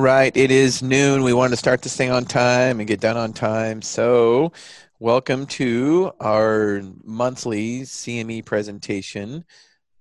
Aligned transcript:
Right, 0.00 0.34
it 0.34 0.50
is 0.50 0.82
noon. 0.82 1.24
We 1.24 1.34
want 1.34 1.52
to 1.52 1.58
start 1.58 1.82
this 1.82 1.94
thing 1.94 2.10
on 2.10 2.24
time 2.24 2.80
and 2.80 2.88
get 2.88 3.00
done 3.00 3.18
on 3.18 3.34
time. 3.34 3.82
So, 3.82 4.50
welcome 4.98 5.44
to 5.48 6.10
our 6.20 6.80
monthly 7.04 7.82
CME 7.82 8.46
presentation, 8.46 9.44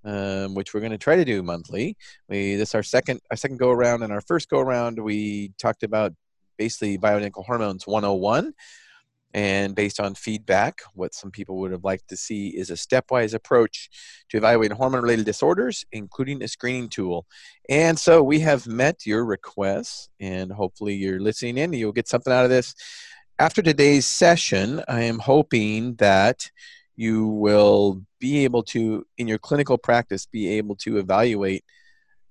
um, 0.05 0.55
which 0.55 0.73
we're 0.73 0.79
going 0.79 0.93
to 0.93 0.97
try 0.97 1.17
to 1.17 1.25
do 1.25 1.43
monthly. 1.43 1.97
We 2.29 2.55
this 2.55 2.73
our 2.75 2.81
second 2.81 3.19
our 3.29 3.35
second 3.35 3.57
go 3.57 3.71
around, 3.71 4.03
and 4.03 4.13
our 4.13 4.21
first 4.21 4.47
go 4.47 4.61
around 4.61 5.03
we 5.03 5.51
talked 5.57 5.83
about 5.83 6.13
basically 6.57 6.97
bioidentical 6.97 7.45
hormones 7.45 7.85
101. 7.85 8.53
And 9.33 9.75
based 9.75 9.99
on 9.99 10.15
feedback, 10.15 10.81
what 10.93 11.13
some 11.13 11.29
people 11.29 11.57
would 11.59 11.71
have 11.71 11.83
liked 11.83 12.09
to 12.09 12.17
see 12.17 12.49
is 12.49 12.71
a 12.71 12.73
stepwise 12.73 13.33
approach 13.35 13.89
to 14.29 14.37
evaluating 14.37 14.75
hormone 14.75 15.03
related 15.03 15.25
disorders, 15.25 15.85
including 15.91 16.41
a 16.41 16.47
screening 16.47 16.89
tool. 16.89 17.27
And 17.69 17.99
so 17.99 18.23
we 18.23 18.39
have 18.39 18.65
met 18.65 19.05
your 19.05 19.23
requests, 19.25 20.09
and 20.19 20.51
hopefully 20.51 20.95
you're 20.95 21.19
listening 21.19 21.59
in. 21.59 21.73
You'll 21.73 21.91
get 21.91 22.07
something 22.07 22.33
out 22.33 22.43
of 22.43 22.49
this. 22.49 22.73
After 23.37 23.61
today's 23.61 24.07
session, 24.07 24.83
I 24.87 25.03
am 25.03 25.19
hoping 25.19 25.95
that 25.95 26.49
you 26.95 27.27
will 27.27 28.01
be 28.19 28.43
able 28.43 28.63
to, 28.63 29.05
in 29.17 29.27
your 29.27 29.37
clinical 29.37 29.77
practice, 29.77 30.25
be 30.25 30.49
able 30.57 30.75
to 30.77 30.97
evaluate 30.97 31.63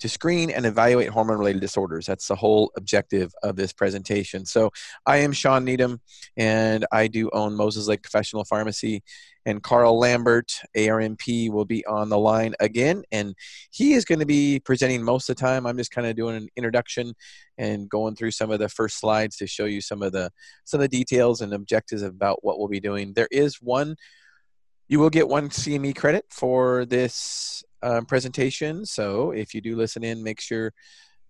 to 0.00 0.08
screen 0.08 0.50
and 0.50 0.66
evaluate 0.66 1.08
hormone 1.08 1.38
related 1.38 1.60
disorders. 1.60 2.06
That's 2.06 2.28
the 2.28 2.36
whole 2.36 2.70
objective 2.76 3.32
of 3.42 3.56
this 3.56 3.72
presentation. 3.72 4.44
So, 4.46 4.70
I 5.06 5.18
am 5.18 5.32
Shawn 5.32 5.64
Needham, 5.64 6.00
and 6.36 6.86
I 6.92 7.08
do 7.08 7.30
own 7.32 7.54
Moses 7.54 7.88
Lake 7.88 8.02
Professional 8.02 8.44
Pharmacy. 8.44 9.02
And 9.46 9.62
Karl 9.62 9.98
Lambert, 9.98 10.52
ARNP, 10.76 11.50
will 11.50 11.64
be 11.64 11.86
on 11.86 12.10
the 12.10 12.18
line 12.18 12.54
again, 12.60 13.02
and 13.10 13.34
he 13.70 13.94
is 13.94 14.04
going 14.04 14.18
to 14.18 14.26
be 14.26 14.60
presenting 14.60 15.02
most 15.02 15.30
of 15.30 15.36
the 15.36 15.40
time. 15.40 15.64
I'm 15.64 15.78
just 15.78 15.90
kind 15.90 16.06
of 16.06 16.16
doing 16.16 16.36
an 16.36 16.48
introduction 16.54 17.14
and 17.56 17.88
going 17.88 18.14
through 18.14 18.32
some 18.32 18.50
of 18.50 18.58
the 18.58 18.68
first 18.68 19.00
slides 19.00 19.36
to 19.38 19.46
show 19.46 19.64
you 19.64 19.80
some 19.80 20.02
of 20.02 20.12
the 20.12 20.30
some 20.64 20.80
of 20.80 20.90
the 20.90 20.96
details 20.96 21.40
and 21.40 21.54
objectives 21.54 22.02
about 22.02 22.44
what 22.44 22.58
we'll 22.58 22.68
be 22.68 22.80
doing. 22.80 23.14
There 23.14 23.28
is 23.30 23.56
one 23.62 23.96
you 24.88 24.98
will 24.98 25.10
get 25.10 25.28
one 25.28 25.50
CME 25.50 25.94
credit 25.96 26.24
for 26.30 26.86
this 26.86 27.62
um, 27.82 28.06
presentation. 28.06 28.84
So 28.84 29.30
if 29.30 29.54
you 29.54 29.60
do 29.60 29.76
listen 29.76 30.04
in, 30.04 30.22
make 30.22 30.40
sure 30.40 30.72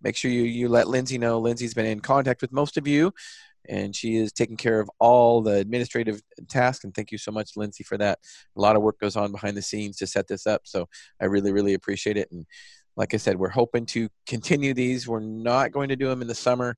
make 0.02 0.16
sure 0.16 0.30
you, 0.30 0.42
you 0.42 0.68
let 0.68 0.88
Lindsay 0.88 1.18
know. 1.18 1.38
Lindsay's 1.38 1.74
been 1.74 1.86
in 1.86 2.00
contact 2.00 2.40
with 2.40 2.52
most 2.52 2.76
of 2.76 2.86
you, 2.86 3.12
and 3.68 3.94
she 3.94 4.16
is 4.16 4.32
taking 4.32 4.56
care 4.56 4.80
of 4.80 4.90
all 5.00 5.42
the 5.42 5.56
administrative 5.56 6.20
tasks. 6.48 6.84
And 6.84 6.94
thank 6.94 7.10
you 7.10 7.18
so 7.18 7.32
much, 7.32 7.56
Lindsay, 7.56 7.84
for 7.84 7.98
that. 7.98 8.18
A 8.56 8.60
lot 8.60 8.76
of 8.76 8.82
work 8.82 8.98
goes 9.00 9.16
on 9.16 9.32
behind 9.32 9.56
the 9.56 9.62
scenes 9.62 9.96
to 9.98 10.06
set 10.06 10.28
this 10.28 10.46
up. 10.46 10.62
So 10.64 10.88
I 11.20 11.26
really, 11.26 11.52
really 11.52 11.74
appreciate 11.74 12.16
it. 12.16 12.30
And 12.30 12.46
like 12.96 13.14
I 13.14 13.16
said, 13.16 13.38
we're 13.38 13.48
hoping 13.48 13.86
to 13.86 14.08
continue 14.26 14.74
these. 14.74 15.06
We're 15.06 15.20
not 15.20 15.72
going 15.72 15.88
to 15.88 15.96
do 15.96 16.08
them 16.08 16.22
in 16.22 16.28
the 16.28 16.34
summer. 16.34 16.76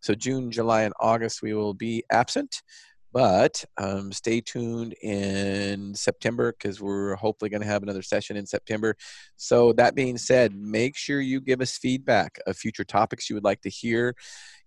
So 0.00 0.14
June, 0.14 0.50
July, 0.50 0.82
and 0.82 0.94
August, 0.98 1.42
we 1.42 1.54
will 1.54 1.74
be 1.74 2.04
absent. 2.10 2.62
But 3.12 3.64
um, 3.78 4.10
stay 4.12 4.40
tuned 4.40 4.94
in 5.02 5.94
September 5.94 6.52
because 6.52 6.80
we're 6.80 7.14
hopefully 7.16 7.50
going 7.50 7.60
to 7.60 7.66
have 7.66 7.82
another 7.82 8.02
session 8.02 8.36
in 8.36 8.46
September. 8.46 8.96
So, 9.36 9.72
that 9.74 9.94
being 9.94 10.16
said, 10.16 10.54
make 10.54 10.96
sure 10.96 11.20
you 11.20 11.40
give 11.40 11.60
us 11.60 11.76
feedback 11.76 12.38
of 12.46 12.56
future 12.56 12.84
topics 12.84 13.28
you 13.28 13.36
would 13.36 13.44
like 13.44 13.60
to 13.62 13.70
hear. 13.70 14.14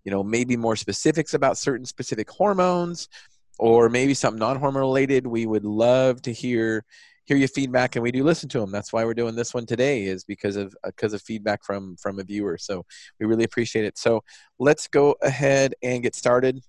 You 0.03 0.11
know, 0.11 0.23
maybe 0.23 0.55
more 0.55 0.75
specifics 0.75 1.33
about 1.33 1.57
certain 1.57 1.85
specific 1.85 2.29
hormones 2.29 3.09
or 3.57 3.89
maybe 3.89 4.13
something 4.13 4.39
non 4.39 4.59
hormone 4.59 4.81
related. 4.81 5.25
We 5.25 5.47
would 5.47 5.65
love 5.65 6.21
to 6.23 6.31
hear 6.31 6.85
hear 7.25 7.37
your 7.37 7.47
feedback 7.47 7.95
and 7.95 8.03
we 8.03 8.11
do 8.11 8.23
listen 8.23 8.47
to 8.47 8.59
them 8.59 8.71
that's 8.71 8.93
why 8.93 9.03
we're 9.03 9.13
doing 9.13 9.35
this 9.35 9.51
one 9.51 9.65
today 9.65 10.03
is 10.03 10.23
because 10.23 10.55
of 10.55 10.75
because 10.85 11.11
of 11.11 11.21
feedback 11.23 11.63
from 11.63 11.95
from 11.97 12.19
a 12.19 12.23
viewer 12.23 12.55
so 12.55 12.85
we 13.19 13.25
really 13.25 13.43
appreciate 13.43 13.83
it 13.83 13.97
so 13.97 14.23
let's 14.59 14.87
go 14.87 15.15
ahead 15.23 15.73
and 15.81 16.03
get 16.03 16.13
started 16.13 16.61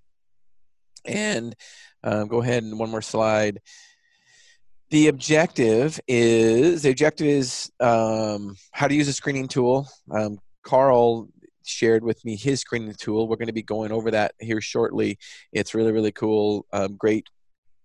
and 1.06 1.54
um, 2.02 2.28
go 2.28 2.42
ahead 2.42 2.62
and 2.62 2.78
one 2.78 2.90
more 2.90 3.02
slide. 3.02 3.60
The 4.90 5.08
objective 5.08 5.98
is 6.06 6.82
the 6.82 6.90
objective 6.90 7.26
is 7.26 7.70
um, 7.80 8.56
how 8.72 8.86
to 8.86 8.94
use 8.94 9.08
a 9.08 9.12
screening 9.12 9.48
tool. 9.48 9.88
Um, 10.10 10.38
Karl 10.62 11.28
shared 11.64 12.04
with 12.04 12.24
me 12.24 12.36
his 12.36 12.60
screening 12.60 12.94
tool. 12.94 13.26
We're 13.26 13.36
going 13.36 13.48
to 13.48 13.52
be 13.52 13.62
going 13.62 13.90
over 13.90 14.12
that 14.12 14.34
here 14.38 14.60
shortly. 14.60 15.18
It's 15.52 15.74
really 15.74 15.92
really 15.92 16.12
cool. 16.12 16.66
Um, 16.72 16.96
great 16.96 17.26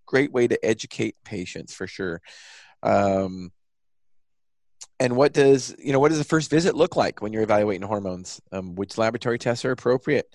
great 0.06 0.32
way 0.32 0.48
to 0.48 0.64
educate 0.64 1.16
patients 1.24 1.74
for 1.74 1.88
sure. 1.88 2.22
Um, 2.84 3.52
and 5.00 5.16
what 5.16 5.34
does 5.34 5.76
you 5.80 5.92
know 5.94 6.00
what 6.00 6.10
does 6.10 6.20
the 6.20 6.24
first 6.24 6.52
visit 6.52 6.76
look 6.76 6.96
like 6.96 7.22
when 7.22 7.34
you're 7.34 7.42
evaluating 7.42 7.88
hormones? 7.88 8.40
Um, 8.52 8.76
which 8.76 8.98
laboratory 8.98 9.40
tests 9.40 9.66
are 9.66 9.72
appropriate? 9.72 10.28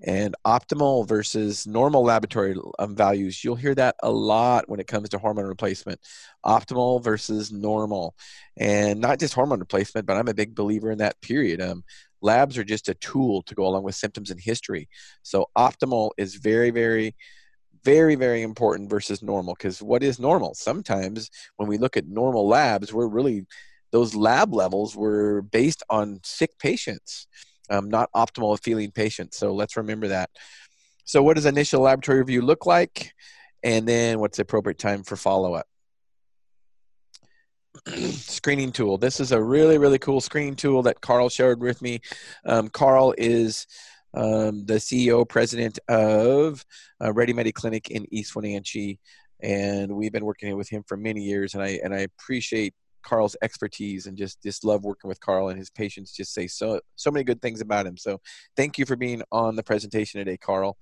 And 0.00 0.34
optimal 0.44 1.06
versus 1.06 1.66
normal 1.66 2.02
laboratory 2.02 2.56
um, 2.78 2.96
values. 2.96 3.42
You'll 3.44 3.56
hear 3.56 3.74
that 3.76 3.94
a 4.02 4.10
lot 4.10 4.68
when 4.68 4.80
it 4.80 4.86
comes 4.86 5.08
to 5.10 5.18
hormone 5.18 5.46
replacement. 5.46 6.00
Optimal 6.44 7.02
versus 7.02 7.52
normal. 7.52 8.14
And 8.56 9.00
not 9.00 9.20
just 9.20 9.34
hormone 9.34 9.60
replacement, 9.60 10.06
but 10.06 10.16
I'm 10.16 10.28
a 10.28 10.34
big 10.34 10.54
believer 10.54 10.90
in 10.90 10.98
that 10.98 11.20
period. 11.20 11.60
Um, 11.60 11.84
labs 12.20 12.58
are 12.58 12.64
just 12.64 12.88
a 12.88 12.94
tool 12.94 13.42
to 13.42 13.54
go 13.54 13.66
along 13.66 13.84
with 13.84 13.94
symptoms 13.94 14.30
and 14.30 14.40
history. 14.40 14.88
So 15.22 15.46
optimal 15.56 16.10
is 16.16 16.36
very, 16.36 16.70
very, 16.70 17.14
very, 17.84 18.14
very 18.14 18.42
important 18.42 18.90
versus 18.90 19.22
normal 19.22 19.54
because 19.54 19.82
what 19.82 20.02
is 20.02 20.18
normal? 20.18 20.54
Sometimes 20.54 21.30
when 21.56 21.68
we 21.68 21.78
look 21.78 21.96
at 21.96 22.08
normal 22.08 22.48
labs, 22.48 22.92
we're 22.92 23.08
really, 23.08 23.46
those 23.92 24.14
lab 24.14 24.52
levels 24.52 24.96
were 24.96 25.42
based 25.42 25.82
on 25.90 26.20
sick 26.24 26.58
patients 26.58 27.26
um, 27.72 27.88
not 27.88 28.10
optimal 28.14 28.52
of 28.52 28.60
feeling 28.60 28.90
patients. 28.90 29.38
So 29.38 29.52
let's 29.54 29.76
remember 29.76 30.08
that. 30.08 30.30
So, 31.04 31.22
what 31.22 31.34
does 31.34 31.46
initial 31.46 31.82
laboratory 31.82 32.18
review 32.18 32.42
look 32.42 32.66
like? 32.66 33.12
And 33.62 33.88
then, 33.88 34.20
what's 34.20 34.36
the 34.36 34.42
appropriate 34.42 34.78
time 34.78 35.02
for 35.02 35.16
follow 35.16 35.54
up? 35.54 35.66
screening 37.88 38.72
tool. 38.72 38.98
This 38.98 39.18
is 39.18 39.32
a 39.32 39.42
really, 39.42 39.78
really 39.78 39.98
cool 39.98 40.20
screening 40.20 40.56
tool 40.56 40.82
that 40.82 41.00
Karl 41.00 41.28
shared 41.28 41.60
with 41.60 41.80
me. 41.80 42.00
Um, 42.44 42.68
Karl 42.68 43.14
is 43.16 43.66
um, 44.14 44.66
the 44.66 44.74
CEO, 44.74 45.26
president 45.26 45.78
of 45.88 46.64
uh, 47.00 47.08
RediMedi 47.08 47.54
Clinic 47.54 47.90
in 47.90 48.06
East 48.12 48.36
Wenatchee, 48.36 48.98
and 49.40 49.90
we've 49.90 50.12
been 50.12 50.24
working 50.24 50.54
with 50.56 50.68
him 50.68 50.84
for 50.86 50.96
many 50.96 51.22
years. 51.22 51.54
And 51.54 51.62
I 51.62 51.80
and 51.82 51.94
I 51.94 52.00
appreciate 52.00 52.74
Karl's 53.02 53.36
expertise 53.42 54.06
and 54.06 54.16
just 54.16 54.42
just 54.42 54.64
love 54.64 54.84
working 54.84 55.08
with 55.08 55.20
Karl 55.20 55.48
and 55.48 55.58
his 55.58 55.70
patients 55.70 56.12
just 56.12 56.32
say 56.32 56.46
so 56.46 56.80
so 56.96 57.10
many 57.10 57.24
good 57.24 57.42
things 57.42 57.60
about 57.60 57.86
him. 57.86 57.96
So 57.96 58.20
thank 58.56 58.78
you 58.78 58.86
for 58.86 58.96
being 58.96 59.22
on 59.30 59.56
the 59.56 59.62
presentation 59.62 60.18
today, 60.18 60.36
Karl. 60.36 60.76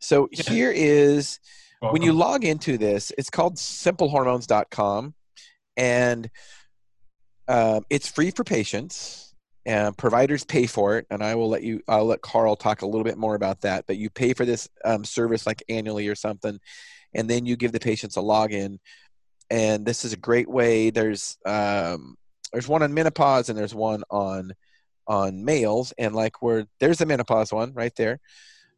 So 0.00 0.28
here 0.32 0.70
is 0.70 1.38
when 1.80 2.02
you 2.02 2.12
log 2.12 2.44
into 2.44 2.78
this, 2.78 3.12
it's 3.16 3.30
called 3.30 3.56
simplehormones.com 3.56 5.14
and 5.76 6.30
um, 7.48 7.84
it's 7.90 8.08
free 8.08 8.30
for 8.30 8.44
patients 8.44 9.34
and 9.66 9.96
providers 9.96 10.44
pay 10.44 10.66
for 10.66 10.98
it. 10.98 11.06
And 11.10 11.22
i 11.22 11.34
will 11.34 11.48
let 11.48 11.62
you 11.62 11.80
i'll 11.88 12.04
let 12.04 12.20
karl 12.20 12.56
talk 12.56 12.82
a 12.82 12.86
little 12.86 13.04
bit 13.04 13.18
more 13.18 13.34
about 13.34 13.62
that. 13.62 13.84
But 13.86 13.96
you 13.96 14.10
pay 14.10 14.32
for 14.32 14.44
this 14.44 14.68
um, 14.84 15.04
service 15.04 15.46
like 15.46 15.62
annually 15.68 16.08
or 16.08 16.14
something. 16.14 16.58
And 17.14 17.30
then 17.30 17.46
you 17.46 17.56
give 17.56 17.72
the 17.72 17.80
patients 17.80 18.16
a 18.16 18.20
login 18.20 18.78
and 19.50 19.84
this 19.84 20.04
is 20.04 20.12
a 20.12 20.18
great 20.18 20.48
way. 20.48 20.90
There's 20.90 21.38
um, 21.44 22.16
there's 22.52 22.68
one 22.68 22.82
on 22.82 22.94
menopause 22.94 23.48
and 23.48 23.58
there's 23.58 23.74
one 23.74 24.02
on 24.10 24.52
on 25.06 25.44
males, 25.44 25.92
and 25.98 26.14
like 26.14 26.42
where 26.42 26.66
there's 26.80 26.98
the 26.98 27.06
menopause 27.06 27.52
one 27.52 27.72
right 27.74 27.94
there. 27.96 28.20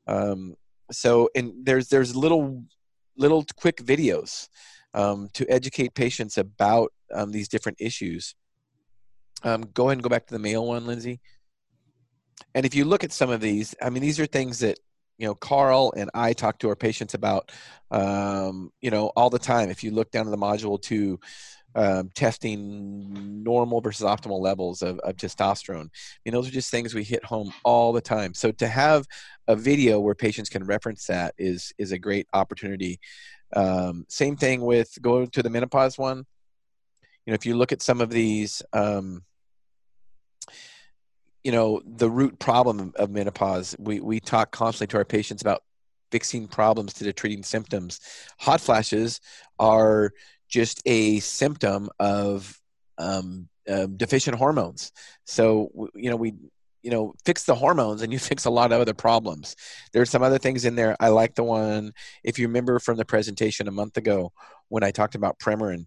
Um, 0.07 0.57
so 0.91 1.31
and 1.35 1.53
there's 1.65 1.89
there's 1.89 2.15
little 2.15 2.65
little 3.17 3.45
quick 3.57 3.79
videos 3.79 4.49
um, 4.95 5.29
to 5.35 5.49
educate 5.51 5.95
patients 5.95 6.39
about 6.39 6.93
um, 7.15 7.33
these 7.33 7.49
different 7.49 7.79
issues. 7.81 8.35
Um, 9.43 9.63
go 9.75 9.85
ahead 9.89 9.99
and 9.99 10.03
go 10.03 10.09
back 10.09 10.27
to 10.27 10.35
the 10.35 10.41
male 10.41 10.67
one, 10.67 10.87
Lindsay. 10.87 11.21
And 12.55 12.67
if 12.67 12.75
you 12.75 12.85
look 12.85 13.05
at 13.05 13.13
some 13.13 13.31
of 13.31 13.41
these, 13.41 13.75
I 13.81 13.91
mean, 13.91 14.03
these 14.03 14.19
are 14.19 14.27
things 14.27 14.61
that 14.61 14.79
you 15.19 15.27
know 15.27 15.35
karl 15.35 15.93
and 15.97 16.11
i 16.15 16.33
talk 16.33 16.59
to 16.59 16.69
our 16.69 16.77
patients 16.77 17.15
about 17.15 17.51
um, 17.91 18.73
you 18.81 18.91
know 18.91 19.13
all 19.17 19.31
the 19.31 19.39
time. 19.39 19.71
If 19.71 19.85
you 19.85 19.91
look 19.91 20.11
down 20.11 20.27
in 20.27 20.31
the 20.31 20.39
module 20.39 20.81
to 20.83 21.19
um, 21.75 22.11
testing 22.15 23.43
normal 23.43 23.83
versus 23.83 24.07
optimal 24.07 24.41
levels 24.41 24.81
of, 24.81 24.99
of 25.01 25.17
testosterone 25.17 25.85
I 25.85 26.19
mean, 26.25 26.33
those 26.33 26.49
are 26.49 26.53
just 26.53 26.71
things 26.71 26.95
we 26.95 27.05
hit 27.05 27.23
home 27.23 27.53
all 27.65 27.93
the 27.93 28.01
time. 28.01 28.33
So 28.33 28.51
to 28.53 28.67
have 28.67 29.05
a 29.47 29.55
video 29.55 30.01
where 30.01 30.15
patients 30.15 30.49
can 30.49 30.65
reference 30.65 31.07
that 31.07 31.35
is 31.39 31.73
is 31.79 31.93
a 31.93 31.99
great 31.99 32.27
opportunity. 32.33 32.99
Um, 33.55 34.05
same 34.09 34.37
thing 34.37 34.63
with 34.63 34.91
going 35.01 35.29
to 35.29 35.43
the 35.43 35.51
menopause 35.51 35.99
one. 35.99 36.27
You 37.27 37.33
know 37.33 37.35
if 37.35 37.47
you 37.47 37.57
look 37.57 37.73
at 37.73 37.83
some 37.83 38.01
of 38.01 38.11
these 38.11 38.63
um, 38.73 39.25
you 41.47 41.53
know 41.53 41.81
the 41.87 42.11
root 42.11 42.37
problem 42.41 42.93
of 42.97 43.09
menopause 43.09 43.77
we 43.79 44.01
we 44.01 44.19
talk 44.19 44.51
constantly 44.51 44.89
to 44.89 44.97
our 44.97 45.05
patients 45.05 45.43
about 45.43 45.63
fixing 46.11 46.49
problems 46.49 46.93
to 46.95 47.05
the 47.05 47.13
treating 47.13 47.45
symptoms. 47.45 48.01
Hot 48.41 48.61
flashes 48.61 49.21
are 49.61 50.11
just 50.49 50.83
a 50.87 51.21
symptom 51.21 51.89
of 52.01 52.61
um, 52.99 53.49
uh, 53.69 53.87
deficient 53.87 54.37
hormones. 54.37 54.91
So 55.25 55.71
you 55.95 56.11
know 56.11 56.17
we 56.17 56.35
you 56.83 56.91
know 56.91 57.15
fix 57.25 57.45
the 57.45 57.55
hormones 57.55 58.03
and 58.03 58.13
you 58.13 58.19
fix 58.31 58.45
a 58.45 58.51
lot 58.51 58.73
of 58.73 58.81
other 58.81 58.95
problems. 58.95 59.55
There's 59.93 60.11
some 60.11 60.25
other 60.25 60.39
things 60.39 60.65
in 60.65 60.75
there. 60.75 60.97
I 60.99 61.11
like 61.11 61.37
the 61.37 61.45
one 61.45 61.93
if 62.25 62.41
you 62.41 62.49
remember 62.49 62.81
from 62.81 62.97
the 62.97 63.05
presentation 63.05 63.69
a 63.69 63.79
month 63.81 63.97
ago 63.97 64.33
when 64.69 64.83
i 64.83 64.91
talked 64.91 65.15
about 65.15 65.39
premarin 65.39 65.87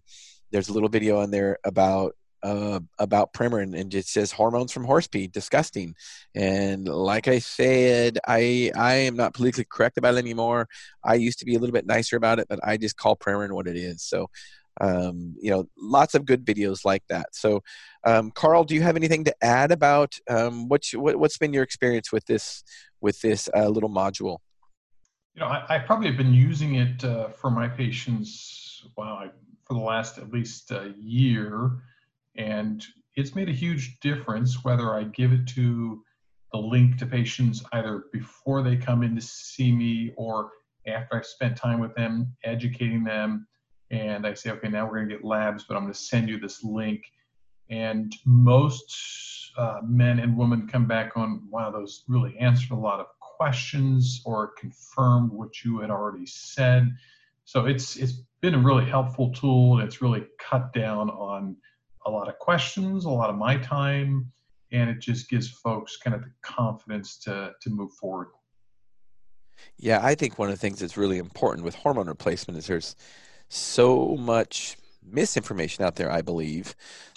there's 0.50 0.68
a 0.68 0.72
little 0.72 0.88
video 0.88 1.20
in 1.22 1.30
there 1.30 1.58
about 1.64 2.14
uh, 2.42 2.80
about 2.98 3.32
Premarin 3.32 3.78
and 3.78 3.92
it 3.94 4.06
says 4.06 4.32
hormones 4.32 4.72
from 4.72 4.84
horse 4.84 5.06
pee, 5.06 5.26
disgusting. 5.26 5.94
And 6.34 6.88
like 6.88 7.28
I 7.28 7.38
said, 7.38 8.18
I 8.26 8.70
I 8.76 8.94
am 8.94 9.16
not 9.16 9.34
politically 9.34 9.66
correct 9.70 9.98
about 9.98 10.14
it 10.14 10.18
anymore. 10.18 10.68
I 11.04 11.14
used 11.14 11.38
to 11.40 11.44
be 11.44 11.54
a 11.54 11.58
little 11.58 11.74
bit 11.74 11.86
nicer 11.86 12.16
about 12.16 12.38
it, 12.38 12.46
but 12.48 12.60
I 12.62 12.76
just 12.76 12.96
call 12.96 13.16
Premarin 13.16 13.52
what 13.52 13.66
it 13.66 13.76
is. 13.76 14.02
So 14.02 14.28
um, 14.80 15.34
you 15.40 15.50
know, 15.50 15.68
lots 15.78 16.14
of 16.14 16.24
good 16.24 16.44
videos 16.44 16.84
like 16.84 17.02
that. 17.08 17.34
So, 17.34 17.62
um, 18.04 18.30
Karl, 18.30 18.64
do 18.64 18.74
you 18.74 18.82
have 18.82 18.96
anything 18.96 19.24
to 19.24 19.44
add 19.44 19.72
about 19.72 20.14
um, 20.28 20.68
what, 20.68 20.82
what's 20.94 21.38
been 21.38 21.52
your 21.52 21.62
experience 21.62 22.10
with 22.10 22.24
this 22.26 22.64
with 23.00 23.20
this 23.20 23.48
uh, 23.54 23.68
little 23.68 23.90
module? 23.90 24.38
You 25.34 25.40
know, 25.40 25.46
I, 25.46 25.64
I, 25.68 25.78
probably 25.78 26.08
have 26.08 26.16
been 26.16 26.34
using 26.34 26.74
it 26.76 27.04
uh, 27.04 27.28
for 27.28 27.50
my 27.50 27.68
patients. 27.68 28.86
Wow, 28.96 29.20
I, 29.24 29.30
for 29.64 29.74
the 29.74 29.80
last 29.80 30.18
at 30.18 30.32
least 30.32 30.70
a 30.70 30.92
year, 30.98 31.70
and 32.40 32.84
it's 33.16 33.34
made 33.34 33.48
a 33.48 33.52
huge 33.52 34.00
difference 34.00 34.64
whether 34.64 34.94
I 34.94 35.04
give 35.04 35.32
it 35.32 35.46
to 35.48 36.02
the 36.52 36.58
link 36.58 36.96
to 36.98 37.06
patients 37.06 37.62
either 37.72 38.04
before 38.12 38.62
they 38.62 38.76
come 38.76 39.02
in 39.02 39.14
to 39.14 39.20
see 39.20 39.70
me 39.72 40.12
or 40.16 40.50
after 40.86 41.16
I've 41.16 41.26
spent 41.26 41.56
time 41.56 41.80
with 41.80 41.94
them, 41.94 42.34
educating 42.44 43.04
them 43.04 43.46
and 43.90 44.26
I 44.26 44.34
say, 44.34 44.50
okay, 44.50 44.68
now 44.68 44.86
we're 44.86 44.98
going 44.98 45.08
to 45.08 45.16
get 45.16 45.24
labs, 45.24 45.64
but 45.64 45.76
I'm 45.76 45.82
going 45.82 45.92
to 45.92 45.98
send 45.98 46.28
you 46.28 46.38
this 46.38 46.62
link. 46.62 47.02
And 47.68 48.14
most 48.24 49.52
uh, 49.56 49.80
men 49.84 50.20
and 50.20 50.36
women 50.36 50.68
come 50.68 50.86
back 50.86 51.16
on, 51.16 51.42
wow, 51.50 51.70
those 51.70 52.04
really 52.08 52.36
answered 52.38 52.72
a 52.72 52.76
lot 52.76 53.00
of 53.00 53.06
questions 53.20 54.22
or 54.24 54.52
confirmed 54.58 55.32
what 55.32 55.64
you 55.64 55.80
had 55.80 55.90
already 55.90 56.26
said. 56.26 56.90
So 57.44 57.66
it's 57.66 57.96
it's 57.96 58.22
been 58.40 58.54
a 58.54 58.58
really 58.58 58.84
helpful 58.84 59.32
tool. 59.32 59.78
And 59.78 59.86
it's 59.86 60.00
really 60.00 60.24
cut 60.38 60.72
down 60.72 61.10
on 61.10 61.56
a 62.06 62.10
lot 62.10 62.28
of 62.28 62.38
questions, 62.38 63.04
a 63.04 63.10
lot 63.10 63.30
of 63.30 63.36
my 63.36 63.56
time, 63.56 64.30
and 64.72 64.88
it 64.88 65.00
just 65.00 65.28
gives 65.28 65.48
folks 65.48 65.96
kind 65.96 66.14
of 66.14 66.22
the 66.22 66.30
confidence 66.42 67.18
to 67.18 67.52
to 67.60 67.70
move 67.70 67.92
forward. 68.00 68.28
Yeah, 69.76 70.00
I 70.02 70.14
think 70.14 70.38
one 70.38 70.48
of 70.48 70.54
the 70.54 70.60
things 70.60 70.80
that's 70.80 70.96
really 70.96 71.18
important 71.18 71.64
with 71.64 71.74
hormone 71.74 72.08
replacement 72.08 72.58
is 72.58 72.66
there's 72.66 72.96
so 73.48 74.16
much 74.16 74.76
misinformation 75.02 75.84
out 75.84 75.96
there, 75.96 76.10
I 76.10 76.22
believe, 76.22 76.74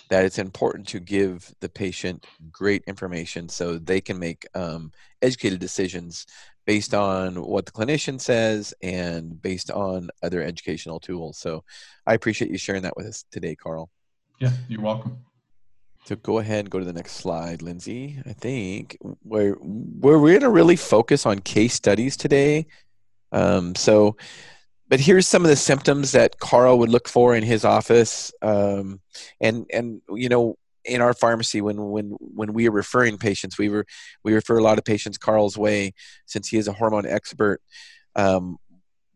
that 0.10 0.26
it's 0.26 0.38
important 0.38 0.88
to 0.90 1.00
give 1.00 1.54
the 1.60 1.70
patient 1.70 2.26
great 2.52 2.84
information 2.88 3.50
so 3.50 3.78
they 3.78 4.02
can 4.02 4.20
make 4.20 4.46
um, 4.54 4.92
educated 5.22 5.60
decisions 5.60 6.26
based 6.66 6.94
on 6.94 7.36
what 7.36 7.66
the 7.66 7.72
clinician 7.72 8.20
says 8.20 8.74
and 8.82 9.42
based 9.42 9.70
on 9.72 10.10
other 10.22 10.42
educational 10.42 11.00
tools. 11.00 11.38
So 11.38 11.64
I 12.06 12.14
appreciate 12.14 12.52
you 12.52 12.58
sharing 12.58 12.84
that 12.84 12.96
with 12.96 13.06
us 13.06 13.26
today, 13.32 13.56
Karl. 13.56 13.90
Yeah, 14.44 14.52
you're 14.68 14.82
welcome. 14.82 15.20
So 16.04 16.18
go 16.18 16.40
ahead 16.40 16.60
and 16.60 16.70
go 16.70 16.78
to 16.78 16.84
the 16.84 16.92
next 16.92 17.14
slide, 17.14 17.62
Lindsay. 17.62 18.22
I 18.26 18.34
think 18.34 18.98
we're, 19.24 19.56
we're 19.62 20.20
going 20.20 20.42
to 20.42 20.50
really 20.50 20.76
focus 20.76 21.26
on 21.26 21.40
case 21.40 21.74
studies 21.74 22.18
today. 22.18 22.66
Um, 23.32 23.74
so 23.74 24.18
but 24.90 25.00
here's 25.00 25.30
some 25.30 25.44
of 25.44 25.48
the 25.48 25.56
symptoms 25.56 26.12
that 26.12 26.40
Karl 26.40 26.78
would 26.80 26.90
look 26.90 27.08
for 27.08 27.34
in 27.34 27.42
his 27.42 27.64
office, 27.64 28.34
um, 28.42 29.00
and 29.40 29.66
and 29.74 30.02
you 30.10 30.28
know 30.28 30.58
in 30.84 31.02
our 31.02 31.14
pharmacy 31.14 31.62
when 31.62 31.78
when 31.90 32.10
when 32.20 32.52
we 32.52 32.68
are 32.68 32.72
referring 32.72 33.18
patients, 33.18 33.58
we 33.58 33.70
were 33.70 33.86
we 34.26 34.34
refer 34.34 34.58
a 34.58 34.62
lot 34.62 34.78
of 34.78 34.84
patients 34.84 35.18
Karl's 35.18 35.58
way 35.58 35.94
since 36.26 36.50
he 36.50 36.58
is 36.58 36.68
a 36.68 36.74
hormone 36.74 37.06
expert. 37.06 37.62
Um, 38.16 38.58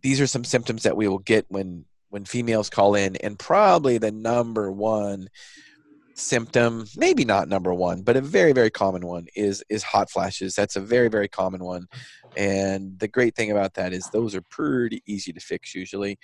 these 0.01 0.21
are 0.21 0.25
some 0.25 0.45
symptoms 0.45 0.83
that 0.83 0.95
we 0.95 1.09
will 1.09 1.19
get 1.19 1.45
when 1.49 1.83
when 2.09 2.25
females 2.25 2.69
call 2.69 2.95
in, 2.95 3.15
and 3.17 3.37
probably 3.37 3.97
the 3.97 4.11
number 4.11 4.71
one 4.71 5.29
symptom 6.17 6.83
maybe 6.95 7.23
not 7.23 7.47
number 7.47 7.71
one 7.71 8.01
but 8.01 8.17
a 8.17 8.21
very 8.21 8.51
very 8.51 8.71
common 8.71 9.05
one 9.05 9.27
is 9.35 9.63
is 9.69 9.83
hot 9.83 10.09
flashes. 10.09 10.55
That's 10.55 10.75
a 10.75 10.81
very 10.81 11.09
very 11.09 11.27
common 11.27 11.63
one. 11.63 11.85
And 12.35 12.97
the 12.99 13.07
great 13.07 13.35
thing 13.35 13.51
about 13.51 13.75
that 13.75 13.93
is 13.93 14.09
those 14.09 14.35
are 14.35 14.41
pretty 14.49 15.03
easy 15.05 15.31
to 15.31 15.39
fix 15.39 15.75
usually. 15.75 16.17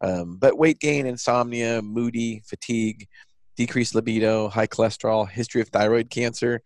Um, 0.00 0.36
but 0.38 0.58
weight 0.58 0.78
gain 0.78 1.06
insomnia 1.06 1.82
moody 1.82 2.42
fatigue 2.46 3.08
decreased 3.56 3.94
libido 3.94 4.48
high 4.48 4.66
cholesterol 4.66 5.28
history 5.28 5.60
of 5.60 5.68
thyroid 5.68 6.08
cancer 6.08 6.62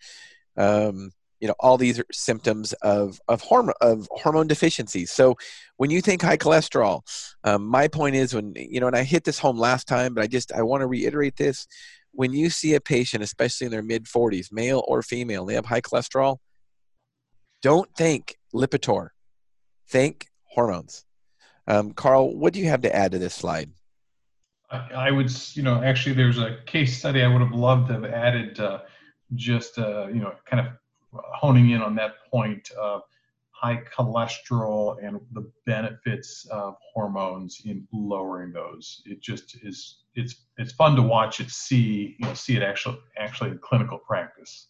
um, 0.57 1.11
you 1.47 1.49
know 1.49 1.55
all 1.61 1.79
these 1.79 2.01
are 2.01 2.07
symptoms 2.11 2.73
of 2.83 3.21
of 3.29 3.41
hormone 3.41 3.75
of 3.81 4.09
hormone 4.11 4.49
deficiencies 4.49 5.13
so 5.13 5.37
when 5.77 5.91
you 5.91 6.01
think 6.01 6.21
high 6.21 6.37
cholesterol 6.37 7.03
um, 7.45 7.65
my 7.65 7.87
point 7.87 8.17
is 8.17 8.35
when 8.35 8.53
you 8.57 8.81
know 8.81 8.89
and 8.89 8.97
i 8.97 9.05
hit 9.05 9.23
this 9.23 9.39
home 9.39 9.57
last 9.57 9.87
time 9.87 10.13
but 10.13 10.25
i 10.25 10.27
just 10.27 10.51
i 10.53 10.63
want 10.63 10.81
to 10.81 10.89
reiterate 10.89 11.37
this 11.37 11.69
when 12.17 12.33
you 12.33 12.51
see 12.51 12.75
a 12.75 12.81
patient, 12.81 13.23
especially 13.23 13.67
in 13.67 13.71
their 13.71 13.83
mid 13.83 14.05
40s, 14.05 14.51
male 14.51 14.83
or 14.89 15.03
female, 15.03 15.45
they 15.45 15.55
have 15.55 15.67
high 15.67 15.81
cholesterol, 15.81 16.39
don't 17.63 17.95
think 17.95 18.37
Lipitor, 18.55 19.11
think 19.89 20.27
hormones. 20.45 21.05
Um, 21.69 21.93
Karl, 21.93 22.35
what 22.35 22.53
do 22.53 22.61
you 22.61 22.67
have 22.67 22.83
to 22.83 22.95
add 22.95 23.13
to 23.13 23.19
this 23.19 23.35
slide? 23.35 23.71
I, 24.71 24.77
I, 24.95 25.11
would, 25.11 25.31
you 25.55 25.63
know, 25.63 25.83
actually, 25.83 26.15
there's 26.15 26.39
a 26.39 26.59
case 26.65 26.99
study 26.99 27.23
I 27.23 27.29
would 27.29 27.43
have 27.43 27.53
loved 27.53 27.89
to 27.89 27.95
have 27.95 28.05
added, 28.05 28.59
uh, 28.59 28.81
just, 29.35 29.79
uh, 29.79 30.07
you 30.09 30.21
know, 30.21 30.33
kind 30.47 30.67
of 30.67 30.73
honing 31.13 31.71
in 31.71 31.83
on 31.83 31.95
that 31.97 32.15
point. 32.31 32.71
of 32.73 33.03
high 33.57 33.83
cholesterol 33.97 35.03
and 35.03 35.19
the 35.33 35.51
benefits 35.65 36.47
of 36.51 36.75
hormones 36.93 37.63
in 37.65 37.89
lowering 37.91 38.53
those. 38.53 39.03
It 39.07 39.23
just 39.23 39.57
is 39.63 40.03
it's 40.15 40.47
it's 40.59 40.73
fun 40.73 40.95
to 40.97 41.03
watch 41.03 41.41
it 41.41 41.51
see 41.51 42.17
you 42.19 42.27
know 42.27 42.35
see 42.35 42.57
it 42.57 42.63
actually 42.63 42.99
actually 43.19 43.51
in 43.51 43.59
clinical 43.59 43.99
practice. 43.99 44.69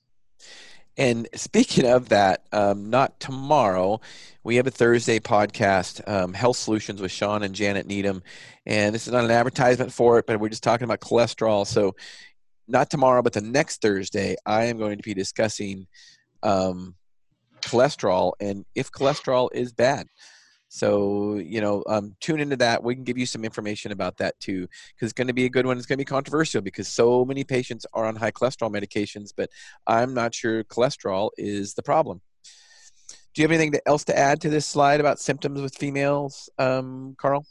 And 0.99 1.29
speaking 1.35 1.85
of 1.85 2.09
that, 2.09 2.47
um, 2.53 2.89
not 2.89 3.21
tomorrow. 3.21 4.01
We 4.45 4.57
have 4.57 4.67
a 4.67 4.71
Thursday 4.71 5.19
podcast, 5.19 6.09
um, 6.09 6.33
Health 6.33 6.57
Solutions 6.57 7.03
with 7.03 7.11
Shawn 7.11 7.43
and 7.43 7.55
Janet 7.55 7.87
Needham. 7.87 8.23
And 8.65 8.95
this 8.95 9.07
is 9.07 9.13
not 9.13 9.25
an 9.25 9.31
advertisement 9.31 9.93
for 9.93 10.19
it, 10.19 10.27
but 10.27 10.41
we're 10.41 10.49
just 10.49 10.63
talking 10.63 10.85
about 10.85 11.01
cholesterol. 11.01 11.67
So, 11.67 11.97
not 12.67 12.89
tomorrow, 12.89 13.21
but 13.21 13.35
the 13.35 13.43
next 13.43 13.83
Thursday, 13.83 14.37
I 14.47 14.65
am 14.65 14.79
going 14.79 14.97
to 14.97 15.03
be 15.03 15.13
discussing 15.13 15.87
um, 16.47 16.95
cholesterol 17.61 18.33
and 18.41 18.65
if 18.75 18.91
cholesterol 18.91 19.49
is 19.53 19.73
bad. 19.73 20.07
So, 20.69 21.37
you 21.37 21.61
know, 21.61 21.85
um, 21.89 22.17
tune 22.21 22.41
into 22.41 22.57
that. 22.57 22.83
We 22.83 22.95
can 22.95 23.05
give 23.05 23.17
you 23.17 23.27
some 23.27 23.45
information 23.45 23.93
about 23.93 24.17
that 24.19 24.39
too, 24.41 24.63
because 24.63 25.07
it's 25.07 25.13
going 25.13 25.29
to 25.29 25.35
be 25.35 25.45
a 25.45 25.49
good 25.49 25.65
one. 25.65 25.77
It's 25.79 25.87
going 25.87 25.97
to 25.97 26.01
be 26.01 26.05
controversial 26.05 26.61
because 26.61 26.89
so 26.89 27.25
many 27.25 27.45
patients 27.45 27.87
are 27.95 28.05
on 28.05 28.17
high 28.17 28.33
cholesterol 28.33 28.71
medications, 28.71 29.31
but 29.37 29.49
I'm 29.87 30.13
not 30.13 30.35
sure 30.35 30.65
cholesterol 30.65 31.31
is 31.37 31.75
the 31.75 31.83
problem. 31.83 32.21
Do 33.35 33.43
you 33.43 33.45
have 33.45 33.53
anything 33.53 33.79
else 33.87 34.05
to 34.05 34.19
add 34.19 34.41
to 34.43 34.49
this 34.49 34.67
slide 34.67 34.99
about 34.99 35.21
symptoms 35.21 35.61
with 35.61 35.77
females, 35.77 36.49
um, 36.59 37.15
Karl? 37.19 37.45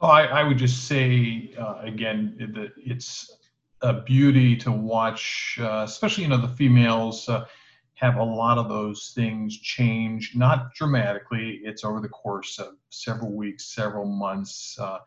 Well, 0.00 0.10
I, 0.10 0.24
I, 0.24 0.42
would 0.42 0.58
just 0.58 0.86
say 0.86 1.52
uh, 1.58 1.80
again 1.82 2.34
that 2.54 2.72
it's 2.76 3.36
a 3.82 4.00
beauty 4.02 4.56
to 4.56 4.72
watch, 4.72 5.58
uh, 5.60 5.82
especially 5.84 6.24
you 6.24 6.30
know 6.30 6.38
the 6.38 6.48
females. 6.48 7.28
Uh, 7.28 7.44
have 7.98 8.16
a 8.16 8.22
lot 8.24 8.58
of 8.58 8.68
those 8.68 9.12
things 9.14 9.58
change, 9.58 10.36
not 10.36 10.72
dramatically. 10.72 11.60
It's 11.64 11.84
over 11.84 12.00
the 12.00 12.08
course 12.08 12.58
of 12.60 12.74
several 12.90 13.32
weeks, 13.32 13.74
several 13.74 14.04
months 14.04 14.78
uh, 14.78 14.98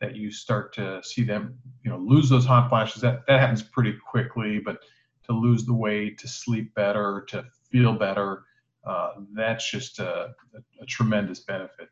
that 0.00 0.16
you 0.16 0.32
start 0.32 0.74
to 0.74 1.00
see 1.04 1.22
them, 1.22 1.56
you 1.84 1.90
know, 1.90 1.98
lose 1.98 2.28
those 2.28 2.44
hot 2.44 2.68
flashes. 2.68 3.02
That 3.02 3.24
that 3.28 3.38
happens 3.38 3.62
pretty 3.62 3.94
quickly, 4.04 4.58
but 4.58 4.78
to 5.24 5.32
lose 5.32 5.64
the 5.64 5.74
weight, 5.74 6.18
to 6.18 6.28
sleep 6.28 6.74
better, 6.74 7.24
to 7.28 7.44
feel 7.70 7.92
better, 7.92 8.42
uh, 8.84 9.12
that's 9.32 9.70
just 9.70 10.00
a, 10.00 10.34
a, 10.54 10.82
a 10.82 10.86
tremendous 10.86 11.40
benefit. 11.40 11.88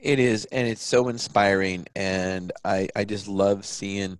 It 0.00 0.18
is, 0.18 0.46
and 0.46 0.66
it's 0.66 0.82
so 0.82 1.08
inspiring, 1.08 1.86
and 1.94 2.50
I 2.64 2.88
I 2.96 3.04
just 3.04 3.28
love 3.28 3.64
seeing 3.64 4.18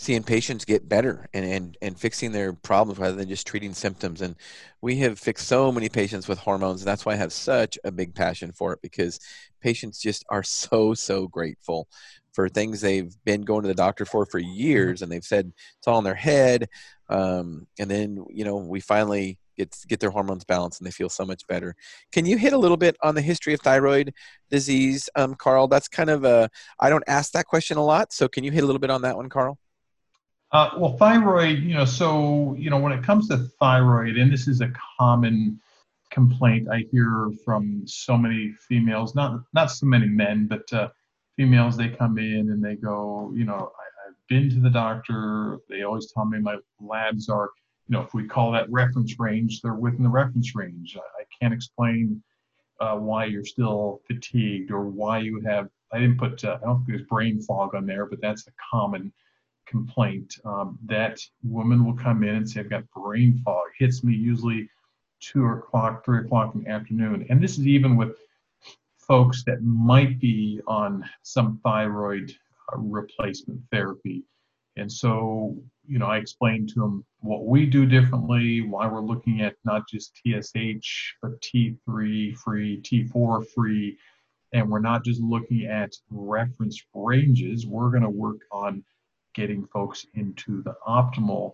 seeing 0.00 0.22
patients 0.22 0.64
get 0.64 0.88
better 0.88 1.28
and, 1.34 1.44
and, 1.44 1.76
and 1.82 2.00
fixing 2.00 2.32
their 2.32 2.54
problems 2.54 2.98
rather 2.98 3.14
than 3.14 3.28
just 3.28 3.46
treating 3.46 3.74
symptoms. 3.74 4.22
And 4.22 4.34
we 4.80 4.96
have 4.96 5.18
fixed 5.18 5.46
so 5.46 5.70
many 5.70 5.90
patients 5.90 6.26
with 6.26 6.38
hormones. 6.38 6.80
And 6.80 6.88
that's 6.88 7.04
why 7.04 7.12
I 7.12 7.16
have 7.16 7.34
such 7.34 7.78
a 7.84 7.92
big 7.92 8.14
passion 8.14 8.50
for 8.50 8.72
it 8.72 8.80
because 8.80 9.20
patients 9.60 10.00
just 10.00 10.24
are 10.30 10.42
so, 10.42 10.94
so 10.94 11.28
grateful 11.28 11.86
for 12.32 12.48
things 12.48 12.80
they've 12.80 13.14
been 13.26 13.42
going 13.42 13.60
to 13.60 13.68
the 13.68 13.74
doctor 13.74 14.06
for 14.06 14.24
for 14.24 14.38
years 14.38 15.02
and 15.02 15.12
they've 15.12 15.22
said 15.22 15.52
it's 15.76 15.86
all 15.86 15.98
in 15.98 16.04
their 16.04 16.14
head. 16.14 16.70
Um, 17.10 17.66
and 17.78 17.90
then, 17.90 18.24
you 18.30 18.46
know, 18.46 18.56
we 18.56 18.80
finally 18.80 19.38
get, 19.58 19.76
get 19.86 20.00
their 20.00 20.08
hormones 20.08 20.44
balanced 20.46 20.80
and 20.80 20.86
they 20.86 20.92
feel 20.92 21.10
so 21.10 21.26
much 21.26 21.46
better. 21.46 21.76
Can 22.10 22.24
you 22.24 22.38
hit 22.38 22.54
a 22.54 22.58
little 22.58 22.78
bit 22.78 22.96
on 23.02 23.14
the 23.14 23.20
history 23.20 23.52
of 23.52 23.60
thyroid 23.60 24.14
disease, 24.48 25.10
um, 25.14 25.34
Karl? 25.34 25.68
That's 25.68 25.88
kind 25.88 26.08
of 26.08 26.24
a, 26.24 26.48
I 26.78 26.88
don't 26.88 27.04
ask 27.06 27.32
that 27.32 27.44
question 27.44 27.76
a 27.76 27.84
lot. 27.84 28.14
So 28.14 28.28
can 28.28 28.44
you 28.44 28.50
hit 28.50 28.64
a 28.64 28.66
little 28.66 28.80
bit 28.80 28.90
on 28.90 29.02
that 29.02 29.18
one, 29.18 29.28
Karl? 29.28 29.58
Uh, 30.52 30.70
well, 30.78 30.96
thyroid, 30.96 31.60
you 31.60 31.74
know, 31.74 31.84
so, 31.84 32.54
you 32.58 32.70
know, 32.70 32.78
when 32.78 32.92
it 32.92 33.04
comes 33.04 33.28
to 33.28 33.36
thyroid, 33.60 34.16
and 34.16 34.32
this 34.32 34.48
is 34.48 34.60
a 34.60 34.72
common 34.98 35.60
complaint 36.10 36.68
I 36.68 36.84
hear 36.90 37.30
from 37.44 37.82
so 37.86 38.16
many 38.16 38.52
females, 38.68 39.14
not 39.14 39.42
not 39.52 39.70
so 39.70 39.86
many 39.86 40.06
men, 40.06 40.48
but 40.48 40.72
uh, 40.72 40.88
females, 41.36 41.76
they 41.76 41.88
come 41.88 42.18
in 42.18 42.50
and 42.50 42.64
they 42.64 42.74
go, 42.74 43.32
you 43.34 43.44
know, 43.44 43.54
I, 43.78 44.08
I've 44.08 44.16
been 44.28 44.50
to 44.50 44.60
the 44.60 44.70
doctor. 44.70 45.58
They 45.68 45.82
always 45.82 46.10
tell 46.12 46.24
me 46.24 46.40
my 46.40 46.56
labs 46.80 47.28
are, 47.28 47.50
you 47.86 47.96
know, 47.96 48.02
if 48.02 48.12
we 48.12 48.26
call 48.26 48.50
that 48.52 48.70
reference 48.72 49.20
range, 49.20 49.60
they're 49.62 49.74
within 49.74 50.02
the 50.02 50.08
reference 50.08 50.56
range. 50.56 50.96
I, 50.96 51.22
I 51.22 51.24
can't 51.40 51.54
explain 51.54 52.20
uh, 52.80 52.96
why 52.96 53.26
you're 53.26 53.44
still 53.44 54.00
fatigued 54.08 54.72
or 54.72 54.88
why 54.88 55.20
you 55.20 55.40
have. 55.46 55.68
I 55.92 56.00
didn't 56.00 56.18
put 56.18 56.44
uh, 56.44 56.58
I 56.60 56.66
don't 56.66 56.78
think 56.78 56.88
there's 56.88 57.06
brain 57.08 57.40
fog 57.40 57.76
on 57.76 57.86
there, 57.86 58.06
but 58.06 58.20
that's 58.20 58.48
a 58.48 58.52
common 58.72 59.12
complaint. 59.70 60.34
Um, 60.44 60.78
that 60.86 61.20
woman 61.42 61.84
will 61.84 61.96
come 61.96 62.22
in 62.22 62.34
and 62.34 62.48
say, 62.48 62.60
"I've 62.60 62.70
got 62.70 62.90
brain 62.90 63.40
fog." 63.44 63.68
Hits 63.78 64.04
me 64.04 64.14
usually 64.14 64.68
two 65.20 65.46
o'clock, 65.46 66.04
three 66.04 66.20
o'clock 66.20 66.54
in 66.54 66.64
the 66.64 66.70
afternoon, 66.70 67.26
and 67.30 67.42
this 67.42 67.58
is 67.58 67.66
even 67.66 67.96
with 67.96 68.16
folks 69.10 69.42
that 69.44 69.62
might 69.62 70.20
be 70.20 70.60
on 70.66 71.04
some 71.22 71.58
thyroid 71.64 72.32
uh, 72.72 72.78
replacement 72.78 73.60
therapy. 73.72 74.22
And 74.76 74.90
so, 74.90 75.56
you 75.86 75.98
know, 75.98 76.06
I 76.06 76.18
explained 76.18 76.68
to 76.70 76.80
them 76.80 77.04
what 77.20 77.44
we 77.44 77.66
do 77.66 77.86
differently, 77.86 78.60
why 78.60 78.86
we're 78.86 79.00
looking 79.00 79.42
at 79.42 79.56
not 79.64 79.82
just 79.88 80.16
TSH, 80.18 81.14
but 81.20 81.40
T3 81.40 82.36
free, 82.36 82.80
T4 82.82 83.46
free. 83.52 83.98
And 84.52 84.70
we're 84.70 84.78
not 84.78 85.04
just 85.04 85.20
looking 85.20 85.66
at 85.66 85.92
reference 86.10 86.80
ranges, 86.94 87.66
we're 87.66 87.90
going 87.90 88.04
to 88.04 88.10
work 88.10 88.38
on 88.52 88.84
getting 89.40 89.66
folks 89.72 90.06
into 90.14 90.62
the 90.62 90.74
optimal 90.86 91.52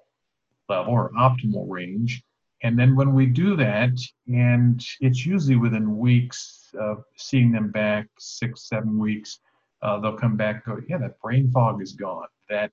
level 0.68 0.92
or 0.92 1.12
optimal 1.12 1.64
range. 1.68 2.22
And 2.62 2.76
then 2.78 2.96
when 2.96 3.14
we 3.14 3.26
do 3.26 3.54
that, 3.56 3.96
and 4.26 4.84
it's 5.00 5.24
usually 5.24 5.56
within 5.56 5.98
weeks, 5.98 6.74
of 6.78 7.04
seeing 7.16 7.52
them 7.52 7.70
back 7.70 8.08
six, 8.18 8.68
seven 8.68 8.98
weeks, 8.98 9.40
uh, 9.82 10.00
they'll 10.00 10.16
come 10.24 10.36
back 10.36 10.66
go, 10.66 10.80
yeah, 10.88 10.98
that 10.98 11.20
brain 11.20 11.50
fog 11.52 11.80
is 11.80 11.92
gone. 11.92 12.26
That 12.48 12.72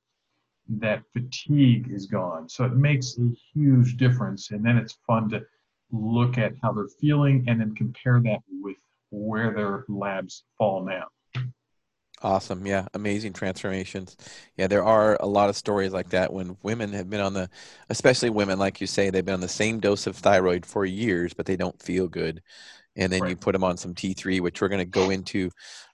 that 0.79 1.03
fatigue 1.13 1.91
is 1.91 2.05
gone. 2.08 2.48
So 2.50 2.63
it 2.63 2.75
makes 2.75 3.17
a 3.20 3.29
huge 3.53 3.98
difference. 3.98 4.51
And 4.51 4.65
then 4.65 4.77
it's 4.77 4.98
fun 5.05 5.29
to 5.29 5.46
look 5.91 6.38
at 6.38 6.53
how 6.62 6.72
they're 6.72 6.88
feeling 7.01 7.46
and 7.48 7.60
then 7.60 7.75
compare 7.75 8.20
that 8.22 8.39
with 8.62 8.77
where 9.12 9.53
their 9.53 9.86
labs 9.89 10.43
fall 10.58 10.86
now. 10.86 11.08
Awesome. 12.24 12.65
Yeah. 12.65 12.88
Amazing 12.94 13.34
transformations. 13.34 14.15
Yeah. 14.58 14.68
There 14.68 14.84
are 14.84 15.18
a 15.20 15.27
lot 15.27 15.50
of 15.50 15.58
stories 15.58 15.92
like 15.92 16.10
that 16.10 16.32
when 16.32 16.58
women 16.63 16.94
have 16.94 17.10
been 17.10 17.20
on 17.20 17.34
the, 17.34 17.50
especially 17.89 18.30
women, 18.30 18.58
like 18.58 18.80
you 18.80 18.88
say, 18.88 19.10
they've 19.10 19.25
been 19.25 19.34
on 19.34 19.42
the 19.42 19.48
same 19.48 19.80
dose 19.80 20.08
of 20.08 20.15
thyroid 20.15 20.65
for 20.65 20.86
years, 20.86 21.34
but 21.34 21.46
they 21.46 21.58
don't 21.58 21.80
feel 21.82 22.08
good 22.08 22.42
and 22.96 23.12
then 23.12 23.22
right. 23.22 23.30
you 23.32 23.36
put 23.36 23.53
them 23.53 23.63
on 23.63 23.77
some 23.77 23.94
T3, 23.94 24.39
which 24.42 24.62
we're 24.62 24.68
going 24.68 24.80
to 24.80 24.86
go 24.86 25.10
into 25.10 25.50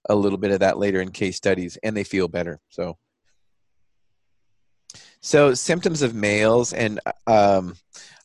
a 0.09 0.15
little 0.15 0.37
bit 0.37 0.51
of 0.51 0.59
that 0.59 0.77
later 0.77 1.01
in 1.01 1.11
case 1.11 1.37
studies, 1.37 1.77
and 1.83 1.95
they 1.95 2.03
feel 2.03 2.27
better. 2.27 2.59
So, 2.69 2.97
so 5.21 5.53
symptoms 5.53 6.01
of 6.01 6.13
males, 6.13 6.73
and 6.73 6.99
um, 7.27 7.75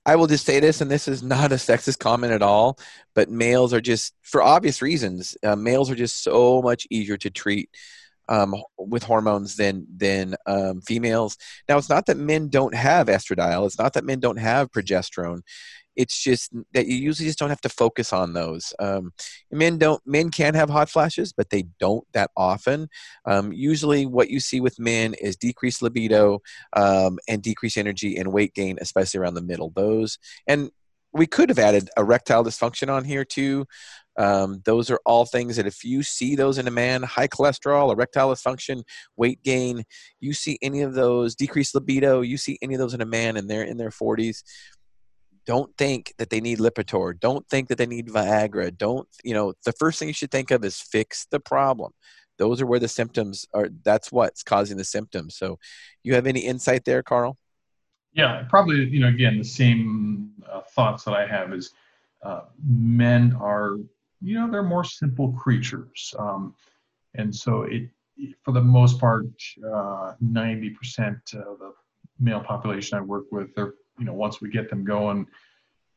I 0.06 0.16
will 0.16 0.26
just 0.26 0.44
say 0.44 0.60
this, 0.60 0.80
and 0.80 0.90
this 0.90 1.08
is 1.08 1.22
not 1.22 1.52
a 1.52 1.56
sexist 1.56 1.98
comment 1.98 2.32
at 2.32 2.42
all, 2.42 2.78
but 3.14 3.30
males 3.30 3.72
are 3.72 3.80
just, 3.80 4.14
for 4.22 4.42
obvious 4.42 4.82
reasons, 4.82 5.36
uh, 5.42 5.56
males 5.56 5.90
are 5.90 5.94
just 5.94 6.22
so 6.22 6.60
much 6.60 6.86
easier 6.90 7.16
to 7.18 7.30
treat 7.30 7.70
um, 8.28 8.54
with 8.78 9.02
hormones 9.02 9.56
than 9.56 9.86
than 9.96 10.34
um, 10.46 10.80
females. 10.80 11.36
Now, 11.68 11.78
it's 11.78 11.90
not 11.90 12.06
that 12.06 12.16
men 12.16 12.48
don't 12.48 12.74
have 12.74 13.08
estradiol. 13.08 13.66
It's 13.66 13.78
not 13.78 13.94
that 13.94 14.04
men 14.04 14.20
don't 14.20 14.38
have 14.38 14.70
progesterone 14.70 15.42
it's 15.96 16.22
just 16.22 16.52
that 16.72 16.86
you 16.86 16.96
usually 16.96 17.28
just 17.28 17.38
don't 17.38 17.50
have 17.50 17.60
to 17.62 17.68
focus 17.68 18.12
on 18.12 18.32
those. 18.32 18.72
Um, 18.78 19.12
men 19.50 19.78
don't 19.78 20.02
men 20.06 20.30
can 20.30 20.54
have 20.54 20.70
hot 20.70 20.88
flashes, 20.90 21.32
but 21.32 21.50
they 21.50 21.64
don't 21.78 22.06
that 22.12 22.30
often. 22.36 22.88
Um, 23.24 23.52
usually, 23.52 24.06
what 24.06 24.30
you 24.30 24.40
see 24.40 24.60
with 24.60 24.78
men 24.78 25.14
is 25.14 25.36
decreased 25.36 25.82
libido 25.82 26.40
um, 26.74 27.18
and 27.28 27.42
decreased 27.42 27.78
energy 27.78 28.16
and 28.16 28.32
weight 28.32 28.54
gain, 28.54 28.78
especially 28.80 29.20
around 29.20 29.34
the 29.34 29.42
middle. 29.42 29.70
Those 29.70 30.18
and 30.46 30.70
we 31.12 31.26
could 31.26 31.48
have 31.48 31.60
added 31.60 31.88
erectile 31.96 32.44
dysfunction 32.44 32.92
on 32.92 33.04
here 33.04 33.24
too. 33.24 33.66
Um, 34.16 34.62
those 34.64 34.90
are 34.90 35.00
all 35.06 35.24
things 35.24 35.56
that 35.56 35.66
if 35.66 35.84
you 35.84 36.02
see 36.02 36.36
those 36.36 36.58
in 36.58 36.68
a 36.68 36.72
man, 36.72 37.02
high 37.02 37.28
cholesterol, 37.28 37.92
erectile 37.92 38.32
dysfunction, 38.32 38.82
weight 39.16 39.42
gain, 39.42 39.84
you 40.20 40.32
see 40.34 40.58
any 40.60 40.82
of 40.82 40.94
those, 40.94 41.34
decreased 41.34 41.74
libido, 41.74 42.20
you 42.20 42.36
see 42.36 42.58
any 42.62 42.74
of 42.74 42.80
those 42.80 42.94
in 42.94 43.00
a 43.00 43.06
man 43.06 43.36
and 43.36 43.48
they're 43.48 43.62
in 43.62 43.76
their 43.76 43.90
40s, 43.90 44.42
don't 45.46 45.76
think 45.76 46.14
that 46.18 46.30
they 46.30 46.40
need 46.40 46.58
Lipitor. 46.58 47.18
Don't 47.18 47.46
think 47.48 47.68
that 47.68 47.78
they 47.78 47.86
need 47.86 48.08
Viagra. 48.08 48.76
Don't, 48.76 49.08
you 49.22 49.34
know, 49.34 49.54
the 49.64 49.72
first 49.72 49.98
thing 49.98 50.08
you 50.08 50.14
should 50.14 50.30
think 50.30 50.50
of 50.50 50.64
is 50.64 50.80
fix 50.80 51.26
the 51.30 51.40
problem. 51.40 51.92
Those 52.38 52.60
are 52.60 52.66
where 52.66 52.80
the 52.80 52.88
symptoms 52.88 53.46
are. 53.54 53.68
That's 53.84 54.10
what's 54.10 54.42
causing 54.42 54.76
the 54.76 54.84
symptoms. 54.84 55.36
So, 55.36 55.58
you 56.02 56.14
have 56.14 56.26
any 56.26 56.40
insight 56.40 56.84
there, 56.84 57.02
Karl? 57.02 57.38
Yeah, 58.12 58.44
probably, 58.48 58.84
you 58.84 59.00
know, 59.00 59.08
again, 59.08 59.38
the 59.38 59.44
same 59.44 60.30
uh, 60.50 60.62
thoughts 60.74 61.04
that 61.04 61.14
I 61.14 61.26
have 61.26 61.52
is 61.52 61.72
uh, 62.24 62.42
men 62.66 63.36
are, 63.40 63.76
you 64.20 64.34
know, 64.34 64.50
they're 64.50 64.62
more 64.62 64.84
simple 64.84 65.32
creatures. 65.32 66.14
Um, 66.18 66.54
and 67.14 67.34
so, 67.34 67.62
it, 67.62 67.88
for 68.42 68.52
the 68.52 68.60
most 68.60 68.98
part, 68.98 69.26
uh, 69.64 70.14
90% 70.24 70.74
of 71.34 71.58
the 71.58 71.72
male 72.18 72.40
population 72.40 72.98
I 72.98 73.00
work 73.00 73.26
with, 73.30 73.54
they're 73.54 73.74
you 73.98 74.04
know, 74.04 74.14
once 74.14 74.40
we 74.40 74.50
get 74.50 74.70
them 74.70 74.84
going, 74.84 75.26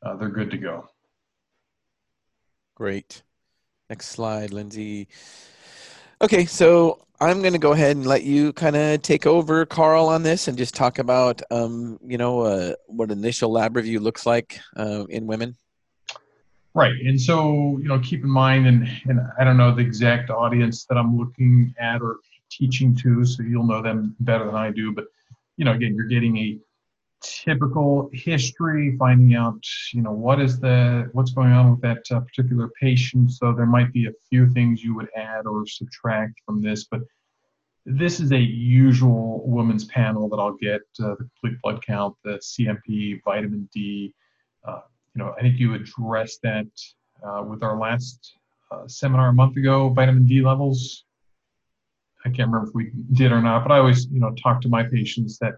uh, 0.03 0.15
they're 0.15 0.29
good 0.29 0.51
to 0.51 0.57
go. 0.57 0.87
Great. 2.75 3.23
Next 3.89 4.07
slide, 4.07 4.51
Lindsay. 4.51 5.07
Okay, 6.21 6.45
so 6.45 7.05
I'm 7.19 7.41
going 7.41 7.53
to 7.53 7.59
go 7.59 7.71
ahead 7.71 7.95
and 7.95 8.05
let 8.05 8.23
you 8.23 8.53
kind 8.53 8.75
of 8.75 9.01
take 9.01 9.25
over, 9.25 9.65
Karl, 9.65 10.07
on 10.07 10.23
this 10.23 10.47
and 10.47 10.57
just 10.57 10.75
talk 10.75 10.99
about, 10.99 11.41
um, 11.49 11.99
you 12.05 12.17
know, 12.17 12.41
uh, 12.41 12.73
what 12.85 13.11
initial 13.11 13.51
lab 13.51 13.75
review 13.75 13.99
looks 13.99 14.25
like 14.25 14.59
uh, 14.75 15.05
in 15.09 15.25
women. 15.25 15.55
Right, 16.75 16.93
and 17.03 17.19
so 17.19 17.79
you 17.81 17.87
know, 17.87 17.97
keep 17.97 18.23
in 18.23 18.29
mind, 18.29 18.67
and 18.67 18.87
and 19.05 19.19
I 19.39 19.43
don't 19.43 19.57
know 19.57 19.73
the 19.73 19.81
exact 19.81 20.29
audience 20.29 20.85
that 20.85 20.95
I'm 20.95 21.17
looking 21.17 21.73
at 21.79 22.03
or 22.03 22.17
teaching 22.51 22.95
to, 22.97 23.25
so 23.25 23.41
you'll 23.41 23.65
know 23.65 23.81
them 23.81 24.15
better 24.19 24.45
than 24.45 24.53
I 24.53 24.69
do. 24.69 24.91
But 24.91 25.05
you 25.55 25.65
know, 25.65 25.71
again, 25.71 25.95
you're 25.95 26.05
getting 26.05 26.37
a 26.37 26.59
typical 27.21 28.09
history, 28.13 28.95
finding 28.97 29.35
out, 29.35 29.63
you 29.93 30.01
know, 30.01 30.11
what 30.11 30.39
is 30.39 30.59
the 30.59 31.09
what's 31.13 31.31
going 31.31 31.51
on 31.51 31.71
with 31.71 31.81
that 31.81 32.03
uh, 32.11 32.19
particular 32.21 32.69
patient. 32.79 33.31
So 33.31 33.53
there 33.53 33.65
might 33.65 33.91
be 33.93 34.07
a 34.07 34.11
few 34.29 34.51
things 34.51 34.83
you 34.83 34.95
would 34.95 35.09
add 35.15 35.45
or 35.45 35.65
subtract 35.65 36.39
from 36.45 36.61
this, 36.61 36.85
but 36.85 37.01
this 37.85 38.19
is 38.19 38.33
a 38.33 38.39
usual 38.39 39.41
women's 39.45 39.85
panel 39.85 40.27
that 40.29 40.37
I'll 40.37 40.57
get 40.57 40.81
uh, 41.01 41.15
the 41.15 41.27
complete 41.41 41.61
blood 41.63 41.85
count, 41.85 42.15
the 42.23 42.37
CMP, 42.39 43.21
vitamin 43.23 43.69
D. 43.73 44.13
Uh, 44.67 44.81
you 45.15 45.23
know, 45.23 45.33
I 45.37 45.41
think 45.41 45.57
you 45.57 45.73
addressed 45.73 46.41
that 46.43 46.67
uh, 47.25 47.43
with 47.43 47.63
our 47.63 47.79
last 47.79 48.33
uh, 48.71 48.87
seminar 48.87 49.29
a 49.29 49.33
month 49.33 49.55
ago, 49.55 49.89
vitamin 49.89 50.25
D 50.25 50.41
levels. 50.41 51.05
I 52.25 52.29
can't 52.29 52.49
remember 52.49 52.67
if 52.67 52.75
we 52.75 52.91
did 53.13 53.31
or 53.31 53.41
not, 53.41 53.63
but 53.63 53.71
I 53.71 53.77
always, 53.77 54.07
you 54.07 54.19
know, 54.19 54.33
talk 54.33 54.59
to 54.61 54.69
my 54.69 54.83
patients 54.83 55.37
that 55.39 55.53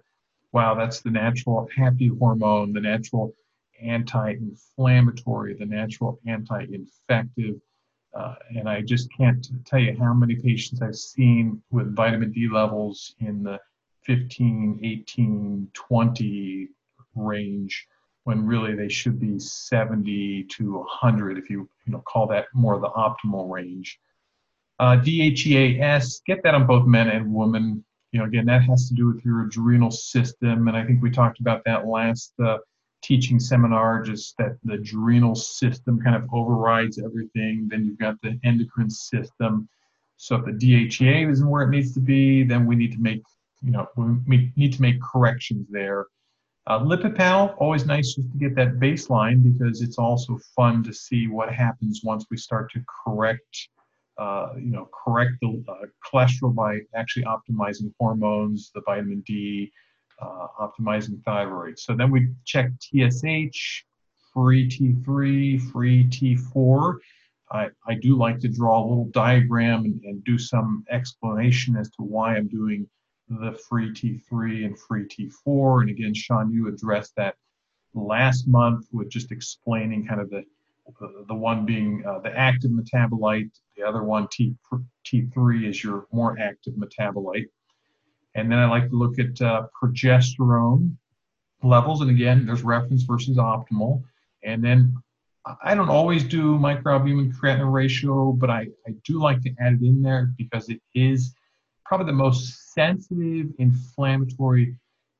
wow, 0.51 0.75
that's 0.75 1.01
the 1.01 1.12
natural 1.12 1.68
happy 1.75 2.08
hormone, 2.08 2.74
the 2.74 2.82
natural 2.82 3.34
anti-inflammatory, 3.82 5.53
the 5.53 5.65
natural 5.65 6.20
anti-infective. 6.27 7.56
Uh, 8.13 8.36
and 8.58 8.68
I 8.68 8.82
just 8.82 9.08
can't 9.15 9.48
tell 9.65 9.79
you 9.79 9.96
how 9.98 10.13
many 10.13 10.36
patients 10.36 10.82
I've 10.82 10.96
seen 10.96 11.62
with 11.72 11.96
vitamin 11.96 12.32
D 12.32 12.50
levels 12.51 13.15
in 13.20 13.44
the 13.44 13.60
15, 14.06 14.79
18, 14.84 15.68
20 15.74 16.68
range 17.15 17.88
when 18.24 18.46
really 18.46 18.75
they 18.75 18.89
should 18.89 19.20
be 19.20 19.39
70 19.39 20.44
to 20.44 20.77
100 20.79 21.38
if 21.38 21.50
you 21.50 21.70
you 21.86 21.94
know 21.94 22.01
call 22.01 22.27
that 22.27 22.46
more 22.53 22.79
the 22.79 22.89
optimal 22.89 23.50
range. 23.50 24.00
Uh, 24.79 24.96
DHEAS, 24.96 26.22
get 26.25 26.41
that 26.44 26.56
on 26.56 26.65
both 26.65 26.88
men 26.88 27.10
and 27.10 27.34
women 27.34 27.84
you 28.12 28.20
know, 28.20 28.25
again, 28.25 28.46
that 28.46 28.63
has 28.63 28.88
to 28.89 28.96
do 28.96 29.08
with 29.08 29.24
your 29.24 29.46
adrenal 29.46 29.92
system. 29.92 30.68
And 30.68 30.75
I 30.75 30.84
think 30.84 31.01
we 31.01 31.12
talked 31.12 31.39
about 31.39 31.63
that 31.66 31.88
last 31.88 32.34
uh, 32.44 32.58
teaching 33.04 33.39
seminar, 33.39 34.01
just 34.01 34.36
that 34.38 34.58
the 34.63 34.74
adrenal 34.74 35.36
system 35.36 36.01
kind 36.01 36.16
of 36.16 36.28
overrides 36.34 37.00
everything. 37.00 37.68
Then 37.70 37.86
you've 37.86 38.00
got 38.00 38.20
the 38.22 38.39
endocrine 38.44 38.89
system. 38.89 39.70
So 40.18 40.36
if 40.36 40.46
the 40.46 40.51
DHEA 40.51 41.30
isn't 41.32 41.50
where 41.50 41.63
it 41.63 41.70
needs 41.70 41.94
to 41.94 42.00
be, 42.00 42.44
then 42.44 42.66
we 42.66 42.75
need 42.75 42.92
to 42.94 43.00
make, 43.00 43.22
you 43.62 43.72
know, 43.72 43.88
we 43.96 44.51
need 44.56 44.74
to 44.74 44.82
make 44.82 45.01
corrections 45.01 45.68
there. 45.70 46.08
Uh, 46.68 47.10
panel, 47.16 47.56
always 47.58 47.86
nice 47.86 48.13
just 48.13 48.32
to 48.32 48.38
get 48.38 48.54
that 48.56 48.80
baseline 48.80 49.42
because 49.42 49.82
it's 49.82 49.98
also 49.98 50.38
fun 50.56 50.84
to 50.84 50.94
see 50.94 51.28
what 51.28 51.51
happens 51.51 52.01
once 52.04 52.25
we 52.30 52.38
start 52.38 52.72
to 52.72 52.84
correct 53.06 53.70
uh, 54.20 54.54
you 54.58 54.72
know, 54.72 54.90
correct 54.92 55.32
the 55.42 55.64
uh, 55.68 55.86
cholesterol 56.06 56.54
by 56.54 56.80
actually 56.94 57.24
optimizing 57.24 57.92
hormones, 57.98 58.70
the 58.76 58.82
vitamin 58.82 59.22
D, 59.26 59.72
uh, 60.22 60.48
optimizing 60.60 61.24
thyroid. 61.24 61.80
So 61.80 61.96
then 61.96 62.12
we 62.12 62.28
check 62.46 62.70
TSH, 62.80 63.86
free 64.34 64.68
T3, 64.68 65.72
free 65.72 66.04
T4. 66.06 66.98
I, 67.52 67.70
I 67.88 67.94
do 67.96 68.18
like 68.18 68.40
to 68.40 68.50
draw 68.50 68.80
a 68.80 68.86
little 68.88 69.10
diagram 69.12 69.86
and, 69.86 70.04
and 70.04 70.24
do 70.26 70.38
some 70.38 70.84
explanation 70.92 71.78
as 71.78 71.90
to 71.92 72.04
why 72.04 72.36
I'm 72.36 72.48
doing 72.50 72.88
the 73.30 73.58
free 73.70 73.92
T3 73.92 74.66
and 74.66 74.78
free 74.78 75.08
T4. 75.08 75.82
And 75.82 75.90
again, 75.90 76.14
Shawn, 76.14 76.52
you 76.52 76.68
addressed 76.68 77.16
that 77.16 77.36
last 77.94 78.48
month 78.48 78.88
with 78.92 79.10
just 79.10 79.32
explaining 79.32 80.06
kind 80.06 80.20
of 80.20 80.30
the 80.30 80.44
the 81.27 81.36
one 81.36 81.65
being 81.65 82.03
uh, 82.05 82.19
the 82.19 82.36
active 82.38 82.72
metabolite, 82.72 83.51
the 83.77 83.84
other 83.84 84.03
one 84.03 84.27
T, 84.31 84.55
T3 85.05 85.67
is 85.67 85.84
your 85.84 86.08
more 86.12 86.38
active 86.39 86.74
metabolite. 86.74 87.48
And 88.36 88.51
then 88.51 88.60
I 88.60 88.65
like 88.65 88.89
to 88.89 88.96
look 88.96 89.19
at 89.19 89.41
uh, 89.41 89.67
progesterone 89.81 90.96
levels, 91.63 92.01
and 92.01 92.10
again, 92.10 92.46
there's 92.46 92.63
reference 92.63 93.03
versus 93.03 93.38
optimal. 93.38 94.03
And 94.43 94.63
then 94.63 94.96
I 95.63 95.74
don't 95.74 95.89
always 95.89 96.24
do 96.24 96.58
microalbumin 96.58 97.34
creatinine 97.34 97.72
ratio, 97.72 98.31
but 98.34 98.50
I, 98.50 98.67
I 98.88 98.93
do 99.03 99.19
like 99.19 99.41
to 99.41 99.53
add 99.60 99.74
it 99.74 99.81
in 99.81 100.01
there 100.01 100.31
because 100.38 100.69
it 100.69 100.81
is 100.93 101.34
probably 101.86 102.05
the 102.08 102.13
most 102.13 102.74
sensitive 102.74 103.48
inflammatory 103.58 104.75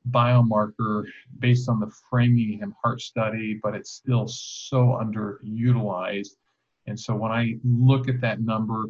biomarker 0.10 1.06
based 1.40 1.70
on 1.70 1.80
the 1.80 1.92
Framingham 2.10 2.76
heart 2.82 3.02
study, 3.02 3.60
but 3.62 3.76
it's 3.76 3.92
still 3.92 4.28
so 4.28 5.00
underutilized. 5.02 6.36
And 6.88 7.00
so 7.00 7.16
when 7.16 7.32
I 7.32 7.56
look 7.64 8.08
at 8.08 8.22
that 8.22 8.42
number, 8.42 8.86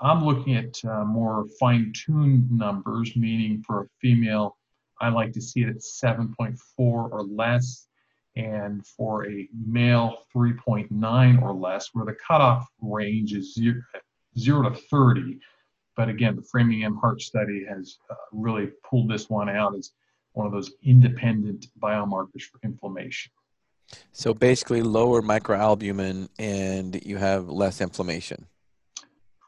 I'm 0.00 0.24
looking 0.24 0.56
at 0.56 0.84
uh, 0.84 1.04
more 1.04 1.46
fine 1.60 1.92
tuned 1.94 2.50
numbers, 2.50 3.16
meaning 3.16 3.62
for 3.62 3.82
a 3.82 3.88
female, 4.00 4.56
I 5.00 5.08
like 5.08 5.32
to 5.32 5.40
see 5.40 5.62
it 5.62 5.68
at 5.68 5.76
7.4 5.76 6.58
or 6.78 7.22
less 7.24 7.86
and 8.36 8.86
for 8.86 9.26
a 9.28 9.48
male 9.66 10.18
3.9 10.34 11.42
or 11.42 11.52
less 11.52 11.90
where 11.92 12.06
the 12.06 12.16
cutoff 12.26 12.66
range 12.80 13.34
is 13.34 13.54
zero, 13.54 13.82
zero 14.38 14.70
to 14.70 14.74
30 14.74 15.38
but 15.96 16.08
again 16.08 16.34
the 16.36 16.42
framingham 16.50 16.96
heart 16.96 17.20
study 17.20 17.66
has 17.68 17.98
uh, 18.10 18.14
really 18.32 18.70
pulled 18.88 19.10
this 19.10 19.28
one 19.28 19.50
out 19.50 19.74
as 19.76 19.90
one 20.32 20.46
of 20.46 20.52
those 20.52 20.72
independent 20.82 21.66
biomarkers 21.80 22.42
for 22.42 22.58
inflammation. 22.64 23.32
So 24.12 24.32
basically 24.32 24.82
lower 24.82 25.20
microalbumin 25.20 26.28
and 26.38 27.04
you 27.04 27.18
have 27.18 27.48
less 27.48 27.80
inflammation. 27.80 28.46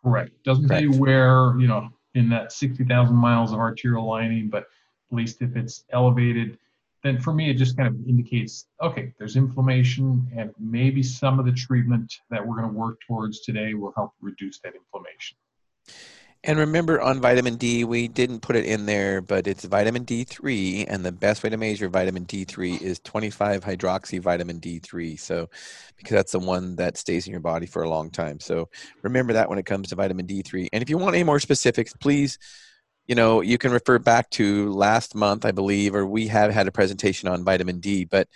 Correct. 0.04 0.32
Doesn't 0.44 0.68
correct. 0.68 0.82
tell 0.82 0.92
you 0.92 1.00
where 1.00 1.58
you 1.58 1.66
know 1.66 1.88
in 2.14 2.28
that 2.28 2.52
60000 2.52 3.14
miles 3.14 3.52
of 3.52 3.58
arterial 3.58 4.06
lining 4.06 4.48
but 4.48 4.64
at 5.10 5.16
least 5.16 5.42
if 5.42 5.56
it's 5.56 5.84
elevated 5.90 6.58
then 7.02 7.20
for 7.20 7.32
me 7.32 7.50
it 7.50 7.54
just 7.54 7.76
kind 7.76 7.88
of 7.88 8.08
indicates 8.08 8.66
okay 8.82 9.12
there's 9.18 9.36
inflammation 9.36 10.26
and 10.36 10.50
maybe 10.58 11.02
some 11.02 11.38
of 11.38 11.46
the 11.46 11.52
treatment 11.52 12.12
that 12.30 12.44
we're 12.44 12.56
going 12.56 12.68
to 12.68 12.74
work 12.74 12.98
towards 13.06 13.40
today 13.40 13.74
will 13.74 13.92
help 13.96 14.12
reduce 14.20 14.60
that 14.60 14.74
inflammation 14.74 15.36
and 16.44 16.58
remember 16.58 17.00
on 17.00 17.20
vitamin 17.20 17.56
D, 17.56 17.84
we 17.84 18.06
didn't 18.06 18.40
put 18.40 18.54
it 18.54 18.64
in 18.66 18.86
there, 18.86 19.20
but 19.20 19.46
it's 19.46 19.64
vitamin 19.64 20.04
D3, 20.04 20.84
and 20.88 21.04
the 21.04 21.10
best 21.10 21.42
way 21.42 21.50
to 21.50 21.56
measure 21.56 21.88
vitamin 21.88 22.26
D3 22.26 22.80
is 22.80 23.00
25 23.00 23.64
hydroxy 23.64 24.20
vitamin 24.20 24.60
D3. 24.60 25.18
So, 25.18 25.48
because 25.96 26.14
that's 26.14 26.32
the 26.32 26.38
one 26.38 26.76
that 26.76 26.96
stays 26.96 27.26
in 27.26 27.32
your 27.32 27.40
body 27.40 27.66
for 27.66 27.82
a 27.82 27.88
long 27.88 28.10
time. 28.10 28.38
So, 28.40 28.68
remember 29.02 29.32
that 29.32 29.48
when 29.48 29.58
it 29.58 29.66
comes 29.66 29.88
to 29.88 29.96
vitamin 29.96 30.26
D3. 30.26 30.68
And 30.72 30.82
if 30.82 30.90
you 30.90 30.98
want 30.98 31.16
any 31.16 31.24
more 31.24 31.40
specifics, 31.40 31.92
please 31.94 32.38
you 33.06 33.14
know, 33.14 33.42
you 33.42 33.58
can 33.58 33.70
refer 33.70 33.98
back 33.98 34.30
to 34.30 34.72
last 34.72 35.14
month, 35.14 35.44
I 35.44 35.52
believe, 35.52 35.94
or 35.94 36.06
we 36.06 36.28
have 36.28 36.50
had 36.50 36.66
a 36.66 36.72
presentation 36.72 37.28
on 37.28 37.44
vitamin 37.44 37.80
D, 37.80 38.04
but, 38.04 38.28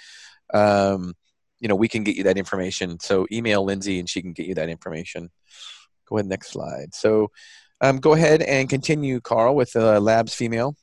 um, 0.53 1.15
you 1.59 1.69
know, 1.69 1.75
we 1.75 1.89
can 1.89 2.05
get 2.05 2.17
you 2.17 2.25
that 2.25 2.37
information. 2.37 3.01
So 3.01 3.27
email 3.33 3.65
Lindsay 3.65 3.99
and 3.99 4.09
she 4.09 4.21
can 4.23 4.33
get 4.33 4.47
you 4.47 4.55
that 4.57 4.69
information. 4.69 5.31
Go 6.07 6.19
ahead, 6.19 6.27
next 6.27 6.51
slide. 6.51 6.95
So 6.95 7.31
um, 7.81 7.99
go 7.99 8.15
ahead 8.15 8.43
and 8.43 8.69
continue, 8.69 9.21
Karl, 9.21 9.55
with 9.55 9.75
uh, 9.77 10.01
labs 10.01 10.35
female. 10.35 10.77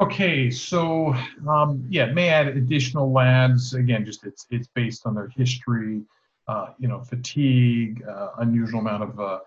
Okay, 0.00 0.50
so 0.50 1.14
um, 1.48 1.84
yeah, 1.88 2.06
may 2.06 2.28
add 2.28 2.48
additional 2.48 3.12
labs. 3.12 3.74
Again, 3.74 4.04
just 4.04 4.24
it's 4.24 4.46
it's 4.50 4.68
based 4.74 5.06
on 5.06 5.14
their 5.14 5.28
history, 5.28 6.02
uh, 6.48 6.68
you 6.78 6.88
know, 6.88 7.00
fatigue, 7.00 8.02
uh, 8.08 8.30
unusual 8.38 8.80
amount 8.80 9.02
of 9.02 9.20
uh, 9.20 9.38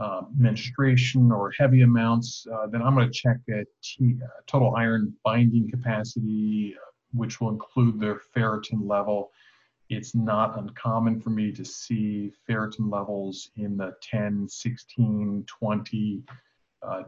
uh, 0.00 0.22
menstruation 0.34 1.30
or 1.30 1.50
heavy 1.50 1.82
amounts, 1.82 2.46
uh, 2.50 2.66
then 2.66 2.80
I'm 2.80 2.94
going 2.94 3.06
to 3.06 3.12
check 3.12 3.36
a 3.50 3.66
T, 3.82 4.16
uh, 4.24 4.26
total 4.46 4.74
iron 4.74 5.14
binding 5.24 5.70
capacity, 5.70 6.74
which 7.12 7.38
will 7.38 7.50
include 7.50 8.00
their 8.00 8.18
ferritin 8.34 8.88
level. 8.88 9.30
It's 9.90 10.14
not 10.14 10.56
uncommon 10.56 11.20
for 11.20 11.30
me 11.30 11.50
to 11.50 11.64
see 11.64 12.32
ferritin 12.48 12.90
levels 12.90 13.50
in 13.56 13.76
the 13.76 13.96
10, 14.02 14.48
16, 14.48 15.44
20, 15.48 16.22
uh, 16.82 17.02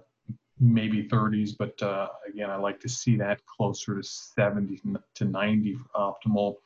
maybe 0.59 1.05
30s, 1.05 1.53
but 1.57 1.81
again, 2.29 2.51
I 2.51 2.57
like 2.57 2.81
to 2.81 2.89
see 2.89 3.17
that 3.17 3.41
closer 3.47 3.97
to 3.97 4.03
70 4.03 4.81
to 5.15 5.25
90 5.25 5.79
optimal. 5.95 6.57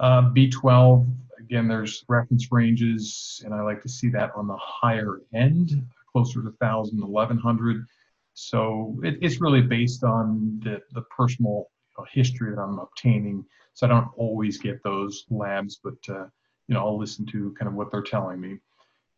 Uh, 0.00 0.22
B12, 0.32 1.06
again, 1.38 1.68
there's 1.68 2.04
reference 2.08 2.50
ranges, 2.50 3.42
and 3.44 3.54
I 3.54 3.60
like 3.60 3.82
to 3.82 3.88
see 3.88 4.08
that 4.10 4.32
on 4.34 4.46
the 4.46 4.56
higher 4.56 5.20
end, 5.34 5.86
closer 6.10 6.40
to 6.40 6.48
1,000, 6.58 6.98
1,100. 7.00 7.84
So 8.32 8.98
it, 9.04 9.18
it's 9.20 9.42
really 9.42 9.62
based 9.62 10.04
on 10.04 10.58
the, 10.64 10.80
the 10.92 11.02
personal 11.02 11.70
history 12.12 12.54
that 12.54 12.60
I'm 12.60 12.78
obtaining. 12.78 13.44
So 13.74 13.86
I 13.86 13.90
don't 13.90 14.10
always 14.16 14.58
get 14.58 14.82
those 14.82 15.24
labs, 15.30 15.80
but 15.82 15.96
uh, 16.08 16.26
you 16.68 16.74
know 16.74 16.80
I'll 16.80 16.98
listen 16.98 17.26
to 17.26 17.54
kind 17.58 17.68
of 17.68 17.74
what 17.74 17.90
they're 17.90 18.02
telling 18.02 18.40
me. 18.40 18.58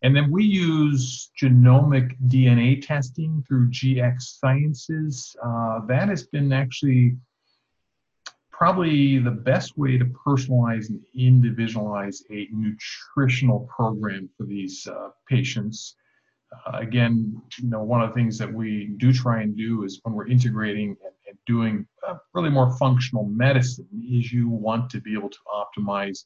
And 0.03 0.15
then 0.15 0.31
we 0.31 0.45
use 0.45 1.31
genomic 1.41 2.17
DNA 2.29 2.87
testing 2.87 3.43
through 3.49 3.71
GX 3.71 4.21
Sciences. 4.21 5.35
Uh, 5.43 5.81
that 5.87 6.09
has 6.09 6.27
been 6.27 6.53
actually 6.53 7.17
probably 8.51 9.19
the 9.19 9.31
best 9.31 9.77
way 9.77 9.99
to 9.99 10.05
personalize 10.05 10.89
and 10.89 11.01
individualize 11.15 12.23
a 12.31 12.49
nutritional 12.53 13.69
program 13.75 14.29
for 14.37 14.45
these 14.45 14.87
uh, 14.87 15.11
patients. 15.29 15.97
Uh, 16.53 16.79
again, 16.79 17.41
you 17.59 17.69
know, 17.69 17.83
one 17.83 18.01
of 18.01 18.09
the 18.09 18.15
things 18.15 18.39
that 18.39 18.53
we 18.53 18.95
do 18.99 19.13
try 19.13 19.43
and 19.43 19.57
do 19.57 19.85
is 19.85 20.01
when 20.05 20.15
we're 20.15 20.29
integrating 20.29 20.91
and, 21.05 21.15
and 21.29 21.39
doing 21.47 21.87
uh, 22.07 22.15
really 22.35 22.51
more 22.51 22.77
functional 22.77 23.25
medicine, 23.25 23.89
is 24.09 24.33
you 24.33 24.49
want 24.49 24.89
to 24.91 25.01
be 25.01 25.13
able 25.13 25.29
to 25.29 25.39
optimize 25.53 26.25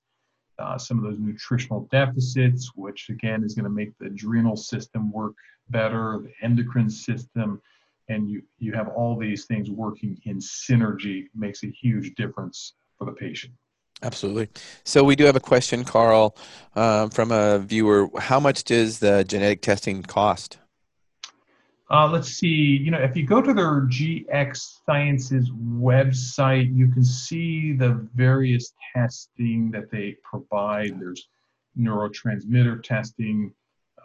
uh, 0.58 0.76
some 0.76 0.98
of 0.98 1.04
those 1.04 1.18
nutritional 1.18 1.88
deficits, 1.90 2.72
which 2.74 3.08
again 3.08 3.42
is 3.42 3.54
going 3.54 3.64
to 3.64 3.70
make 3.70 3.96
the 3.98 4.06
adrenal 4.06 4.56
system 4.56 5.10
work 5.10 5.34
better, 5.70 6.20
the 6.22 6.32
endocrine 6.44 6.90
system, 6.90 7.60
and 8.08 8.28
you, 8.28 8.42
you 8.58 8.72
have 8.72 8.88
all 8.88 9.16
these 9.16 9.46
things 9.46 9.70
working 9.70 10.20
in 10.24 10.38
synergy 10.38 11.28
makes 11.34 11.62
a 11.62 11.68
huge 11.68 12.14
difference 12.14 12.74
for 12.98 13.04
the 13.06 13.12
patient. 13.12 13.54
Absolutely. 14.02 14.48
So 14.84 15.04
we 15.04 15.14
do 15.14 15.24
have 15.24 15.36
a 15.36 15.40
question, 15.40 15.84
Karl, 15.84 16.36
um, 16.74 17.10
from 17.10 17.32
a 17.32 17.58
viewer. 17.58 18.08
How 18.18 18.40
much 18.40 18.64
does 18.64 18.98
the 18.98 19.24
genetic 19.24 19.60
testing 19.62 20.02
cost? 20.02 20.58
Uh, 21.90 22.08
let's 22.08 22.28
see. 22.28 22.46
You 22.46 22.92
know, 22.92 22.98
if 22.98 23.16
you 23.16 23.26
go 23.26 23.42
to 23.42 23.52
their 23.52 23.82
GX 23.82 24.84
Sciences 24.86 25.50
website, 25.50 26.74
you 26.74 26.88
can 26.88 27.04
see 27.04 27.72
the 27.72 28.06
various 28.14 28.72
testing 28.94 29.70
that 29.72 29.90
they 29.90 30.16
provide. 30.22 31.00
There's 31.00 31.28
neurotransmitter 31.78 32.82
testing, 32.82 33.52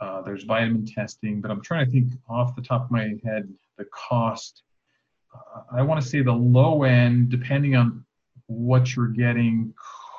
uh, 0.01 0.21
there's 0.21 0.43
vitamin 0.43 0.85
testing, 0.85 1.41
but 1.41 1.51
I'm 1.51 1.61
trying 1.61 1.85
to 1.85 1.91
think 1.91 2.13
off 2.29 2.55
the 2.55 2.61
top 2.61 2.85
of 2.85 2.91
my 2.91 3.15
head 3.23 3.53
the 3.77 3.85
cost. 3.85 4.63
Uh, 5.33 5.61
I 5.71 5.81
want 5.81 6.01
to 6.01 6.07
say 6.07 6.21
the 6.21 6.31
low 6.31 6.83
end, 6.83 7.29
depending 7.29 7.75
on 7.75 8.04
what 8.47 8.95
you're 8.95 9.07
getting, 9.07 9.73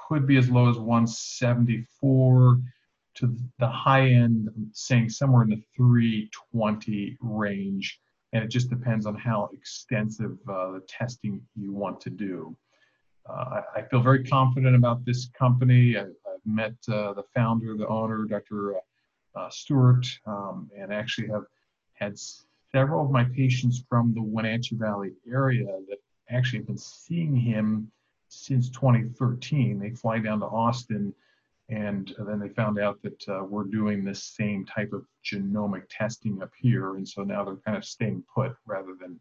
could 0.09 0.27
be 0.27 0.37
as 0.37 0.49
low 0.51 0.69
as 0.69 0.79
174 0.79 2.61
to 3.17 3.37
the 3.59 3.69
high 3.69 4.09
end, 4.09 4.49
I'm 4.55 4.71
saying 4.73 5.11
somewhere 5.11 5.43
in 5.43 5.51
the 5.51 5.63
320 5.77 7.17
range. 7.21 7.99
And 8.33 8.45
it 8.45 8.49
just 8.49 8.69
depends 8.69 9.07
on 9.07 9.15
how 9.15 9.49
extensive 9.53 10.39
uh, 10.49 10.73
the 10.73 10.83
testing 10.87 11.41
you 11.55 11.73
want 11.73 12.01
to 12.03 12.11
do. 12.11 12.57
Uh, 13.29 13.61
I, 13.77 13.81
I, 13.81 13.83
feel 13.83 14.01
very 14.01 14.23
confident 14.23 14.77
about 14.77 15.05
this 15.05 15.31
company. 15.37 15.97
I, 15.97 16.01
have 16.01 16.11
met 16.45 16.75
uh, 16.89 17.15
the 17.15 17.25
founder, 17.35 17.77
the 17.77 17.89
owner, 17.89 18.25
Dr. 18.25 18.77
Uh, 18.77 18.81
uh, 19.35 19.51
Stewart, 19.51 20.07
um, 20.27 20.71
and 20.79 20.93
actually 20.93 21.29
have 21.29 21.45
had 21.95 22.17
several 22.73 23.05
of 23.05 23.11
my 23.11 23.25
patients 23.25 23.83
from 23.89 24.13
the 24.15 24.23
Wenatchee 24.23 24.77
Valley 24.77 25.13
area 25.31 25.67
that 25.89 25.99
actually 26.31 26.61
have 26.61 26.67
been 26.67 26.79
seeing 26.79 27.35
him 27.35 27.91
since 28.29 28.71
2013. 28.71 29.79
They 29.79 29.91
fly 29.91 30.19
down 30.19 30.41
to 30.41 30.47
Austin, 30.47 31.15
and 31.69 32.15
then 32.19 32.39
they 32.39 32.49
found 32.49 32.79
out 32.79 33.01
that 33.03 33.29
uh, 33.29 33.45
we're 33.45 33.65
doing 33.65 34.05
this 34.05 34.23
same 34.23 34.65
type 34.65 34.93
of 34.93 35.05
genomic 35.25 35.83
testing 35.91 36.43
up 36.43 36.51
here, 36.61 36.97
and 36.97 37.09
so 37.09 37.23
now 37.23 37.45
they're 37.45 37.57
kind 37.57 37.77
of 37.77 37.85
staying 37.85 38.23
put 38.33 38.55
rather 38.67 38.95
than 39.01 39.19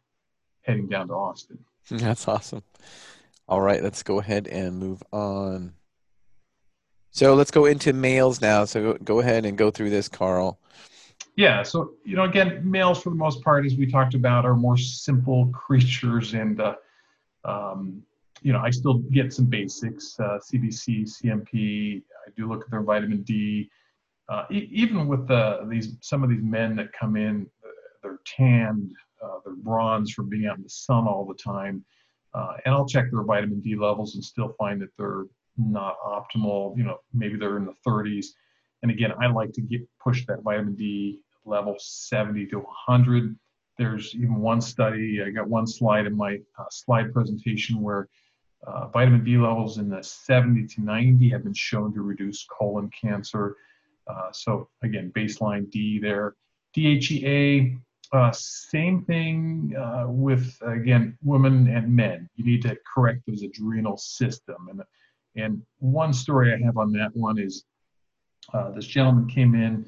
heading 0.62 0.88
down 0.88 1.08
to 1.08 1.14
Austin. 1.14 1.58
That's 1.90 2.28
awesome. 2.28 2.64
All 3.48 3.62
right, 3.62 3.84
let's 3.84 4.04
go 4.04 4.20
ahead 4.20 4.48
and 4.48 4.78
move 4.80 5.04
on. 5.12 5.74
So 7.12 7.34
let's 7.34 7.52
go 7.52 7.66
into 7.66 7.94
males 7.94 8.42
now. 8.42 8.66
So 8.66 8.94
go, 8.94 9.00
go 9.04 9.20
ahead 9.22 9.46
and 9.46 9.58
go 9.58 9.72
through 9.72 9.90
this, 9.90 10.10
Karl. 10.10 10.60
Yeah, 11.38 11.64
so 11.64 11.94
you 12.04 12.16
know, 12.16 12.24
again, 12.24 12.60
males 12.70 13.02
for 13.02 13.10
the 13.10 13.16
most 13.16 13.42
part, 13.44 13.66
as 13.66 13.76
we 13.76 13.86
talked 13.86 14.14
about, 14.14 14.46
are 14.46 14.56
more 14.56 14.78
simple 14.78 15.48
creatures, 15.54 16.34
and 16.34 16.60
uh, 16.60 16.76
um, 17.44 18.04
you 18.42 18.54
know, 18.54 18.60
I 18.60 18.70
still 18.70 19.00
get 19.12 19.34
some 19.34 19.46
basics: 19.46 20.20
uh, 20.20 20.40
CBC, 20.40 21.04
CMP. 21.04 22.02
I 22.26 22.32
do 22.36 22.48
look 22.48 22.64
at 22.64 22.72
their 22.72 22.84
vitamin 22.84 23.24
D. 23.24 23.70
Uh, 24.28 24.46
e- 24.52 24.70
even 24.72 25.08
with 25.08 25.28
the, 25.28 25.66
these 25.70 25.98
some 26.02 26.24
of 26.24 26.30
these 26.30 26.44
men 26.44 26.76
that 26.76 26.92
come 26.94 27.16
in, 27.16 27.48
they're 28.02 28.20
tanned, 28.26 28.92
uh, 29.24 29.40
they're 29.44 29.56
bronzed 29.56 30.14
from 30.14 30.30
being 30.30 30.48
out 30.48 30.58
in 30.58 30.64
the 30.64 30.70
sun 30.70 31.08
all 31.08 31.26
the 31.26 31.36
time, 31.36 31.84
uh, 32.34 32.54
and 32.66 32.74
I'll 32.74 32.88
check 32.88 33.12
their 33.12 33.24
vitamin 33.24 33.62
D 33.62 33.76
levels 33.76 34.16
and 34.16 34.24
still 34.24 34.54
find 34.58 34.82
that 34.82 34.90
they're 34.98 35.26
not 35.58 35.98
optimal. 36.06 36.78
You 36.78 36.84
know, 36.84 36.98
maybe 37.14 37.38
they're 37.38 37.58
in 37.58 37.66
the 37.66 37.76
30s. 37.88 38.28
And 38.84 38.92
again, 38.92 39.12
I 39.20 39.28
like 39.28 39.52
to 39.54 39.62
get 39.62 39.82
push 40.04 40.26
that 40.28 40.44
vitamin 40.44 40.76
D 40.76 41.20
level 41.46 41.76
70 41.80 42.48
to 42.48 42.58
100. 42.58 43.36
There's 43.78 44.14
even 44.16 44.36
one 44.36 44.62
study, 44.62 45.22
I 45.26 45.32
got 45.32 45.48
one 45.48 45.68
slide 45.68 46.06
in 46.06 46.16
my 46.16 46.40
uh, 46.58 46.66
slide 46.70 47.14
presentation 47.14 47.82
where 47.82 48.08
uh, 48.68 48.88
vitamin 48.88 49.24
D 49.24 49.38
levels 49.38 49.78
in 49.78 49.90
the 49.90 50.02
70 50.02 50.68
to 50.68 50.82
90 50.82 51.30
have 51.30 51.44
been 51.44 51.54
shown 51.54 51.94
to 51.94 52.02
reduce 52.02 52.46
colon 52.46 52.90
cancer. 52.90 53.56
Uh, 54.08 54.32
so 54.32 54.70
again, 54.84 55.12
baseline 55.16 55.70
D 55.70 56.00
there. 56.00 56.36
DHEA, 56.76 57.80
uh, 58.12 58.32
same 58.32 59.04
thing 59.04 59.74
uh, 59.78 60.06
with 60.08 60.56
again 60.66 61.18
women 61.24 61.68
and 61.68 61.94
men. 61.94 62.30
You 62.36 62.46
need 62.46 62.62
to 62.64 62.78
correct 62.94 63.24
those 63.28 63.44
adrenal 63.44 63.98
system. 63.98 64.68
And 64.70 64.82
and 65.36 65.62
one 65.80 66.14
story 66.14 66.54
I 66.54 66.64
have 66.66 66.78
on 66.78 66.92
that 66.94 67.16
one 67.16 67.40
is 67.40 67.66
uh, 68.54 68.72
this 68.72 68.86
gentleman 68.86 69.28
came 69.28 69.56
in 69.56 69.86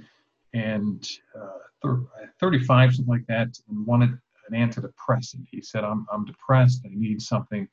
and 0.54 1.08
uh, 1.40 1.94
35, 2.40 2.96
something 2.96 3.14
like 3.14 3.26
that, 3.28 3.50
and 3.70 3.86
wanted 3.86 4.18
an 4.50 4.54
antidepressant. 4.54 5.46
He 5.50 5.62
said, 5.62 5.84
I'm, 5.84 6.06
I'm 6.12 6.26
depressed, 6.26 6.82
I 6.86 6.90
need 6.92 7.22
something 7.22 7.68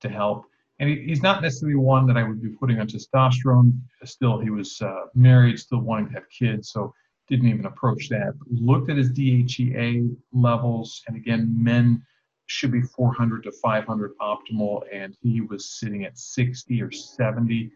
to 0.00 0.08
help. 0.08 0.46
And 0.80 0.88
he, 0.88 1.02
he's 1.06 1.22
not 1.22 1.42
necessarily 1.42 1.76
one 1.76 2.06
that 2.06 2.16
I 2.16 2.22
would 2.22 2.42
be 2.42 2.50
putting 2.50 2.78
on 2.80 2.86
testosterone. 2.86 3.78
Still, 4.04 4.38
he 4.38 4.50
was 4.50 4.80
uh, 4.80 5.06
married, 5.14 5.58
still 5.58 5.80
wanting 5.80 6.08
to 6.08 6.14
have 6.14 6.30
kids, 6.30 6.70
so 6.70 6.94
didn't 7.28 7.48
even 7.48 7.66
approach 7.66 8.08
that. 8.08 8.34
Looked 8.50 8.90
at 8.90 8.96
his 8.96 9.10
DHEA 9.12 10.16
levels, 10.32 11.02
and 11.06 11.16
again, 11.16 11.52
men 11.56 12.02
should 12.46 12.72
be 12.72 12.80
400 12.80 13.42
to 13.42 13.52
500 13.52 14.12
optimal, 14.18 14.82
and 14.92 15.14
he 15.20 15.42
was 15.42 15.68
sitting 15.78 16.04
at 16.04 16.18
60 16.18 16.80
or 16.80 16.90
70. 16.90 17.70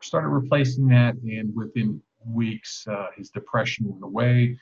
Started 0.00 0.28
replacing 0.28 0.86
that, 0.88 1.14
and 1.14 1.54
within 1.56 2.02
weeks, 2.26 2.86
uh, 2.88 3.06
his 3.16 3.30
depression 3.30 3.88
went 3.88 4.04
away, 4.04 4.58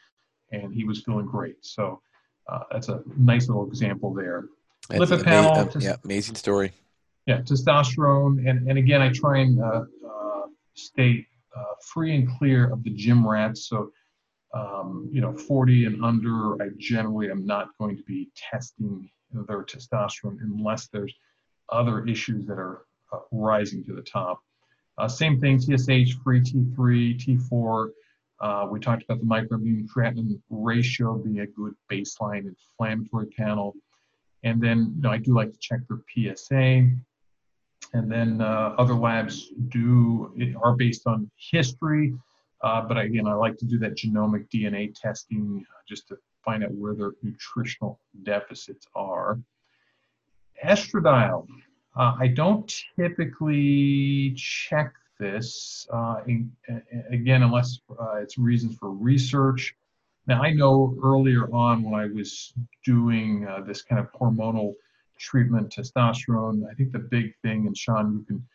and 0.53 0.73
he 0.73 0.85
was 0.85 1.03
feeling 1.03 1.27
great. 1.27 1.57
So 1.65 2.01
uh, 2.49 2.61
that's 2.71 2.89
a 2.89 3.03
nice 3.17 3.49
little 3.49 3.67
example 3.67 4.15
there. 4.15 4.45
That's 4.89 5.11
Lipid 5.11 5.25
panel, 5.25 5.71
yeah, 5.81 5.97
amazing 6.05 6.35
story. 6.35 6.73
Yeah, 7.27 7.41
testosterone, 7.41 8.49
and 8.49 8.69
and 8.69 8.79
again, 8.79 9.01
I 9.01 9.11
try 9.11 9.39
and 9.39 9.61
uh, 9.61 9.85
uh, 10.07 10.43
stay 10.75 11.27
uh, 11.57 11.75
free 11.81 12.15
and 12.15 12.29
clear 12.39 12.71
of 12.73 12.83
the 12.85 12.91
gym 12.91 13.27
rats. 13.27 13.69
So. 13.69 13.91
Um, 14.57 15.09
you 15.11 15.21
know, 15.21 15.33
40 15.33 15.87
and 15.87 16.05
under, 16.05 16.63
I 16.63 16.69
generally 16.79 17.29
am 17.29 17.45
not 17.45 17.71
going 17.77 17.97
to 17.97 18.05
be 18.05 18.31
testing 18.37 19.11
their 19.33 19.65
testosterone 19.65 20.39
unless 20.43 20.87
there's 20.87 21.13
other 21.71 22.07
issues 22.07 22.47
that 22.47 22.59
are 22.59 22.83
uh, 23.13 23.19
rising 23.33 23.85
to 23.85 23.95
the 23.95 24.03
top. 24.03 24.41
Uh, 24.99 25.09
same 25.09 25.41
thing, 25.41 25.59
TSH, 25.59 26.15
free 26.23 26.41
T3, 26.41 27.19
T4. 27.19 27.91
Uh, 28.41 28.67
we 28.71 28.79
talked 28.79 29.03
about 29.03 29.19
the 29.19 29.27
microalbumin 29.27 29.87
creatinine 29.89 30.41
ratio 30.51 31.17
being 31.17 31.41
a 31.41 31.47
good 31.47 31.75
baseline 31.91 32.47
inflammatory 32.47 33.27
panel. 33.27 33.75
And 34.45 34.61
then 34.63 34.93
you 34.97 35.03
know, 35.03 35.11
I 35.11 35.19
do 35.19 35.35
like 35.35 35.53
to 35.53 35.59
check 35.59 35.81
for 35.89 36.03
PSA. 36.15 36.91
And 37.93 38.11
then 38.11 38.41
uh, 38.41 38.75
other 38.79 38.95
labs 38.95 39.51
do 39.69 40.35
are 40.63 40.75
based 40.75 41.07
on 41.07 41.31
history. 41.37 42.15
Uh, 42.63 42.83
but 42.83 42.97
again, 42.99 43.27
I 43.27 43.35
like 43.35 43.57
to 43.59 43.67
do 43.67 43.79
that 43.79 43.97
genomic 43.97 44.49
DNA 44.49 44.95
testing 44.95 45.65
uh, 45.69 45.81
just 45.89 46.09
to 46.09 46.17
find 46.45 46.65
out 46.65 46.73
where 46.73 46.95
their 46.95 47.13
nutritional 47.23 48.01
deficits 48.23 48.87
are. 48.95 49.39
Estradiol, 50.65 51.47
uh, 51.97 52.15
I 52.19 52.29
don't 52.29 52.73
typically 52.99 54.35
check 54.37 54.95
this, 55.19 55.87
uh, 55.93 56.17
in, 56.27 56.51
again, 57.11 57.43
unless 57.43 57.81
uh, 57.91 58.17
it's 58.17 58.39
reasons 58.39 58.77
for 58.77 58.91
research. 58.91 59.75
Now, 60.27 60.43
I 60.43 60.53
know 60.53 60.97
earlier 61.03 61.53
on 61.53 61.83
when 61.83 61.95
I 62.01 62.07
was 62.07 62.55
doing 62.85 63.47
uh, 63.47 63.61
this 63.61 63.83
kind 63.83 64.01
of 64.01 64.11
hormonal 64.13 64.75
treatment, 65.19 65.75
testosterone, 65.77 66.65
I 66.71 66.75
think 66.75 66.93
the 66.93 66.99
big 66.99 67.35
thing, 67.43 67.67
and 67.67 67.77
Shawn, 67.77 68.15
you 68.15 68.25
can 68.25 68.47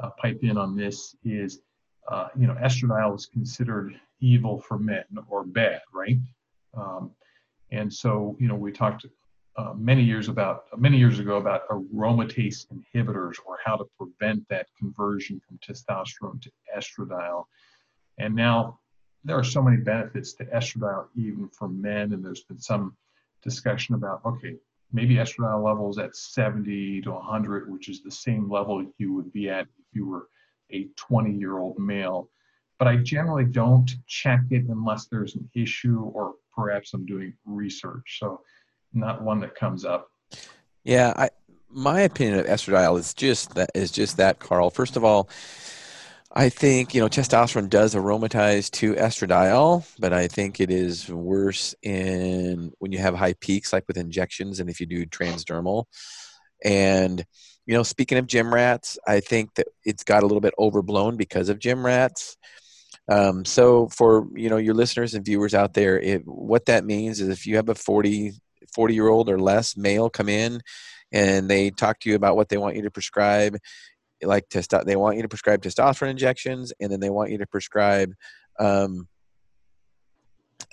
uh, 0.00 0.10
pipe 0.20 0.40
in 0.42 0.58
on 0.58 0.76
this, 0.76 1.16
is, 1.24 1.60
uh, 2.08 2.28
you 2.38 2.46
know, 2.46 2.54
estradiol 2.54 3.16
is 3.16 3.26
considered 3.26 3.98
evil 4.20 4.60
for 4.60 4.78
men 4.78 5.04
or 5.28 5.44
bad, 5.44 5.80
right? 5.92 6.18
Um, 6.74 7.10
and 7.72 7.92
so, 7.92 8.36
you 8.38 8.46
know, 8.46 8.54
we 8.54 8.70
talked 8.70 9.06
uh, 9.56 9.72
many 9.74 10.02
years 10.02 10.28
about 10.28 10.64
many 10.76 10.98
years 10.98 11.20
ago 11.20 11.36
about 11.36 11.68
aromatase 11.68 12.66
inhibitors 12.74 13.36
or 13.46 13.58
how 13.64 13.76
to 13.76 13.84
prevent 13.96 14.46
that 14.48 14.66
conversion 14.78 15.40
from 15.46 15.58
testosterone 15.58 16.42
to 16.42 16.50
estradiol. 16.76 17.44
And 18.18 18.34
now 18.34 18.80
there 19.24 19.38
are 19.38 19.44
so 19.44 19.62
many 19.62 19.78
benefits 19.78 20.34
to 20.34 20.44
estradiol 20.46 21.06
even 21.16 21.48
for 21.48 21.68
men, 21.68 22.12
and 22.12 22.24
there's 22.24 22.44
been 22.44 22.60
some 22.60 22.96
discussion 23.42 23.94
about 23.94 24.20
okay, 24.24 24.56
maybe 24.92 25.16
estradiol 25.16 25.64
levels 25.64 25.98
at 25.98 26.14
70 26.14 27.02
to 27.02 27.10
100, 27.10 27.70
which 27.70 27.88
is 27.88 28.02
the 28.02 28.10
same 28.10 28.50
level 28.50 28.84
you 28.98 29.12
would 29.14 29.32
be 29.32 29.48
at 29.48 29.66
if 29.78 29.84
you 29.92 30.06
were 30.06 30.28
a 30.72 30.88
20 30.96 31.32
year 31.32 31.58
old 31.58 31.78
male. 31.78 32.30
But 32.78 32.88
I 32.88 32.96
generally 32.96 33.44
don't 33.44 33.90
check 34.06 34.40
it 34.50 34.64
unless 34.68 35.06
there's 35.06 35.36
an 35.36 35.48
issue 35.54 36.00
or 36.14 36.34
perhaps 36.54 36.92
I'm 36.92 37.06
doing 37.06 37.34
research. 37.44 38.18
So 38.18 38.40
not 38.92 39.22
one 39.22 39.40
that 39.40 39.54
comes 39.54 39.84
up. 39.84 40.08
Yeah, 40.82 41.12
I, 41.16 41.30
my 41.70 42.00
opinion 42.00 42.38
of 42.38 42.46
estradiol 42.46 42.98
is 42.98 43.14
just 43.14 43.54
that 43.54 43.70
is 43.74 43.90
just 43.90 44.16
that, 44.18 44.38
Karl. 44.38 44.70
First 44.70 44.96
of 44.96 45.04
all, 45.04 45.28
I 46.36 46.48
think 46.48 46.94
you 46.94 47.00
know 47.00 47.08
testosterone 47.08 47.70
does 47.70 47.94
aromatize 47.94 48.68
to 48.72 48.94
estradiol, 48.94 49.86
but 50.00 50.12
I 50.12 50.26
think 50.26 50.60
it 50.60 50.68
is 50.68 51.08
worse 51.08 51.76
in 51.80 52.72
when 52.78 52.90
you 52.90 52.98
have 52.98 53.14
high 53.14 53.34
peaks, 53.34 53.72
like 53.72 53.84
with 53.86 53.96
injections, 53.96 54.58
and 54.58 54.68
if 54.68 54.80
you 54.80 54.86
do 54.86 55.06
transdermal. 55.06 55.84
And 56.64 57.24
you 57.66 57.74
know, 57.74 57.84
speaking 57.84 58.18
of 58.18 58.26
gym 58.26 58.52
rats, 58.52 58.98
I 59.06 59.20
think 59.20 59.54
that 59.54 59.68
it's 59.84 60.02
got 60.02 60.24
a 60.24 60.26
little 60.26 60.40
bit 60.40 60.54
overblown 60.58 61.16
because 61.16 61.48
of 61.48 61.60
gym 61.60 61.86
rats. 61.86 62.36
Um, 63.08 63.44
so 63.44 63.88
for 63.88 64.26
you 64.34 64.50
know 64.50 64.56
your 64.56 64.74
listeners 64.74 65.14
and 65.14 65.24
viewers 65.24 65.54
out 65.54 65.74
there, 65.74 66.00
it, 66.00 66.22
what 66.26 66.66
that 66.66 66.84
means 66.84 67.20
is 67.20 67.28
if 67.28 67.46
you 67.46 67.56
have 67.56 67.68
a 67.68 67.76
40 67.76 68.32
40 68.74 68.94
year 68.94 69.08
old 69.08 69.30
or 69.30 69.38
less 69.38 69.76
male 69.76 70.10
come 70.10 70.28
in 70.28 70.60
and 71.12 71.48
they 71.48 71.70
talk 71.70 72.00
to 72.00 72.10
you 72.10 72.16
about 72.16 72.34
what 72.34 72.48
they 72.48 72.56
want 72.56 72.74
you 72.74 72.82
to 72.82 72.90
prescribe 72.90 73.56
like 74.26 74.48
testo- 74.48 74.84
they 74.84 74.96
want 74.96 75.16
you 75.16 75.22
to 75.22 75.28
prescribe 75.28 75.62
testosterone 75.62 76.10
injections 76.10 76.72
and 76.80 76.90
then 76.90 77.00
they 77.00 77.10
want 77.10 77.30
you 77.30 77.38
to 77.38 77.46
prescribe 77.46 78.12
um, 78.58 79.08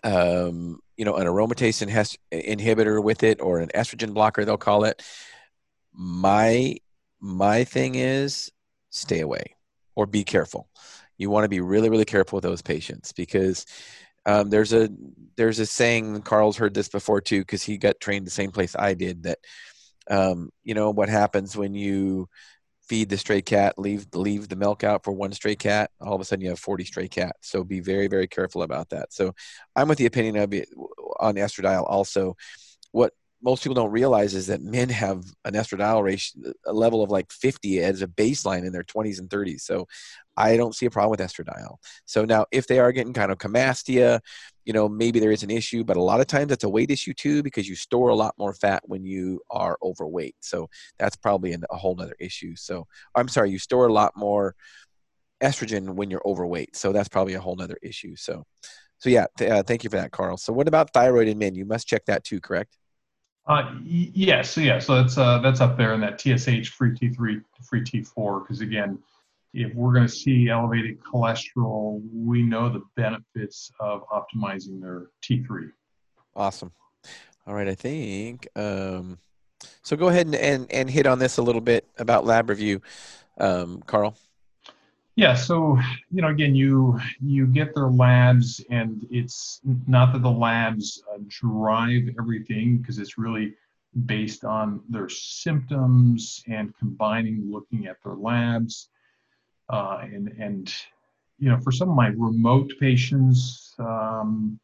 um, 0.04 0.80
you 0.98 1.06
know 1.06 1.16
an 1.16 1.28
aromatase 1.28 2.18
inhibitor 2.32 3.04
with 3.04 3.24
it 3.24 3.42
or 3.42 3.60
an 3.60 3.70
estrogen 3.70 4.14
blocker 4.14 4.46
they'll 4.46 4.58
call 4.58 4.84
it. 4.84 5.02
My 5.94 6.78
my 7.20 7.64
thing 7.64 7.96
is 7.96 8.52
stay 8.90 9.20
away 9.22 9.56
or 9.96 10.06
be 10.06 10.24
careful. 10.24 10.70
You 11.18 11.30
want 11.30 11.46
to 11.46 11.50
be 11.50 11.62
really 11.62 11.90
really 11.90 12.06
careful 12.06 12.38
with 12.38 12.44
those 12.44 12.62
patients 12.62 13.14
because 13.14 13.66
um, 14.26 14.50
there's 14.50 14.74
a 14.74 14.90
there's 15.38 15.60
a 15.60 15.66
saying 15.66 16.22
Karl's 16.22 16.58
heard 16.58 16.74
this 16.74 16.90
before 16.90 17.22
too 17.22 17.42
because 17.42 17.64
he 17.64 17.78
got 17.78 18.00
trained 18.00 18.28
the 18.28 18.32
same 18.32 18.52
place 18.52 18.76
I 18.78 18.94
did 18.94 19.24
that 19.24 19.40
um, 20.10 20.52
you 20.64 20.74
know 20.74 20.92
what 20.92 21.10
happens 21.10 21.56
when 21.56 21.74
you 21.74 22.28
feed 22.92 23.08
the 23.08 23.18
stray 23.18 23.42
cat 23.42 23.80
leave 23.80 24.06
leave 24.14 24.50
the 24.50 24.56
milk 24.58 24.84
out 24.84 25.02
for 25.02 25.14
one 25.14 25.32
stray 25.32 25.56
cat 25.56 25.90
all 26.02 26.14
of 26.14 26.20
a 26.20 26.26
sudden 26.26 26.44
you 26.44 26.50
have 26.50 26.60
40 26.60 26.84
stray 26.84 27.08
cats. 27.08 27.50
So 27.50 27.64
be 27.64 27.80
very 27.80 28.10
very 28.10 28.28
careful 28.28 28.64
about 28.64 28.90
that. 28.90 29.14
So 29.14 29.34
I'm 29.78 29.88
with 29.88 29.98
the 29.98 30.08
opinion 30.08 30.36
of 30.36 30.54
on 31.18 31.36
estradiol 31.36 31.90
also. 31.90 32.36
What 32.92 33.14
most 33.44 33.64
people 33.64 33.76
don't 33.76 33.92
realize 33.92 34.36
is 34.36 34.48
that 34.48 34.62
men 34.62 34.90
have 34.90 35.24
an 35.46 35.54
estradiol 35.54 36.04
ratio, 36.04 36.54
a 36.66 36.74
level 36.74 37.04
of 37.04 37.10
like 37.10 37.32
50 37.32 37.80
as 37.80 38.02
a 38.02 38.08
baseline 38.08 38.66
in 38.66 38.72
their 38.72 38.84
20s 38.84 39.20
and 39.20 39.30
30s. 39.30 39.62
So 39.62 39.88
I 40.38 40.58
don't 40.58 40.76
see 40.76 40.86
a 40.86 40.92
problem 40.92 41.12
with 41.12 41.20
estradiol. 41.20 41.78
So 42.06 42.26
now, 42.26 42.46
if 42.52 42.68
they 42.68 42.80
are 42.80 42.92
getting 42.92 43.14
kind 43.14 43.32
of 43.32 43.38
gynecomastia, 43.38 44.20
you 44.66 44.74
know, 44.74 44.88
maybe 44.88 45.20
there 45.20 45.32
is 45.32 45.44
an 45.44 45.50
issue, 45.50 45.84
but 45.84 45.98
a 45.98 46.02
lot 46.02 46.22
of 46.22 46.28
times 46.28 46.52
it's 46.52 46.64
a 46.64 46.70
weight 46.70 46.92
issue 46.92 47.14
too 47.14 47.44
because 47.44 47.68
you 47.68 47.76
store 47.76 48.10
a 48.10 48.16
lot 48.16 48.36
more 48.38 48.54
fat 48.54 48.84
when 48.86 49.04
you 49.04 49.42
are 49.50 49.78
overweight. 49.84 50.36
So 50.42 50.70
that's 51.00 51.16
probably 51.16 51.54
a 51.54 51.76
whole 51.76 52.00
other 52.00 52.16
issue. 52.20 52.56
So 52.56 52.88
I'm 53.16 53.28
sorry, 53.28 53.52
you 53.52 53.60
store 53.60 53.88
a 53.88 53.94
lot 53.94 54.14
more 54.16 54.56
estrogen 55.42 55.96
when 55.96 56.12
you're 56.12 56.26
overweight. 56.26 56.76
So 56.76 56.94
that's 56.94 57.10
probably 57.10 57.34
a 57.34 57.42
whole 57.42 57.60
other 57.62 57.78
issue. 57.82 58.16
So, 58.16 58.46
so 59.00 59.10
yeah, 59.10 59.26
th- 59.38 59.52
uh, 59.52 59.64
thank 59.64 59.84
you 59.84 59.90
for 59.90 59.98
that, 59.98 60.12
Karl. 60.12 60.38
So 60.38 60.54
what 60.54 60.68
about 60.68 60.94
thyroid 60.94 61.28
in 61.28 61.40
men? 61.40 61.56
You 61.56 61.66
must 61.66 61.88
check 61.88 62.06
that 62.06 62.24
too, 62.24 62.40
correct? 62.40 62.78
Uh, 63.48 63.74
yes, 63.84 64.56
yeah. 64.56 64.80
So 64.80 65.02
that's 65.02 65.18
uh, 65.18 65.40
that's 65.40 65.62
up 65.62 65.78
there 65.78 65.94
in 65.94 66.02
that 66.02 66.20
TSH 66.22 66.70
free 66.70 66.92
T3, 66.92 67.44
free 67.64 67.82
T4. 67.82 68.44
Because 68.44 68.62
again, 68.62 69.00
if 69.54 69.74
we're 69.74 69.94
going 69.94 70.06
to 70.06 70.12
see 70.12 70.50
elevated 70.50 71.00
cholesterol, 71.02 72.02
we 72.14 72.44
know 72.44 72.70
the 72.70 72.84
benefits 72.96 73.72
of 73.80 74.04
optimizing 74.10 74.82
their 74.82 75.08
T3. 75.24 75.72
Awesome. 76.36 76.72
All 77.48 77.56
right, 77.56 77.68
I 77.68 77.76
think. 77.76 78.48
Um, 78.56 79.18
so 79.82 79.96
go 79.96 80.08
ahead 80.08 80.28
and, 80.28 80.36
and, 80.36 80.72
and 80.72 80.90
hit 80.90 81.08
on 81.08 81.20
this 81.20 81.38
a 81.38 81.42
little 81.42 81.62
bit 81.62 81.88
about 81.98 82.26
lab 82.26 82.50
review, 82.50 82.82
um, 83.40 83.82
Karl. 83.86 84.16
Yeah, 85.18 85.36
so 85.36 85.78
you 86.10 86.22
know, 86.22 86.30
again, 86.30 86.56
you 86.56 87.00
you 87.20 87.46
get 87.46 87.76
their 87.76 87.90
labs, 87.90 88.64
and 88.70 89.06
it's 89.12 89.60
not 89.88 90.14
that 90.14 90.22
the 90.22 90.32
labs 90.32 91.04
uh, 91.14 91.18
drive 91.28 92.04
everything 92.18 92.78
because 92.78 92.98
it's 92.98 93.18
really 93.18 93.56
based 94.06 94.46
on 94.46 94.82
their 94.90 95.10
symptoms 95.10 96.44
and 96.48 96.74
combining 96.78 97.52
looking 97.52 97.88
at 97.88 97.98
their 98.06 98.14
labs, 98.16 98.88
uh, 99.70 100.00
and 100.02 100.30
and 100.40 100.74
you 101.40 101.50
know, 101.50 101.60
for 101.60 101.74
some 101.74 101.90
of 101.90 101.96
my 101.96 102.08
remote 102.16 102.72
patients, 102.80 103.76
um, 103.80 104.58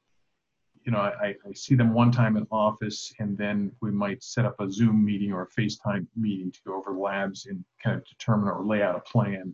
you 0.85 0.93
know, 0.93 0.99
I, 0.99 1.35
I 1.45 1.53
see 1.53 1.75
them 1.75 1.93
one 1.93 2.11
time 2.11 2.37
in 2.37 2.47
office, 2.51 3.13
and 3.19 3.37
then 3.37 3.71
we 3.81 3.91
might 3.91 4.23
set 4.23 4.45
up 4.45 4.61
a 4.61 4.71
Zoom 4.71 5.03
meeting 5.03 5.33
or 5.33 5.41
a 5.41 5.61
FaceTime 5.61 6.07
meeting 6.15 6.51
to 6.51 6.59
go 6.65 6.75
over 6.75 6.93
labs 6.93 7.47
and 7.47 7.65
kind 7.83 7.97
of 7.97 8.05
determine 8.05 8.47
or 8.47 8.63
lay 8.63 8.81
out 8.81 8.95
a 8.95 9.01
plan 9.01 9.53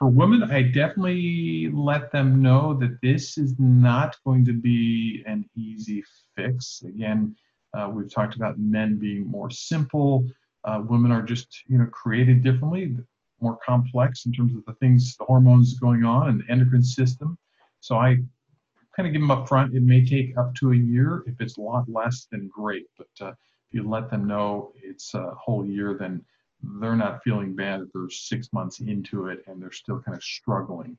for 0.00 0.08
women, 0.08 0.42
I 0.44 0.62
definitely 0.62 1.68
let 1.74 2.10
them 2.10 2.40
know 2.40 2.72
that 2.80 2.98
this 3.02 3.36
is 3.36 3.54
not 3.58 4.16
going 4.24 4.46
to 4.46 4.54
be 4.54 5.22
an 5.26 5.44
easy 5.54 6.02
fix. 6.34 6.82
Again, 6.86 7.36
uh, 7.74 7.90
we've 7.92 8.10
talked 8.10 8.34
about 8.34 8.58
men 8.58 8.98
being 8.98 9.26
more 9.26 9.50
simple. 9.50 10.26
Uh, 10.64 10.80
women 10.88 11.12
are 11.12 11.20
just, 11.20 11.64
you 11.66 11.76
know, 11.76 11.84
created 11.84 12.42
differently, 12.42 12.96
more 13.42 13.58
complex 13.58 14.24
in 14.24 14.32
terms 14.32 14.54
of 14.54 14.64
the 14.64 14.72
things, 14.80 15.18
the 15.18 15.24
hormones 15.24 15.78
going 15.78 16.02
on 16.02 16.30
and 16.30 16.40
the 16.40 16.50
endocrine 16.50 16.82
system. 16.82 17.36
So 17.80 17.96
I 17.96 18.16
kind 18.96 19.06
of 19.06 19.12
give 19.12 19.20
them 19.20 19.30
up 19.30 19.48
front. 19.48 19.74
It 19.74 19.82
may 19.82 20.02
take 20.02 20.34
up 20.38 20.54
to 20.56 20.72
a 20.72 20.76
year. 20.76 21.24
If 21.26 21.42
it's 21.42 21.58
a 21.58 21.60
lot 21.60 21.84
less, 21.90 22.26
then 22.32 22.50
great. 22.50 22.86
But 22.96 23.08
uh, 23.20 23.32
if 23.32 23.72
you 23.72 23.86
let 23.86 24.08
them 24.08 24.26
know 24.26 24.72
it's 24.82 25.12
a 25.12 25.32
whole 25.32 25.66
year, 25.66 25.94
then 26.00 26.24
they're 26.62 26.96
not 26.96 27.22
feeling 27.22 27.54
bad 27.54 27.80
that 27.80 27.92
they're 27.92 28.10
six 28.10 28.52
months 28.52 28.80
into 28.80 29.26
it 29.26 29.40
and 29.46 29.60
they're 29.60 29.72
still 29.72 30.00
kind 30.00 30.16
of 30.16 30.22
struggling. 30.22 30.96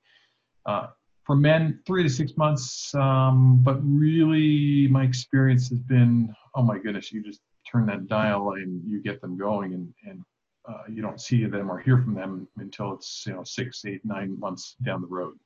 Uh, 0.66 0.88
for 1.24 1.36
men, 1.36 1.80
three 1.86 2.04
to 2.04 2.10
six 2.10 2.36
months, 2.36 2.94
um, 2.96 3.62
but 3.64 3.80
really 3.84 4.88
my 4.88 5.04
experience 5.04 5.70
has 5.70 5.80
been, 5.80 6.34
oh 6.56 6.64
my 6.64 6.80
goodness, 6.80 7.12
you 7.12 7.24
just 7.24 7.42
turn 7.72 7.86
that 7.86 8.08
dial 8.08 8.54
and 8.54 8.82
you 8.90 9.02
get 9.02 9.22
them 9.22 9.38
going 9.38 9.74
and, 9.74 9.94
and 10.08 10.24
uh, 10.68 10.84
you 10.90 11.02
don't 11.02 11.22
see 11.22 11.46
them 11.46 11.72
or 11.72 11.80
hear 11.80 11.98
from 12.00 12.14
them 12.14 12.48
until 12.58 12.94
it's, 12.94 13.24
you 13.26 13.34
know, 13.34 13.44
six, 13.44 13.86
eight, 13.86 14.04
nine 14.04 14.40
months 14.40 14.76
down 14.84 15.02
the 15.02 15.08
road. 15.08 15.38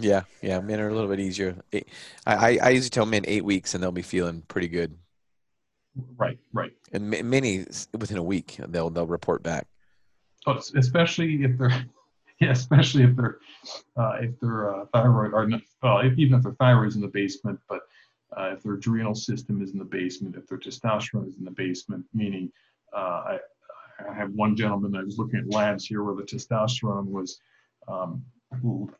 Yeah, 0.00 0.22
yeah, 0.42 0.60
men 0.60 0.80
are 0.80 0.88
a 0.88 0.94
little 0.94 1.08
bit 1.08 1.20
easier. 1.20 1.56
I, 1.74 1.82
I 2.26 2.58
I 2.62 2.68
usually 2.70 2.90
tell 2.90 3.06
men 3.06 3.24
eight 3.26 3.44
weeks 3.44 3.74
and 3.74 3.82
they'll 3.82 3.90
be 3.92 4.02
feeling 4.02 4.42
pretty 4.46 4.68
good. 4.68 4.96
Right, 6.16 6.38
right. 6.52 6.72
And 6.92 7.10
many 7.10 7.66
within 7.92 8.16
a 8.16 8.22
week 8.22 8.56
they'll 8.68 8.90
they'll 8.90 9.06
report 9.06 9.42
back. 9.42 9.66
Oh, 10.46 10.58
especially 10.76 11.44
if 11.44 11.58
they're 11.58 11.84
yeah, 12.40 12.50
especially 12.50 13.04
if 13.04 13.16
they're 13.16 13.38
uh, 13.96 14.16
if 14.20 14.38
their 14.40 14.74
uh, 14.74 14.86
thyroid 14.92 15.32
or 15.32 15.46
not, 15.46 15.60
well, 15.82 16.00
if, 16.00 16.18
even 16.18 16.38
if 16.38 16.42
their 16.42 16.52
thyroid 16.52 16.88
is 16.88 16.94
in 16.94 17.02
the 17.02 17.08
basement, 17.08 17.58
but 17.68 17.80
uh, 18.36 18.52
if 18.52 18.62
their 18.62 18.74
adrenal 18.74 19.14
system 19.14 19.60
is 19.62 19.72
in 19.72 19.78
the 19.78 19.84
basement, 19.84 20.36
if 20.36 20.46
their 20.46 20.58
testosterone 20.58 21.28
is 21.28 21.36
in 21.36 21.44
the 21.44 21.50
basement, 21.50 22.04
meaning 22.14 22.50
uh, 22.94 23.36
I, 23.36 23.38
I 24.08 24.14
have 24.14 24.30
one 24.32 24.56
gentleman 24.56 24.96
I 24.96 25.02
was 25.02 25.18
looking 25.18 25.40
at 25.40 25.52
labs 25.52 25.84
here 25.84 26.02
where 26.02 26.14
the 26.14 26.22
testosterone 26.22 27.06
was 27.06 27.40
um, 27.88 28.24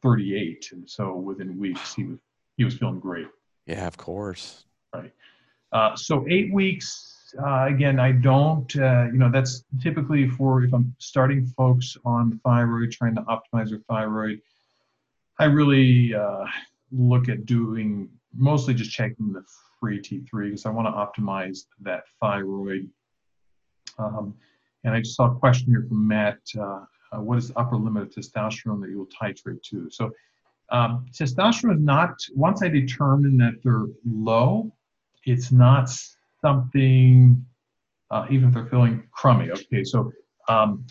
38, 0.03 0.71
and 0.73 0.89
so 0.89 1.15
within 1.15 1.59
weeks 1.59 1.95
he 1.95 2.05
was 2.05 2.19
he 2.57 2.65
was 2.65 2.77
feeling 2.77 3.01
great. 3.01 3.29
Yeah, 3.67 3.87
of 3.87 3.97
course. 3.97 4.65
Right. 4.95 5.13
Uh, 5.73 5.95
so 5.97 6.27
eight 6.29 6.53
weeks, 6.53 7.35
uh, 7.43 7.67
again, 7.67 8.01
I 8.01 8.13
don't, 8.13 8.75
uh, 8.77 9.07
you 9.13 9.19
know, 9.19 9.31
that's 9.31 9.65
typically 9.81 10.29
for 10.29 10.65
if 10.65 10.73
I'm 10.73 10.95
starting 10.99 11.47
folks 11.47 11.97
on 12.05 12.41
thyroid, 12.45 12.91
trying 12.91 13.15
to 13.15 13.23
optimize 13.23 13.71
their 13.71 13.81
thyroid. 13.89 14.41
I 15.39 15.45
really 15.45 16.15
uh, 16.15 16.45
look 16.93 17.29
at 17.29 17.47
doing 17.47 18.09
mostly 18.35 18.75
just 18.75 18.91
checking 18.91 19.33
the 19.33 19.45
free 19.79 20.01
T3 20.01 20.27
because 20.33 20.67
I 20.67 20.71
want 20.71 20.87
to 20.89 21.23
optimize 21.23 21.67
that 21.81 22.05
thyroid. 22.21 22.89
Um, 23.99 24.35
and 24.85 24.95
I 24.95 25.01
just 25.01 25.17
saw 25.17 25.31
a 25.31 25.35
question 25.35 25.69
here 25.69 25.85
from 25.89 26.07
Matt. 26.07 26.39
Uh, 26.59 26.81
what 27.13 27.39
is 27.39 27.49
the 27.49 27.59
upper 27.59 27.77
limit 27.77 28.03
of 28.05 28.11
testosterone 28.11 28.81
that 28.81 28.91
you 28.91 28.99
will 28.99 29.07
titrate 29.07 29.63
to? 29.65 29.91
So 29.91 30.11
um, 30.71 31.07
testosterone 31.13 31.77
is 31.77 31.81
not, 31.81 32.15
once 32.35 32.63
I 32.63 32.69
determine 32.69 33.37
that 33.39 33.55
they're 33.63 33.87
low, 34.05 34.73
it's 35.25 35.53
not 35.53 35.91
something, 36.41 37.45
uh, 38.11 38.27
even 38.31 38.49
if 38.49 38.55
they're 38.55 38.67
feeling 38.67 39.05
crummy. 39.13 39.51
Okay, 39.51 39.85
so 39.85 40.11
um, 40.49 40.87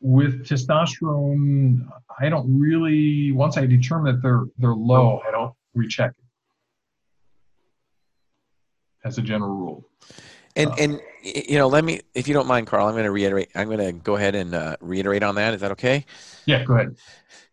with 0.00 0.46
testosterone, 0.46 1.86
I 2.20 2.28
don't 2.28 2.58
really. 2.58 3.32
Once 3.32 3.56
I 3.56 3.66
determine 3.66 4.14
that 4.14 4.22
they're 4.22 4.44
they're 4.58 4.74
low, 4.74 5.20
I 5.26 5.30
don't 5.30 5.52
recheck 5.74 6.10
it. 6.10 6.24
As 9.04 9.18
a 9.18 9.22
general 9.22 9.54
rule. 9.54 9.86
And 10.56 10.70
uh, 10.70 10.76
and 10.78 11.00
you 11.22 11.58
know, 11.58 11.68
let 11.68 11.84
me, 11.84 12.00
if 12.14 12.26
you 12.28 12.34
don't 12.34 12.46
mind, 12.46 12.66
Karl, 12.66 12.86
I'm 12.86 12.94
going 12.94 13.04
to 13.04 13.10
reiterate. 13.10 13.50
I'm 13.54 13.66
going 13.68 13.78
to 13.78 13.92
go 13.92 14.16
ahead 14.16 14.34
and 14.34 14.54
uh, 14.54 14.76
reiterate 14.80 15.22
on 15.22 15.34
that. 15.36 15.54
Is 15.54 15.60
that 15.60 15.72
okay? 15.72 16.06
Yeah, 16.46 16.64
go 16.64 16.74
ahead. 16.74 16.96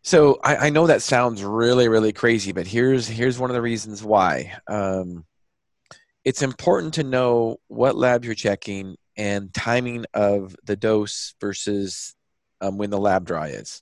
So 0.01 0.39
I, 0.43 0.55
I, 0.55 0.69
know 0.69 0.87
that 0.87 1.01
sounds 1.01 1.43
really, 1.43 1.89
really 1.89 2.13
crazy, 2.13 2.53
but 2.53 2.65
here's 2.65 3.07
here's 3.07 3.37
one 3.37 3.49
of 3.49 3.55
the 3.55 3.61
reasons 3.61 4.03
why. 4.03 4.57
Um, 4.67 5.25
it's 6.27 6.41
important 6.41 6.95
to 6.95 7.05
know 7.05 7.55
what 7.69 7.95
lab 7.95 8.25
you're 8.25 8.35
checking 8.35 8.97
and 9.15 9.53
timing 9.53 10.03
of 10.13 10.57
the 10.65 10.75
dose 10.75 11.33
versus 11.39 12.17
um, 12.59 12.77
when 12.77 12.89
the 12.89 12.99
lab 12.99 13.25
draw 13.25 13.43
is. 13.43 13.81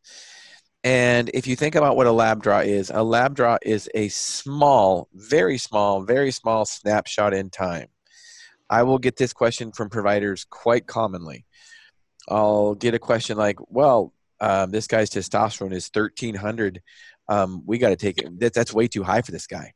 And 0.84 1.32
if 1.34 1.48
you 1.48 1.56
think 1.56 1.74
about 1.74 1.98
what 1.98 2.06
a 2.06 2.12
lab 2.12 2.44
draw 2.44 2.60
is, 2.60 2.92
a 2.94 3.02
lab 3.02 3.36
draw 3.36 3.58
is 3.64 3.90
a 3.96 4.10
small, 4.10 5.10
very 5.12 5.58
small, 5.58 6.04
very 6.04 6.30
small 6.30 6.66
snapshot 6.66 7.34
in 7.34 7.50
time. 7.50 7.88
I 8.70 8.84
will 8.84 9.00
get 9.00 9.18
this 9.18 9.34
question 9.34 9.72
from 9.72 9.90
providers 9.90 10.46
quite 10.48 10.86
commonly. 10.86 11.48
I'll 12.30 12.76
get 12.76 12.94
a 12.94 13.00
question 13.00 13.38
like, 13.38 13.58
well, 13.72 14.14
um, 14.40 14.70
this 14.70 14.86
guy's 14.86 15.10
testosterone 15.10 15.74
is 15.74 15.90
1300. 15.92 16.80
Um, 17.28 17.64
we 17.66 17.80
got 17.80 17.90
to 17.90 17.96
take 17.96 18.20
it. 18.20 18.40
That, 18.40 18.54
that's 18.54 18.72
way 18.72 18.88
too 18.88 19.02
high 19.02 19.24
for 19.24 19.32
this 19.32 19.48
guy. 19.48 19.74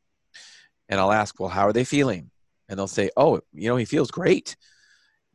And 0.88 1.00
I'll 1.00 1.10
ask, 1.10 1.40
well, 1.40 1.48
how 1.48 1.66
are 1.66 1.72
they 1.72 1.82
feeling? 1.82 2.30
And 2.70 2.78
they'll 2.78 2.86
say, 2.86 3.10
"Oh, 3.16 3.40
you 3.52 3.68
know, 3.68 3.76
he 3.76 3.84
feels 3.84 4.10
great. 4.10 4.56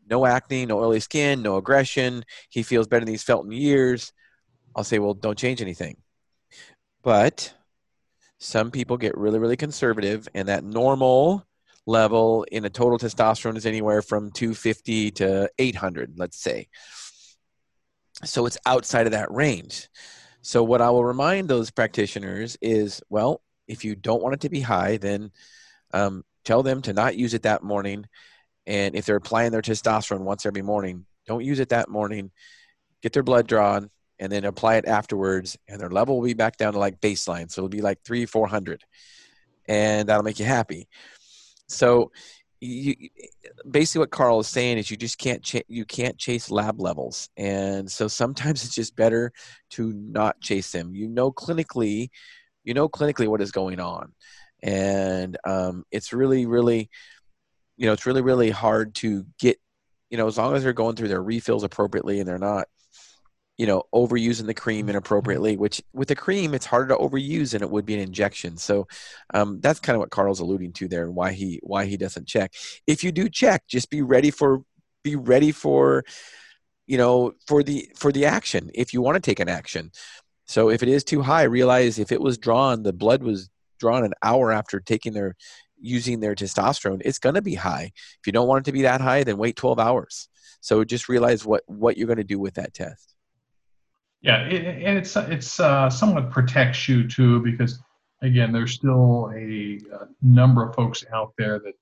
No 0.09 0.25
acne, 0.25 0.65
no 0.65 0.79
oily 0.79 0.99
skin, 0.99 1.43
no 1.43 1.57
aggression. 1.57 2.23
He 2.49 2.63
feels 2.63 2.87
better 2.87 3.05
than 3.05 3.13
he's 3.13 3.23
felt 3.23 3.45
in 3.45 3.51
years." 3.51 4.13
I'll 4.75 4.83
say, 4.83 4.99
"Well, 4.99 5.13
don't 5.13 5.37
change 5.37 5.61
anything." 5.61 5.97
But 7.03 7.53
some 8.39 8.71
people 8.71 8.97
get 8.97 9.17
really, 9.17 9.39
really 9.39 9.57
conservative, 9.57 10.27
and 10.33 10.47
that 10.47 10.63
normal 10.63 11.45
level 11.85 12.45
in 12.51 12.65
a 12.65 12.69
total 12.69 12.97
testosterone 12.97 13.57
is 13.57 13.65
anywhere 13.65 14.01
from 14.01 14.31
250 14.31 15.11
to 15.11 15.49
800, 15.59 16.13
let's 16.17 16.37
say. 16.41 16.67
So 18.23 18.45
it's 18.45 18.57
outside 18.65 19.05
of 19.05 19.11
that 19.11 19.31
range. 19.31 19.89
So 20.41 20.63
what 20.63 20.81
I 20.81 20.89
will 20.89 21.03
remind 21.03 21.47
those 21.47 21.71
practitioners 21.71 22.57
is, 22.61 23.01
well, 23.09 23.41
if 23.67 23.83
you 23.83 23.95
don't 23.95 24.21
want 24.21 24.35
it 24.35 24.41
to 24.41 24.49
be 24.49 24.61
high, 24.61 24.97
then 24.97 25.31
um, 25.93 26.23
tell 26.45 26.63
them 26.63 26.81
to 26.83 26.93
not 26.93 27.17
use 27.17 27.33
it 27.33 27.43
that 27.43 27.63
morning. 27.63 28.05
And 28.65 28.95
if 28.95 29.05
they're 29.05 29.17
applying 29.17 29.51
their 29.51 29.61
testosterone 29.61 30.21
once 30.21 30.45
every 30.45 30.61
morning, 30.61 31.05
don't 31.27 31.43
use 31.43 31.59
it 31.59 31.69
that 31.69 31.89
morning. 31.89 32.31
Get 33.01 33.13
their 33.13 33.23
blood 33.23 33.47
drawn 33.47 33.89
and 34.19 34.31
then 34.31 34.45
apply 34.45 34.75
it 34.75 34.85
afterwards, 34.85 35.57
and 35.67 35.79
their 35.79 35.89
level 35.89 36.17
will 36.17 36.27
be 36.27 36.33
back 36.33 36.57
down 36.57 36.73
to 36.73 36.79
like 36.79 37.01
baseline. 37.01 37.51
So 37.51 37.59
it'll 37.59 37.69
be 37.69 37.81
like 37.81 37.99
three, 38.03 38.25
400, 38.25 38.83
and 39.67 40.07
that'll 40.07 40.23
make 40.23 40.39
you 40.39 40.45
happy. 40.45 40.87
So, 41.67 42.11
you 42.61 42.95
basically 43.69 43.99
what 43.99 44.11
Karl 44.11 44.39
is 44.39 44.47
saying 44.47 44.77
is 44.77 44.89
you 44.89 44.97
just 44.97 45.17
can't 45.17 45.43
ch- 45.43 45.65
you 45.67 45.85
can't 45.85 46.17
chase 46.17 46.49
lab 46.49 46.79
levels, 46.79 47.29
and 47.35 47.91
so 47.91 48.07
sometimes 48.07 48.63
it's 48.63 48.75
just 48.75 48.95
better 48.95 49.33
to 49.71 49.91
not 49.93 50.39
chase 50.41 50.71
them. 50.71 50.95
You 50.95 51.07
know 51.07 51.31
clinically, 51.31 52.09
you 52.63 52.73
know 52.73 52.87
clinically 52.87 53.27
what 53.27 53.41
is 53.41 53.51
going 53.51 53.79
on, 53.79 54.13
and 54.65 55.37
um, 55.45 55.85
it's 55.91 56.11
really 56.11 56.45
really, 56.47 56.89
you 57.77 57.85
know, 57.85 57.93
it's 57.93 58.05
really 58.05 58.21
really 58.21 58.49
hard 58.49 58.95
to 58.95 59.25
get, 59.39 59.57
you 60.09 60.17
know, 60.17 60.27
as 60.27 60.37
long 60.37 60.55
as 60.55 60.63
they're 60.63 60.73
going 60.73 60.95
through 60.95 61.07
their 61.07 61.23
refills 61.23 61.63
appropriately 61.63 62.19
and 62.19 62.27
they're 62.27 62.39
not 62.39 62.67
you 63.57 63.65
know 63.65 63.83
overusing 63.93 64.47
the 64.47 64.53
cream 64.53 64.89
inappropriately 64.89 65.55
which 65.55 65.81
with 65.93 66.07
the 66.07 66.15
cream 66.15 66.53
it's 66.53 66.65
harder 66.65 66.89
to 66.89 66.99
overuse 66.99 67.51
than 67.51 67.61
it 67.61 67.69
would 67.69 67.85
be 67.85 67.93
an 67.93 67.99
injection. 67.99 68.57
So 68.57 68.87
um, 69.33 69.59
that's 69.61 69.79
kind 69.79 69.95
of 69.95 70.01
what 70.01 70.09
karl's 70.09 70.39
alluding 70.39 70.73
to 70.73 70.87
there 70.87 71.05
and 71.05 71.15
why 71.15 71.31
he 71.31 71.59
why 71.63 71.85
he 71.85 71.97
doesn't 71.97 72.27
check. 72.27 72.53
If 72.87 73.03
you 73.03 73.11
do 73.11 73.29
check 73.29 73.67
just 73.67 73.89
be 73.89 74.01
ready 74.01 74.31
for 74.31 74.63
be 75.03 75.15
ready 75.15 75.51
for 75.51 76.03
you 76.87 76.97
know 76.97 77.33
for 77.47 77.63
the 77.63 77.89
for 77.95 78.11
the 78.11 78.25
action 78.25 78.71
if 78.73 78.93
you 78.93 79.01
want 79.01 79.15
to 79.15 79.21
take 79.21 79.39
an 79.39 79.49
action. 79.49 79.91
So 80.47 80.69
if 80.69 80.83
it 80.83 80.89
is 80.89 81.03
too 81.03 81.21
high 81.21 81.43
realize 81.43 81.97
if 81.97 82.11
it 82.11 82.21
was 82.21 82.37
drawn 82.37 82.83
the 82.83 82.93
blood 82.93 83.23
was 83.23 83.49
drawn 83.79 84.03
an 84.03 84.13
hour 84.23 84.51
after 84.51 84.79
taking 84.79 85.13
their 85.13 85.35
using 85.77 86.21
their 86.21 86.35
testosterone 86.35 87.01
it's 87.03 87.19
going 87.19 87.35
to 87.35 87.41
be 87.41 87.55
high. 87.55 87.91
If 87.93 88.27
you 88.27 88.31
don't 88.31 88.47
want 88.47 88.65
it 88.65 88.69
to 88.69 88.73
be 88.73 88.83
that 88.83 89.01
high 89.01 89.23
then 89.23 89.37
wait 89.37 89.55
12 89.55 89.79
hours. 89.79 90.29
So 90.61 90.83
just 90.83 91.09
realize 91.09 91.45
what 91.45 91.63
what 91.67 91.97
you're 91.97 92.07
going 92.07 92.17
to 92.17 92.23
do 92.23 92.39
with 92.39 92.55
that 92.55 92.73
test. 92.73 93.15
Yeah, 94.21 94.47
it, 94.47 94.83
and 94.83 94.97
it's 94.97 95.15
it's 95.15 95.59
uh, 95.59 95.89
somewhat 95.89 96.31
protects 96.31 96.89
you 96.89 97.07
too 97.07 97.41
because 97.41 97.79
again, 98.21 98.51
there's 98.51 98.73
still 98.73 99.31
a, 99.35 99.79
a, 99.93 100.07
number 100.21 100.67
of 100.67 100.75
folks 100.75 101.03
out 101.13 101.33
there 101.37 101.59
that 101.59 101.73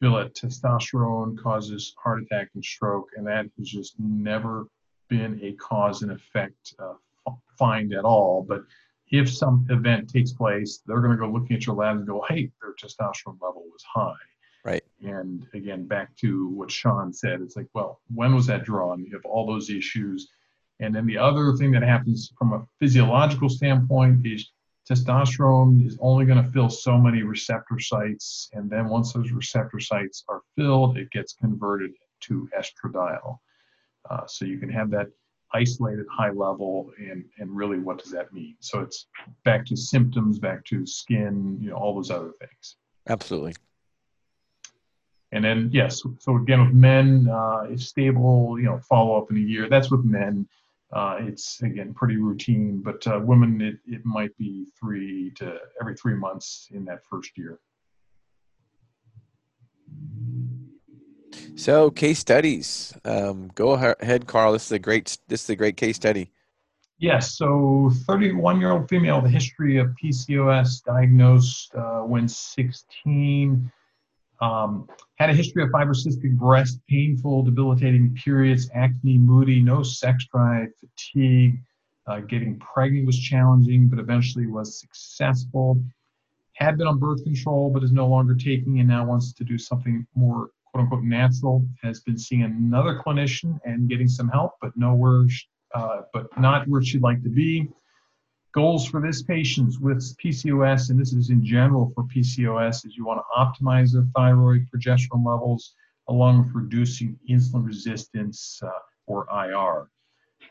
feel 0.00 0.16
that 0.16 0.34
testosterone 0.34 1.38
causes 1.38 1.94
heart 2.02 2.22
attack 2.22 2.48
and 2.54 2.64
stroke, 2.64 3.10
and 3.16 3.26
that 3.26 3.46
has 3.58 3.68
just 3.68 3.94
never 3.98 4.66
been 5.08 5.38
a 5.42 5.52
cause 5.52 6.02
and 6.02 6.12
effect 6.12 6.74
uh, 6.78 6.94
find 7.58 7.92
at 7.92 8.04
all. 8.04 8.44
But 8.46 8.62
if 9.12 9.32
some 9.32 9.66
event 9.70 10.10
takes 10.10 10.32
place, 10.32 10.82
they're 10.86 11.00
going 11.00 11.12
to 11.12 11.16
go 11.16 11.30
looking 11.30 11.56
at 11.56 11.66
your 11.66 11.76
labs 11.76 11.98
and 11.98 12.08
go, 12.08 12.24
"Hey, 12.28 12.50
their 12.60 12.74
testosterone 12.74 13.40
level 13.40 13.64
was 13.70 13.84
high." 13.84 14.14
Right. 14.64 14.82
And 15.02 15.46
again, 15.54 15.86
back 15.86 16.16
to 16.18 16.48
what 16.48 16.70
Shawn 16.70 17.12
said, 17.12 17.40
it's 17.40 17.56
like, 17.56 17.66
well, 17.74 18.00
when 18.14 18.34
was 18.34 18.46
that 18.46 18.64
drawn? 18.64 19.04
You 19.04 19.12
have 19.14 19.24
all 19.24 19.44
those 19.44 19.70
issues 19.70 20.30
and 20.82 20.94
then 20.94 21.06
the 21.06 21.16
other 21.16 21.52
thing 21.52 21.70
that 21.72 21.82
happens 21.84 22.32
from 22.36 22.52
a 22.52 22.66
physiological 22.80 23.48
standpoint 23.48 24.26
is 24.26 24.50
testosterone 24.90 25.86
is 25.86 25.96
only 26.00 26.26
going 26.26 26.42
to 26.42 26.50
fill 26.50 26.68
so 26.68 26.98
many 26.98 27.22
receptor 27.22 27.78
sites. 27.78 28.50
And 28.52 28.68
then 28.68 28.88
once 28.88 29.12
those 29.12 29.30
receptor 29.30 29.78
sites 29.78 30.24
are 30.28 30.42
filled, 30.56 30.98
it 30.98 31.08
gets 31.12 31.34
converted 31.34 31.92
to 32.22 32.48
estradiol. 32.58 33.38
Uh, 34.10 34.26
so 34.26 34.44
you 34.44 34.58
can 34.58 34.68
have 34.70 34.90
that 34.90 35.06
isolated 35.54 36.06
high 36.10 36.30
level 36.30 36.90
and, 36.98 37.24
and 37.38 37.54
really 37.54 37.78
what 37.78 37.98
does 37.98 38.10
that 38.12 38.32
mean? 38.32 38.56
So 38.60 38.80
it's 38.80 39.06
back 39.44 39.66
to 39.66 39.76
symptoms, 39.76 40.38
back 40.38 40.64
to 40.66 40.86
skin, 40.86 41.58
you 41.60 41.70
know, 41.70 41.76
all 41.76 41.94
those 41.94 42.10
other 42.10 42.32
things. 42.40 42.76
Absolutely. 43.08 43.54
And 45.32 45.44
then, 45.44 45.70
yes, 45.72 46.02
so 46.18 46.36
again, 46.36 46.66
with 46.66 46.74
men, 46.74 47.28
uh, 47.28 47.62
it's 47.70 47.86
stable, 47.86 48.58
you 48.58 48.66
know, 48.66 48.78
follow 48.80 49.16
up 49.16 49.30
in 49.30 49.38
a 49.38 49.40
year. 49.40 49.68
That's 49.68 49.90
with 49.90 50.04
men. 50.04 50.46
Uh, 50.92 51.16
it's 51.20 51.62
again 51.62 51.94
pretty 51.94 52.16
routine, 52.16 52.82
but 52.84 53.06
uh, 53.06 53.18
women 53.18 53.62
it, 53.62 53.78
it 53.86 54.04
might 54.04 54.36
be 54.36 54.66
three 54.78 55.30
to 55.36 55.58
every 55.80 55.94
three 55.94 56.14
months 56.14 56.68
in 56.72 56.84
that 56.84 56.98
first 57.08 57.30
year. 57.38 57.58
So 61.54 61.90
case 61.90 62.18
studies. 62.18 62.94
Um, 63.04 63.50
go 63.54 63.72
ahead, 63.72 64.26
Karl. 64.26 64.52
This 64.52 64.66
is 64.66 64.72
a 64.72 64.78
great. 64.78 65.18
This 65.28 65.44
is 65.44 65.50
a 65.50 65.56
great 65.56 65.76
case 65.76 65.96
study. 65.96 66.30
Yes. 66.98 67.36
So, 67.36 67.90
31-year-old 68.06 68.88
female, 68.88 69.20
the 69.20 69.28
history 69.28 69.76
of 69.76 69.88
PCOS, 70.02 70.84
diagnosed 70.84 71.74
uh, 71.74 72.02
when 72.02 72.28
16. 72.28 73.72
Um, 74.40 74.88
had 75.16 75.30
a 75.30 75.34
history 75.34 75.64
of 75.64 75.70
fibrocystic 75.70 76.36
breast, 76.36 76.78
painful, 76.88 77.42
debilitating 77.42 78.14
periods, 78.14 78.70
acne, 78.74 79.18
moody, 79.18 79.60
no 79.60 79.82
sex 79.82 80.26
drive, 80.32 80.68
fatigue. 80.78 81.58
Uh, 82.06 82.20
getting 82.20 82.58
pregnant 82.58 83.06
was 83.06 83.18
challenging, 83.18 83.88
but 83.88 83.98
eventually 83.98 84.46
was 84.46 84.78
successful. 84.78 85.82
Had 86.54 86.78
been 86.78 86.86
on 86.86 86.98
birth 86.98 87.22
control, 87.24 87.70
but 87.70 87.82
is 87.82 87.92
no 87.92 88.06
longer 88.06 88.34
taking 88.34 88.78
and 88.78 88.88
now 88.88 89.04
wants 89.04 89.32
to 89.32 89.44
do 89.44 89.58
something 89.58 90.06
more 90.14 90.50
quote 90.72 90.84
unquote 90.84 91.04
natural. 91.04 91.66
Has 91.82 92.00
been 92.00 92.18
seeing 92.18 92.42
another 92.42 93.00
clinician 93.04 93.58
and 93.64 93.88
getting 93.88 94.08
some 94.08 94.28
help, 94.28 94.52
but 94.60 94.76
nowhere, 94.76 95.26
uh, 95.74 96.02
but 96.12 96.26
not 96.38 96.66
where 96.68 96.82
she'd 96.82 97.02
like 97.02 97.22
to 97.22 97.28
be. 97.28 97.68
Goals 98.52 98.86
for 98.86 99.00
this 99.00 99.22
patient 99.22 99.74
with 99.80 100.16
PCOS, 100.18 100.90
and 100.90 101.00
this 101.00 101.14
is 101.14 101.30
in 101.30 101.44
general 101.44 101.90
for 101.94 102.04
PCOS, 102.04 102.86
is 102.86 102.96
you 102.96 103.06
want 103.06 103.20
to 103.20 103.38
optimize 103.38 103.92
their 103.92 104.06
thyroid 104.14 104.66
progesterone 104.74 105.24
levels 105.24 105.74
along 106.08 106.44
with 106.44 106.54
reducing 106.54 107.18
insulin 107.30 107.64
resistance 107.64 108.60
uh, 108.62 108.70
or 109.06 109.26
IR. 109.32 109.88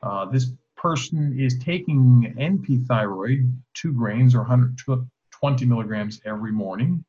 Uh, 0.02 0.26
this 0.26 0.52
person 0.76 1.40
is 1.40 1.60
taking 1.60 2.34
NP 2.40 2.88
thyroid, 2.88 3.56
two 3.76 3.94
grains 3.94 4.34
or 4.34 4.40
120 4.40 5.66
milligrams 5.66 6.20
every 6.26 6.52
morning. 6.52 7.06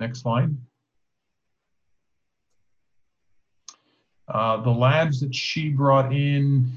Next 0.00 0.22
slide. 0.22 0.50
Uh, 4.32 4.62
the 4.62 4.70
labs 4.70 5.20
that 5.20 5.34
she 5.34 5.70
brought 5.70 6.12
in 6.12 6.70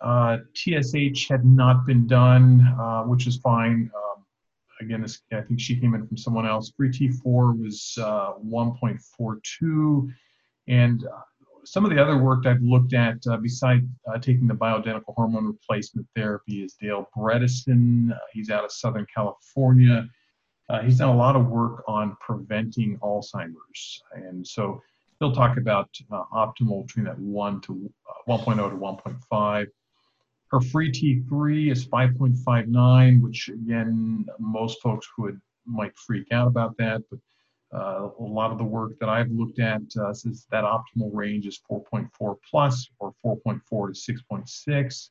uh, 0.00 0.38
TSH 0.54 1.28
had 1.28 1.44
not 1.44 1.86
been 1.86 2.06
done, 2.06 2.60
uh, 2.78 3.02
which 3.02 3.26
is 3.26 3.36
fine. 3.38 3.90
Um, 3.96 4.24
again, 4.80 5.02
this, 5.02 5.20
I 5.32 5.40
think 5.40 5.60
she 5.60 5.78
came 5.78 5.94
in 5.94 6.06
from 6.06 6.16
someone 6.16 6.46
else. 6.46 6.72
Free 6.76 6.90
T4 6.90 7.58
was 7.58 7.98
uh, 8.00 8.34
1.42. 8.46 10.12
And 10.68 11.04
uh, 11.04 11.20
some 11.64 11.84
of 11.84 11.90
the 11.90 12.00
other 12.00 12.18
work 12.18 12.46
I've 12.46 12.62
looked 12.62 12.94
at, 12.94 13.16
besides 13.42 13.86
taking 14.20 14.46
the 14.46 14.54
bioidentical 14.54 15.14
hormone 15.14 15.46
replacement 15.46 16.06
therapy, 16.14 16.62
is 16.62 16.76
Dale 16.80 17.08
Bredesen. 17.16 18.16
he's 18.32 18.50
out 18.50 18.64
of 18.64 18.70
Southern 18.70 19.06
California. 19.14 20.06
he's 20.82 20.98
done 20.98 21.08
a 21.08 21.16
lot 21.16 21.34
of 21.34 21.48
work 21.48 21.82
on 21.88 22.16
preventing 22.20 22.98
Alzheimer's. 22.98 24.02
And 24.14 24.46
so 24.46 24.82
he'll 25.24 25.34
talk 25.34 25.56
about 25.56 25.88
optimal 26.32 26.86
between 26.86 27.06
that 27.06 27.18
1 27.18 27.60
to 27.62 27.90
1.0 28.28 28.56
to 28.56 28.76
1.5. 28.76 29.66
Her 30.48 30.60
free 30.60 30.92
T3 30.92 31.72
is 31.72 31.86
5.59, 31.86 33.22
which 33.22 33.48
again, 33.48 34.26
most 34.38 34.82
folks 34.82 35.08
would 35.18 35.40
might 35.66 35.96
freak 35.96 36.30
out 36.30 36.46
about 36.46 36.76
that, 36.76 37.02
but 37.10 37.18
uh, 37.74 38.10
a 38.20 38.22
lot 38.22 38.52
of 38.52 38.58
the 38.58 38.64
work 38.64 38.98
that 39.00 39.08
I've 39.08 39.30
looked 39.30 39.58
at 39.58 39.80
uh, 39.98 40.12
says 40.12 40.46
that 40.50 40.62
optimal 40.62 41.10
range 41.12 41.46
is 41.46 41.60
4.4 41.70 42.36
plus 42.48 42.88
or 42.98 43.14
4.4 43.24 43.60
to 43.94 44.12
6.6. 44.12 45.08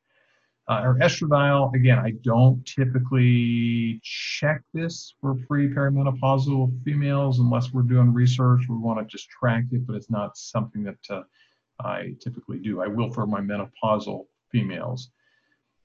Uh, 0.70 0.82
or 0.82 0.96
estradiol, 1.00 1.74
again, 1.74 2.00
I 2.00 2.12
don't 2.24 2.66
typically 2.66 4.00
check 4.02 4.62
this 4.74 5.14
for 5.20 5.36
pre 5.36 5.68
perimenopausal 5.68 6.84
females 6.86 7.40
unless 7.40 7.74
we're 7.74 7.82
doing 7.82 8.14
research. 8.14 8.62
We 8.70 8.78
want 8.78 9.00
to 9.00 9.06
just 9.06 9.30
track 9.30 9.66
it, 9.72 9.86
but 9.86 9.98
it's 9.98 10.10
not 10.10 10.38
something 10.38 10.84
that 10.84 11.00
uh, 11.10 11.24
I 11.84 12.16
typically 12.22 12.60
do. 12.60 12.82
I 12.82 12.88
will 12.88 13.12
for 13.12 13.28
my 13.28 13.42
menopausal 13.42 14.26
females. 14.52 15.10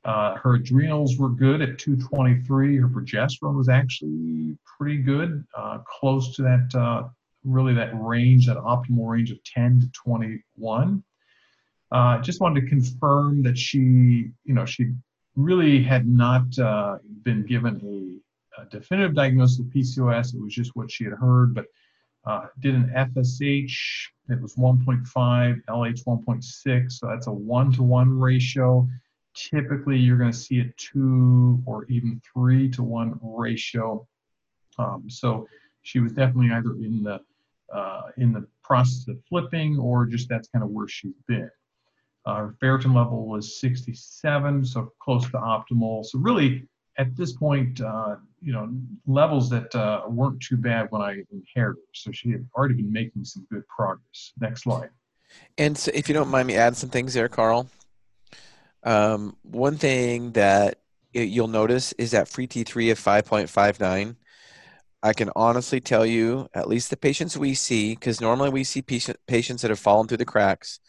Uh, 0.05 0.37
her 0.37 0.55
adrenals 0.55 1.19
were 1.19 1.29
good 1.29 1.61
at 1.61 1.79
223. 1.79 2.77
Her 2.77 2.89
progesterone 2.89 3.57
was 3.57 3.69
actually 3.69 4.57
pretty 4.65 4.99
good, 4.99 5.45
uh, 5.57 5.79
close 5.87 6.37
to 6.37 6.43
that, 6.43 6.73
uh, 6.75 7.09
really 7.45 7.75
that 7.75 7.91
range, 8.01 8.47
that 8.47 8.59
optimal 8.59 9.09
range 9.09 9.33
of 9.33 9.43
10 9.43 9.81
to 9.81 9.91
21. 9.91 11.03
Uh, 11.91 12.19
just 12.21 12.41
wanted 12.41 12.61
to 12.61 12.67
confirm 12.67 13.43
that 13.43 13.57
she, 13.57 14.31
you 14.45 14.55
know, 14.55 14.67
she 14.67 14.93
really 15.37 15.83
had 15.83 16.07
not 16.07 16.59
uh, 16.59 16.99
been 17.23 17.45
given 17.45 18.21
a, 18.59 18.61
a, 18.61 18.67
definitive 18.67 19.15
diagnosis 19.15 19.61
of 19.61 19.67
PCOS. 19.67 20.35
It 20.35 20.43
was 20.43 20.55
just 20.55 20.77
what 20.77 20.91
she 20.91 21.05
had 21.05 21.15
heard, 21.15 21.55
but 21.55 21.67
uh, 22.27 22.47
did 22.61 22.75
an 22.75 22.93
FSH. 22.95 24.09
It 24.29 24.41
was 24.41 24.55
1.5, 24.57 25.07
LH 25.65 26.05
1.6, 26.05 26.93
so 26.93 27.07
that's 27.07 27.27
a 27.27 27.33
one-to-one 27.33 28.19
ratio 28.19 28.87
typically 29.39 29.99
you're 29.99 30.19
going 30.19 30.33
to 30.33 30.37
see 30.37 30.61
a 30.61 30.73
two 30.77 31.63
or 31.67 31.85
even 31.87 32.21
three 32.33 32.69
to 32.71 32.83
one 32.83 33.19
ratio. 33.23 34.07
Um, 34.79 35.05
so 35.09 35.47
she 35.83 36.01
was 36.01 36.13
definitely 36.13 36.51
either 36.53 36.73
in 36.73 37.03
the 37.03 37.21
uh, 37.75 38.03
in 38.17 38.33
the 38.33 38.47
process 38.63 39.07
of 39.09 39.19
flipping 39.29 39.79
or 39.79 40.07
just 40.07 40.29
that's 40.29 40.49
kind 40.49 40.65
of 40.65 40.71
where 40.71 40.89
she's 40.89 41.13
been. 41.27 41.51
Uh, 42.29 42.35
her 42.35 42.55
ferritin 42.63 42.95
level 42.95 43.27
was 43.27 43.59
67, 43.59 44.65
so 44.67 44.93
close 45.01 45.25
to 45.31 45.39
optimal. 45.39 46.05
So 46.05 46.19
really 46.19 46.69
at 46.99 47.17
this 47.17 47.33
point, 47.33 47.81
uh, 47.81 48.17
you 48.43 48.53
know, 48.53 48.69
levels 49.07 49.49
that 49.49 49.75
uh, 49.75 50.03
weren't 50.09 50.43
too 50.43 50.59
bad 50.59 50.89
when 50.91 51.01
I 51.01 51.23
inherited. 51.33 51.83
So 51.95 52.13
she 52.13 52.31
had 52.31 52.47
already 52.55 52.75
been 52.75 52.93
making 52.93 53.25
some 53.25 53.47
good 53.51 53.67
progress. 53.69 54.33
Next 54.39 54.65
slide. 54.65 54.91
And 55.57 55.79
so 55.79 55.91
if 55.95 56.09
you 56.09 56.15
don't 56.15 56.29
mind 56.29 56.49
me 56.49 56.57
adding 56.57 56.75
some 56.75 56.91
things 56.91 57.15
there, 57.15 57.29
Karl. 57.29 57.69
Um, 58.83 59.37
one 59.43 59.77
thing 59.77 60.33
that 60.33 60.81
you'll 61.13 61.49
notice 61.49 61.95
is 61.95 62.11
that 62.11 62.29
free 62.29 62.47
T3 62.47 62.93
of 62.93 63.01
5.59. 63.01 64.17
I 65.03 65.13
can 65.13 65.31
honestly 65.35 65.81
tell 65.81 66.05
you, 66.05 66.49
at 66.53 66.69
least 66.69 66.91
the 66.91 66.97
patients 66.97 67.39
we 67.39 67.55
see, 67.55 67.95
because 67.95 68.21
normally 68.21 68.51
we 68.51 68.65
see 68.65 68.83
patient, 68.83 69.17
patients 69.27 69.63
that 69.63 69.71
have 69.71 69.79
fallen 69.79 70.09
through 70.09 70.19
the 70.19 70.25
cracks. 70.25 70.81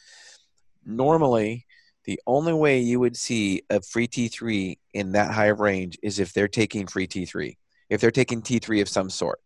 Normally, 0.85 1.65
the 2.05 2.19
only 2.25 2.53
way 2.53 2.79
you 2.79 2.99
would 2.99 3.17
see 3.17 3.63
a 3.69 3.81
free 3.81 4.07
T3 4.07 4.77
in 4.93 5.11
that 5.11 5.31
high 5.31 5.47
of 5.47 5.59
range 5.59 5.97
is 6.01 6.19
if 6.19 6.33
they're 6.33 6.47
taking 6.47 6.87
free 6.87 7.07
T3, 7.07 7.55
if 7.89 8.01
they're 8.01 8.11
taking 8.11 8.41
T3 8.41 8.81
of 8.81 8.89
some 8.89 9.09
sort, 9.09 9.39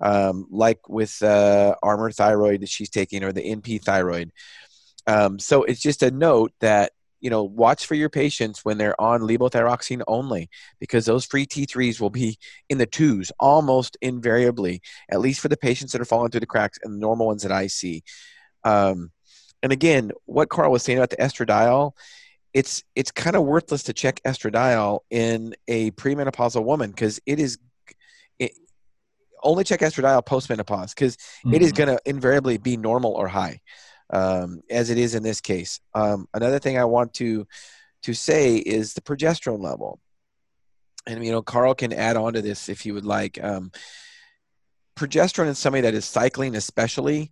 um, 0.00 0.46
like 0.50 0.88
with 0.88 1.20
uh, 1.22 1.74
Armour 1.82 2.12
thyroid 2.12 2.60
that 2.60 2.68
she's 2.68 2.90
taking 2.90 3.24
or 3.24 3.32
the 3.32 3.42
NP 3.42 3.82
thyroid. 3.82 4.30
Um, 5.06 5.38
so 5.38 5.62
it's 5.64 5.80
just 5.80 6.02
a 6.02 6.10
note 6.10 6.52
that 6.60 6.92
you 7.20 7.30
know 7.30 7.44
watch 7.44 7.86
for 7.86 7.94
your 7.94 8.10
patients 8.10 8.64
when 8.64 8.76
they're 8.76 9.00
on 9.00 9.22
levothyroxine 9.22 10.02
only 10.06 10.50
because 10.78 11.06
those 11.06 11.24
free 11.24 11.46
T3s 11.46 12.00
will 12.00 12.10
be 12.10 12.38
in 12.68 12.78
the 12.78 12.86
twos 12.86 13.32
almost 13.40 13.96
invariably, 14.02 14.82
at 15.10 15.20
least 15.20 15.40
for 15.40 15.48
the 15.48 15.56
patients 15.56 15.92
that 15.92 16.00
are 16.00 16.06
falling 16.06 16.30
through 16.30 16.40
the 16.40 16.46
cracks 16.46 16.78
and 16.82 16.94
the 16.94 16.98
normal 16.98 17.26
ones 17.26 17.42
that 17.42 17.52
I 17.52 17.68
see. 17.68 18.04
Um, 18.64 19.10
and 19.62 19.72
again, 19.72 20.12
what 20.26 20.48
Karl 20.48 20.70
was 20.70 20.82
saying 20.82 20.98
about 20.98 21.10
the 21.10 21.16
estradiol, 21.16 21.92
it's 22.52 22.84
it's 22.94 23.10
kind 23.10 23.36
of 23.36 23.44
worthless 23.44 23.84
to 23.84 23.92
check 23.92 24.20
estradiol 24.24 25.00
in 25.10 25.54
a 25.68 25.90
premenopausal 25.92 26.64
woman 26.64 26.90
because 26.90 27.20
it 27.26 27.38
is 27.38 27.58
it, 28.38 28.52
only 29.42 29.64
check 29.64 29.80
estradiol 29.80 30.24
postmenopause 30.24 30.94
because 30.94 31.16
mm-hmm. 31.16 31.54
it 31.54 31.62
is 31.62 31.72
going 31.72 31.88
to 31.88 32.00
invariably 32.06 32.56
be 32.58 32.76
normal 32.76 33.12
or 33.12 33.28
high, 33.28 33.60
um, 34.10 34.62
as 34.70 34.90
it 34.90 34.98
is 34.98 35.14
in 35.14 35.22
this 35.22 35.40
case. 35.40 35.80
Um, 35.94 36.28
another 36.32 36.58
thing 36.58 36.78
I 36.78 36.84
want 36.84 37.14
to 37.14 37.46
to 38.04 38.14
say 38.14 38.56
is 38.56 38.94
the 38.94 39.00
progesterone 39.00 39.60
level, 39.60 40.00
and 41.06 41.24
you 41.24 41.32
know 41.32 41.42
Karl 41.42 41.74
can 41.74 41.92
add 41.92 42.16
on 42.16 42.34
to 42.34 42.42
this 42.42 42.68
if 42.68 42.86
you 42.86 42.94
would 42.94 43.06
like. 43.06 43.42
Um, 43.42 43.70
progesterone 44.96 45.48
in 45.48 45.54
somebody 45.54 45.82
that 45.82 45.94
is 45.94 46.06
cycling, 46.06 46.56
especially, 46.56 47.30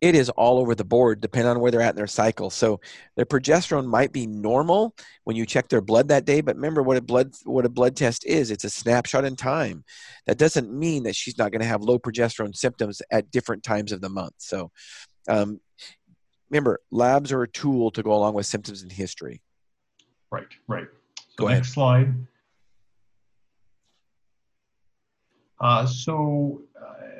it 0.00 0.14
is 0.14 0.28
all 0.30 0.58
over 0.58 0.74
the 0.74 0.84
board 0.84 1.20
depending 1.20 1.50
on 1.50 1.60
where 1.60 1.70
they're 1.70 1.80
at 1.80 1.90
in 1.90 1.96
their 1.96 2.06
cycle. 2.06 2.50
So 2.50 2.80
their 3.16 3.26
progesterone 3.26 3.86
might 3.86 4.12
be 4.12 4.26
normal 4.26 4.94
when 5.24 5.36
you 5.36 5.44
check 5.44 5.68
their 5.68 5.80
blood 5.80 6.08
that 6.08 6.24
day, 6.24 6.40
but 6.40 6.56
remember 6.56 6.82
what 6.82 6.96
a 6.96 7.02
blood 7.02 7.34
what 7.44 7.64
a 7.64 7.68
blood 7.68 7.96
test 7.96 8.24
is. 8.24 8.50
It's 8.50 8.64
a 8.64 8.70
snapshot 8.70 9.24
in 9.24 9.36
time. 9.36 9.84
That 10.26 10.38
doesn't 10.38 10.72
mean 10.72 11.02
that 11.04 11.16
she's 11.16 11.38
not 11.38 11.50
going 11.50 11.62
to 11.62 11.66
have 11.66 11.82
low 11.82 11.98
progesterone 11.98 12.54
symptoms 12.54 13.02
at 13.10 13.30
different 13.30 13.62
times 13.62 13.92
of 13.92 14.00
the 14.00 14.08
month. 14.08 14.34
So 14.38 14.70
um, 15.28 15.60
remember, 16.50 16.80
labs 16.90 17.32
are 17.32 17.42
a 17.42 17.48
tool 17.48 17.90
to 17.92 18.02
go 18.02 18.12
along 18.12 18.34
with 18.34 18.46
symptoms 18.46 18.82
and 18.82 18.92
history. 18.92 19.42
Right, 20.30 20.46
right. 20.68 20.86
So 21.16 21.24
go 21.38 21.48
next 21.48 21.68
ahead. 21.68 21.74
slide. 21.74 22.14
Uh, 25.60 25.86
so 25.86 26.62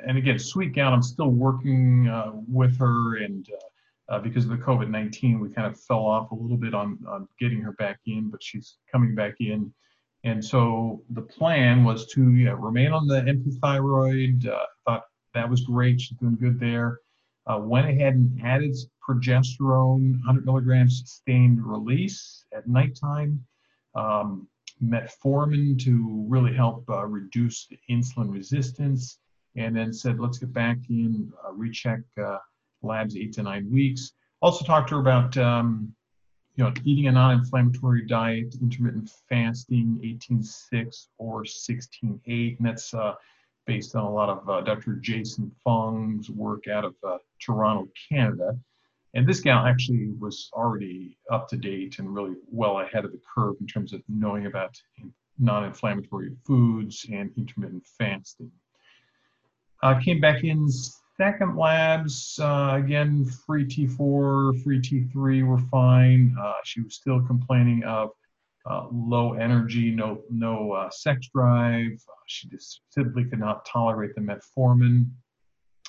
and 0.05 0.17
again, 0.17 0.39
Sweet 0.39 0.73
Gown, 0.73 0.93
I'm 0.93 1.01
still 1.01 1.29
working 1.29 2.07
uh, 2.07 2.31
with 2.47 2.77
her, 2.77 3.17
and 3.17 3.47
uh, 3.49 4.15
uh 4.15 4.19
because 4.19 4.45
of 4.45 4.51
the 4.51 4.57
COVID 4.57 4.89
19, 4.89 5.39
we 5.39 5.49
kind 5.49 5.67
of 5.67 5.79
fell 5.79 6.05
off 6.05 6.31
a 6.31 6.35
little 6.35 6.57
bit 6.57 6.73
on, 6.73 6.99
on 7.07 7.27
getting 7.39 7.61
her 7.61 7.73
back 7.73 7.99
in, 8.05 8.29
but 8.29 8.43
she's 8.43 8.77
coming 8.91 9.15
back 9.15 9.35
in. 9.39 9.73
And 10.23 10.43
so 10.43 11.01
the 11.11 11.21
plan 11.21 11.83
was 11.83 12.05
to 12.07 12.33
yeah, 12.33 12.55
remain 12.57 12.91
on 12.91 13.07
the 13.07 13.21
NP 13.21 13.59
thyroid. 13.61 14.47
Uh, 14.47 14.65
thought 14.85 15.03
that 15.33 15.49
was 15.49 15.61
great. 15.61 16.01
She's 16.01 16.17
doing 16.17 16.35
good 16.35 16.59
there. 16.59 16.99
Uh, 17.47 17.57
went 17.57 17.87
ahead 17.87 18.13
and 18.15 18.39
added 18.43 18.75
progesterone, 19.07 20.11
100 20.11 20.45
milligrams 20.45 20.99
sustained 20.99 21.65
release 21.65 22.45
at 22.53 22.67
nighttime. 22.67 23.43
Um, 23.95 24.47
metformin 24.83 25.81
to 25.83 26.25
really 26.27 26.53
help 26.53 26.87
uh, 26.89 27.05
reduce 27.05 27.67
the 27.67 27.77
insulin 27.89 28.31
resistance 28.31 29.19
and 29.55 29.75
then 29.75 29.91
said, 29.91 30.19
let's 30.19 30.37
get 30.37 30.53
back 30.53 30.77
in, 30.89 31.31
uh, 31.45 31.51
recheck 31.53 31.99
uh, 32.21 32.37
labs 32.81 33.15
eight 33.15 33.33
to 33.33 33.43
nine 33.43 33.69
weeks. 33.71 34.13
Also 34.41 34.63
talked 34.63 34.89
to 34.89 34.95
her 34.95 35.01
about, 35.01 35.35
um, 35.37 35.93
you 36.55 36.63
know, 36.63 36.73
eating 36.83 37.07
a 37.07 37.11
non-inflammatory 37.11 38.05
diet, 38.05 38.55
intermittent 38.61 39.09
fasting, 39.27 39.99
18-6 40.31 41.07
or 41.17 41.43
16-8, 41.43 42.57
and 42.57 42.67
that's 42.67 42.93
uh, 42.93 43.13
based 43.65 43.95
on 43.95 44.03
a 44.03 44.11
lot 44.11 44.29
of 44.29 44.49
uh, 44.49 44.61
Dr. 44.61 44.93
Jason 44.95 45.51
Fung's 45.63 46.29
work 46.29 46.67
out 46.67 46.85
of 46.85 46.95
uh, 47.07 47.17
Toronto, 47.39 47.87
Canada. 48.09 48.57
And 49.13 49.27
this 49.27 49.39
gal 49.39 49.65
actually 49.65 50.09
was 50.19 50.49
already 50.53 51.17
up 51.31 51.47
to 51.49 51.57
date 51.57 51.99
and 51.99 52.13
really 52.13 52.35
well 52.51 52.79
ahead 52.79 53.05
of 53.05 53.11
the 53.11 53.21
curve 53.33 53.55
in 53.59 53.67
terms 53.67 53.91
of 53.91 54.01
knowing 54.07 54.45
about 54.45 54.79
non-inflammatory 55.39 56.31
foods 56.45 57.05
and 57.11 57.31
intermittent 57.37 57.85
fasting. 57.97 58.51
Uh, 59.81 59.99
came 59.99 60.19
back 60.19 60.43
in 60.43 60.67
second 61.17 61.57
labs, 61.57 62.39
uh, 62.41 62.73
again, 62.75 63.25
free 63.25 63.65
T4, 63.65 64.61
free 64.63 64.79
T3 64.79 65.45
were 65.45 65.59
fine. 65.69 66.35
Uh, 66.41 66.53
she 66.63 66.81
was 66.81 66.95
still 66.95 67.21
complaining 67.25 67.83
of 67.83 68.09
uh, 68.69 68.87
low 68.91 69.33
energy, 69.33 69.91
no, 69.91 70.21
no 70.29 70.71
uh, 70.73 70.89
sex 70.89 71.29
drive. 71.33 71.91
she 72.27 72.47
just 72.49 72.81
simply 72.89 73.25
could 73.25 73.39
not 73.39 73.65
tolerate 73.65 74.15
the 74.15 74.21
metformin. 74.21 75.09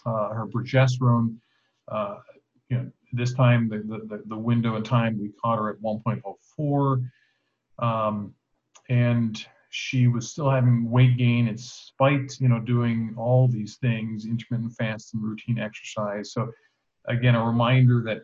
Uh, 0.07 0.31
her 0.31 0.47
progesterone, 0.47 1.37
you 2.71 2.77
know, 2.77 2.91
this 3.13 3.35
time 3.35 3.69
the, 3.69 3.79
the, 4.09 4.23
the 4.27 4.37
window 4.37 4.77
in 4.77 4.83
time 4.83 5.19
we 5.21 5.31
caught 5.43 5.59
her 5.59 5.71
at 5.71 5.81
1.04. 5.81 7.11
Um, 7.81 8.35
and 8.89 9.45
she 9.71 10.09
was 10.09 10.31
still 10.31 10.51
having 10.51 10.91
weight 10.91 11.17
gain 11.17 11.47
in 11.47 11.57
spite, 11.57 12.39
you 12.41 12.49
know, 12.49 12.59
doing 12.59 13.15
all 13.17 13.47
these 13.47 13.77
things, 13.77 14.27
intermittent 14.27 14.73
fasting, 14.73 15.23
routine 15.23 15.61
exercise. 15.61 16.33
So 16.33 16.51
again, 17.07 17.37
a 17.37 17.45
reminder 17.45 18.03
that 18.05 18.23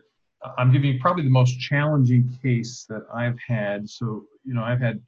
I'm 0.57 0.71
giving 0.71 0.93
you 0.93 0.99
probably 0.99 1.23
the 1.23 1.29
most 1.29 1.57
challenging 1.57 2.37
case 2.43 2.85
that 2.89 3.03
I've 3.13 3.39
had. 3.39 3.89
So, 3.89 4.25
you 4.43 4.53
know, 4.53 4.61
I've 4.61 4.81
had 4.81 5.01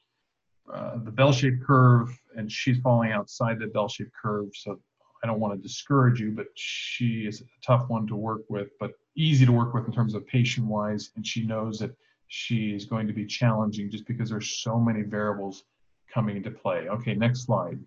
uh, 0.73 1.03
the 1.03 1.11
bell-shaped 1.11 1.61
curve 1.63 2.17
and 2.37 2.49
she's 2.49 2.79
falling 2.79 3.11
outside 3.11 3.59
the 3.59 3.67
bell-shaped 3.67 4.13
curve. 4.19 4.47
So 4.53 4.79
I 5.21 5.27
don't 5.27 5.41
want 5.41 5.53
to 5.53 5.61
discourage 5.61 6.21
you, 6.21 6.31
but 6.31 6.47
she 6.55 7.27
is 7.27 7.41
a 7.41 7.45
tough 7.65 7.89
one 7.89 8.07
to 8.07 8.15
work 8.15 8.43
with, 8.49 8.69
but 8.79 8.91
easy 9.17 9.45
to 9.45 9.51
work 9.51 9.73
with 9.73 9.85
in 9.85 9.91
terms 9.91 10.15
of 10.15 10.25
patient-wise. 10.25 11.11
And 11.17 11.27
she 11.27 11.45
knows 11.45 11.79
that 11.79 11.91
she 12.27 12.73
is 12.73 12.85
going 12.85 13.07
to 13.07 13.13
be 13.13 13.25
challenging 13.25 13.91
just 13.91 14.07
because 14.07 14.29
there's 14.29 14.61
so 14.61 14.79
many 14.79 15.01
variables 15.01 15.65
coming 16.13 16.37
into 16.37 16.51
play. 16.51 16.87
Okay, 16.89 17.13
next 17.15 17.45
slide. 17.45 17.79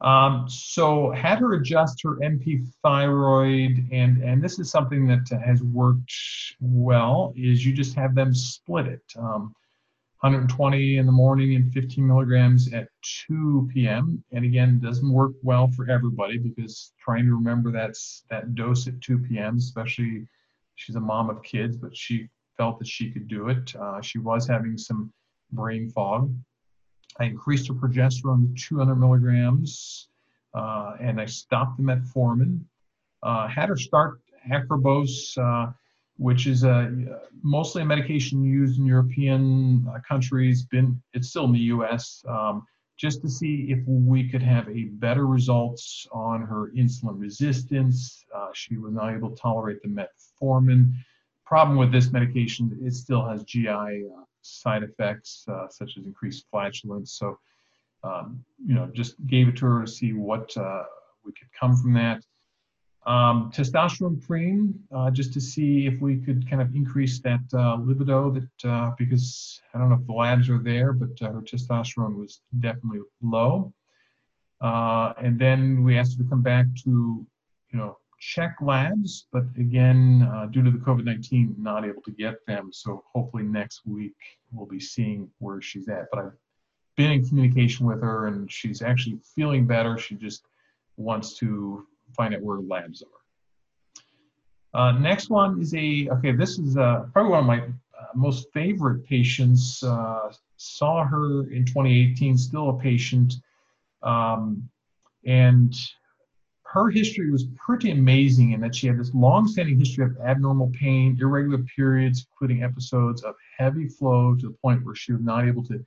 Um, 0.00 0.46
so 0.48 1.10
had 1.10 1.40
her 1.40 1.54
adjust 1.54 2.00
her 2.04 2.16
NP 2.16 2.68
thyroid, 2.82 3.88
and, 3.90 4.22
and 4.22 4.42
this 4.42 4.58
is 4.58 4.70
something 4.70 5.06
that 5.08 5.28
has 5.44 5.62
worked 5.62 6.12
well, 6.60 7.32
is 7.36 7.66
you 7.66 7.72
just 7.72 7.96
have 7.96 8.14
them 8.14 8.32
split 8.32 8.86
it. 8.86 9.02
Um, 9.18 9.54
120 10.20 10.96
in 10.96 11.06
the 11.06 11.12
morning 11.12 11.54
and 11.54 11.72
15 11.72 12.04
milligrams 12.04 12.72
at 12.72 12.88
2 13.28 13.68
p.m. 13.72 14.22
And 14.32 14.44
again, 14.44 14.80
doesn't 14.80 15.12
work 15.12 15.32
well 15.42 15.68
for 15.68 15.88
everybody 15.88 16.38
because 16.38 16.92
trying 16.98 17.24
to 17.26 17.34
remember 17.36 17.70
that's 17.70 18.24
that 18.28 18.56
dose 18.56 18.88
at 18.88 19.00
2 19.00 19.20
p.m., 19.20 19.58
especially 19.58 20.26
she's 20.74 20.96
a 20.96 21.00
mom 21.00 21.30
of 21.30 21.40
kids, 21.44 21.76
but 21.76 21.96
she 21.96 22.28
felt 22.56 22.80
that 22.80 22.88
she 22.88 23.12
could 23.12 23.28
do 23.28 23.48
it. 23.48 23.74
Uh, 23.76 24.00
she 24.00 24.18
was 24.18 24.48
having 24.48 24.76
some 24.76 25.12
brain 25.52 25.90
fog. 25.90 26.34
I 27.18 27.24
increased 27.24 27.68
her 27.68 27.74
progesterone 27.74 28.54
to 28.54 28.62
200 28.62 28.96
milligrams, 28.96 30.08
uh, 30.54 30.94
and 31.00 31.20
I 31.20 31.26
stopped 31.26 31.76
the 31.76 31.82
metformin. 31.82 32.60
Uh, 33.22 33.48
had 33.48 33.68
her 33.68 33.76
start 33.76 34.20
acarbose, 34.50 35.36
uh, 35.38 35.72
which 36.16 36.46
is 36.46 36.64
a, 36.64 36.92
mostly 37.42 37.82
a 37.82 37.84
medication 37.84 38.44
used 38.44 38.78
in 38.78 38.86
European 38.86 39.86
uh, 39.88 39.98
countries. 40.06 40.64
Been 40.64 41.00
it's 41.12 41.30
still 41.30 41.44
in 41.44 41.52
the 41.52 41.58
U.S. 41.58 42.24
Um, 42.28 42.64
just 42.96 43.22
to 43.22 43.30
see 43.30 43.68
if 43.70 43.78
we 43.86 44.28
could 44.28 44.42
have 44.42 44.68
a 44.68 44.84
better 44.84 45.26
results 45.26 46.06
on 46.12 46.42
her 46.42 46.72
insulin 46.76 47.18
resistance. 47.18 48.24
Uh, 48.34 48.48
she 48.52 48.76
was 48.76 48.92
not 48.92 49.14
able 49.14 49.30
to 49.30 49.36
tolerate 49.36 49.80
the 49.82 49.88
metformin. 49.88 50.92
Problem 51.46 51.78
with 51.78 51.92
this 51.92 52.12
medication, 52.12 52.76
it 52.82 52.92
still 52.92 53.24
has 53.24 53.44
GI 53.44 53.68
uh, 53.68 54.24
side 54.48 54.82
effects 54.82 55.44
uh, 55.48 55.68
such 55.68 55.96
as 55.98 56.04
increased 56.04 56.46
flatulence. 56.50 57.12
So, 57.12 57.38
um, 58.04 58.44
you 58.64 58.74
know, 58.74 58.88
just 58.92 59.14
gave 59.26 59.48
it 59.48 59.56
to 59.58 59.66
her 59.66 59.84
to 59.84 59.90
see 59.90 60.12
what 60.12 60.56
uh, 60.56 60.84
we 61.24 61.32
could 61.32 61.48
come 61.58 61.76
from 61.76 61.92
that. 61.94 62.24
Um, 63.06 63.50
testosterone 63.54 64.24
cream, 64.26 64.78
uh, 64.94 65.10
just 65.10 65.32
to 65.32 65.40
see 65.40 65.86
if 65.86 66.00
we 66.00 66.18
could 66.18 66.48
kind 66.48 66.60
of 66.60 66.74
increase 66.74 67.20
that 67.20 67.40
uh, 67.54 67.76
libido. 67.80 68.30
That 68.30 68.68
uh, 68.70 68.90
because 68.98 69.60
I 69.72 69.78
don't 69.78 69.88
know 69.88 69.96
if 69.96 70.06
the 70.06 70.12
labs 70.12 70.50
are 70.50 70.58
there, 70.58 70.92
but 70.92 71.10
uh, 71.22 71.32
her 71.32 71.40
testosterone 71.40 72.16
was 72.16 72.40
definitely 72.60 73.00
low. 73.22 73.72
And 74.60 75.38
then 75.38 75.82
we 75.84 75.96
asked 75.96 76.18
her 76.18 76.24
to 76.24 76.28
come 76.28 76.42
back 76.42 76.66
to, 76.84 77.26
you 77.70 77.78
know, 77.78 77.96
check 78.18 78.56
labs, 78.60 79.26
but 79.32 79.44
again, 79.56 80.28
uh, 80.32 80.46
due 80.46 80.62
to 80.62 80.70
the 80.70 80.78
COVID-19, 80.78 81.58
not 81.58 81.84
able 81.84 82.02
to 82.02 82.10
get 82.10 82.44
them. 82.46 82.70
So 82.72 83.04
hopefully 83.12 83.44
next 83.44 83.82
week 83.86 84.16
we'll 84.52 84.66
be 84.66 84.80
seeing 84.80 85.30
where 85.38 85.60
she's 85.60 85.88
at. 85.88 86.06
But 86.10 86.20
I've 86.20 86.32
been 86.96 87.12
in 87.12 87.26
communication 87.26 87.86
with 87.86 88.02
her, 88.02 88.26
and 88.26 88.50
she's 88.50 88.82
actually 88.82 89.18
feeling 89.34 89.66
better. 89.66 89.96
She 89.98 90.16
just 90.16 90.44
wants 90.96 91.36
to 91.38 91.86
find 92.16 92.34
out 92.34 92.42
where 92.42 92.58
labs 92.58 93.02
are. 93.02 94.78
Uh, 94.78 94.92
next 94.98 95.30
one 95.30 95.60
is 95.60 95.74
a, 95.74 96.08
okay, 96.10 96.32
this 96.32 96.58
is 96.58 96.76
uh, 96.76 97.04
probably 97.12 97.30
one 97.30 97.40
of 97.40 97.46
my 97.46 97.60
uh, 97.60 98.06
most 98.14 98.48
favorite 98.52 99.04
patients. 99.06 99.82
Uh, 99.82 100.32
saw 100.56 101.04
her 101.04 101.50
in 101.52 101.64
2018, 101.64 102.36
still 102.36 102.70
a 102.70 102.78
patient. 102.78 103.34
Um, 104.02 104.68
and 105.24 105.74
her 106.72 106.90
history 106.90 107.30
was 107.30 107.46
pretty 107.56 107.90
amazing 107.92 108.52
in 108.52 108.60
that 108.60 108.74
she 108.74 108.86
had 108.86 108.98
this 108.98 109.14
long-standing 109.14 109.78
history 109.78 110.04
of 110.04 110.18
abnormal 110.20 110.70
pain, 110.78 111.16
irregular 111.18 111.64
periods, 111.74 112.26
including 112.30 112.62
episodes 112.62 113.22
of 113.22 113.34
heavy 113.56 113.88
flow 113.88 114.34
to 114.34 114.48
the 114.48 114.56
point 114.62 114.84
where 114.84 114.94
she 114.94 115.12
was 115.12 115.22
not 115.22 115.46
able 115.46 115.64
to 115.64 115.82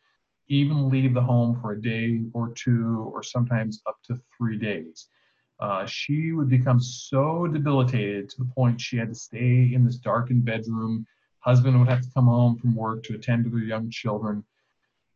even 0.48 0.90
leave 0.90 1.14
the 1.14 1.22
home 1.22 1.60
for 1.62 1.74
a 1.74 1.82
day 1.82 2.22
or 2.34 2.50
two, 2.56 3.12
or 3.14 3.22
sometimes 3.22 3.84
up 3.86 3.98
to 4.04 4.20
three 4.36 4.58
days. 4.58 5.08
Uh, 5.60 5.86
she 5.86 6.32
would 6.32 6.50
become 6.50 6.80
so 6.80 7.46
debilitated 7.46 8.28
to 8.28 8.40
the 8.40 8.50
point 8.56 8.82
she 8.82 8.98
had 8.98 9.10
to 9.10 9.16
stay 9.16 9.72
in 9.76 9.86
this 9.86 9.98
darkened 9.98 10.44
bedroom. 10.44 11.06
Husband 11.42 11.78
would 11.78 11.90
have 11.90 12.02
to 12.02 12.10
come 12.12 12.26
home 12.26 12.58
from 12.58 12.76
work 12.76 13.04
to 13.04 13.14
attend 13.14 13.44
to 13.44 13.52
their 13.52 13.60
young 13.60 13.92
children. 13.92 14.44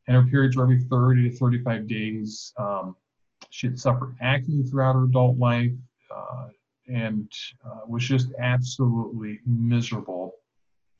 And 0.07 0.15
her 0.15 0.29
periods 0.29 0.55
were 0.55 0.63
every 0.63 0.81
30 0.81 1.31
to 1.31 1.35
35 1.35 1.87
days. 1.87 2.53
Um, 2.57 2.95
she 3.55 3.67
had 3.67 3.79
suffered 3.79 4.13
acne 4.19 4.63
throughout 4.63 4.95
her 4.95 5.05
adult 5.05 5.37
life 5.37 5.71
uh, 6.13 6.47
and 6.89 7.31
uh, 7.65 7.79
was 7.87 8.03
just 8.03 8.27
absolutely 8.37 9.39
miserable. 9.45 10.33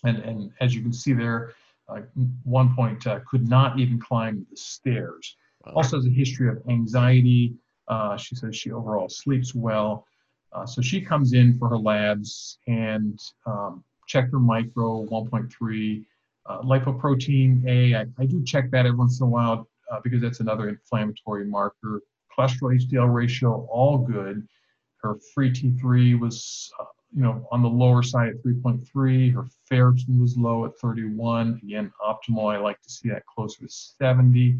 And, 0.05 0.19
and 0.19 0.51
as 0.61 0.73
you 0.73 0.81
can 0.81 0.93
see 0.93 1.11
there, 1.11 1.53
uh, 1.89 1.99
one 2.43 2.73
point 2.73 3.05
uh, 3.07 3.19
could 3.29 3.49
not 3.49 3.77
even 3.77 3.99
climb 3.99 4.47
the 4.49 4.55
stairs. 4.55 5.35
Wow. 5.65 5.73
Also 5.75 5.97
has 5.97 6.05
a 6.05 6.09
history 6.09 6.47
of 6.47 6.61
anxiety, 6.69 7.55
uh, 7.89 8.15
she 8.15 8.35
says 8.35 8.55
she 8.55 8.71
overall 8.71 9.09
sleeps 9.09 9.53
well. 9.53 10.07
Uh, 10.53 10.65
so 10.65 10.81
she 10.81 11.01
comes 11.01 11.33
in 11.33 11.57
for 11.59 11.67
her 11.67 11.77
labs 11.77 12.57
and 12.67 13.19
um, 13.45 13.83
check 14.07 14.31
her 14.31 14.39
micro 14.39 15.05
1.3 15.07 16.05
uh, 16.45 16.61
lipoprotein 16.61 17.67
A. 17.67 17.95
I, 17.95 18.05
I 18.17 18.25
do 18.25 18.41
check 18.45 18.71
that 18.71 18.85
every 18.85 18.97
once 18.97 19.19
in 19.19 19.27
a 19.27 19.29
while 19.29 19.67
uh, 19.91 19.99
because 20.01 20.21
that's 20.21 20.39
another 20.39 20.69
inflammatory 20.69 21.45
marker. 21.45 22.01
Cholesterol 22.37 22.79
HDL 22.79 23.13
ratio, 23.13 23.67
all 23.71 23.97
good. 23.97 24.47
Her 25.01 25.17
free 25.33 25.51
T3 25.51 26.19
was, 26.19 26.71
uh, 26.79 26.85
you 27.13 27.21
know, 27.21 27.47
on 27.51 27.61
the 27.61 27.69
lower 27.69 28.03
side 28.03 28.29
at 28.29 28.43
3.3. 28.43 29.33
Her 29.33 29.45
ferritin 29.71 30.19
was 30.19 30.37
low 30.37 30.65
at 30.65 30.77
31. 30.79 31.59
Again, 31.63 31.91
optimal. 32.01 32.53
I 32.53 32.57
like 32.57 32.81
to 32.81 32.89
see 32.89 33.09
that 33.09 33.25
closer 33.25 33.61
to 33.61 33.69
70. 33.69 34.59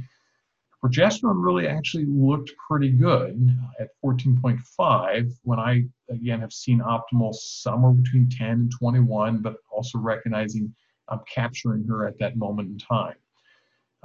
Progesterone 0.84 1.43
really 1.43 1.67
actually 1.67 2.05
looked 2.05 2.51
pretty 2.69 2.89
good 2.89 3.49
at 3.80 3.89
14.5 4.03 5.32
when 5.43 5.59
I, 5.59 5.84
again, 6.09 6.41
have 6.41 6.53
seen 6.53 6.80
optimal 6.80 7.34
somewhere 7.34 7.93
between 7.93 8.30
10 8.30 8.49
and 8.49 8.71
21, 8.71 9.39
but 9.39 9.55
also 9.71 9.97
recognizing 9.97 10.73
I'm 11.09 11.21
capturing 11.34 11.86
her 11.86 12.05
at 12.07 12.19
that 12.19 12.38
moment 12.38 12.69
in 12.69 12.78
time. 12.78 13.15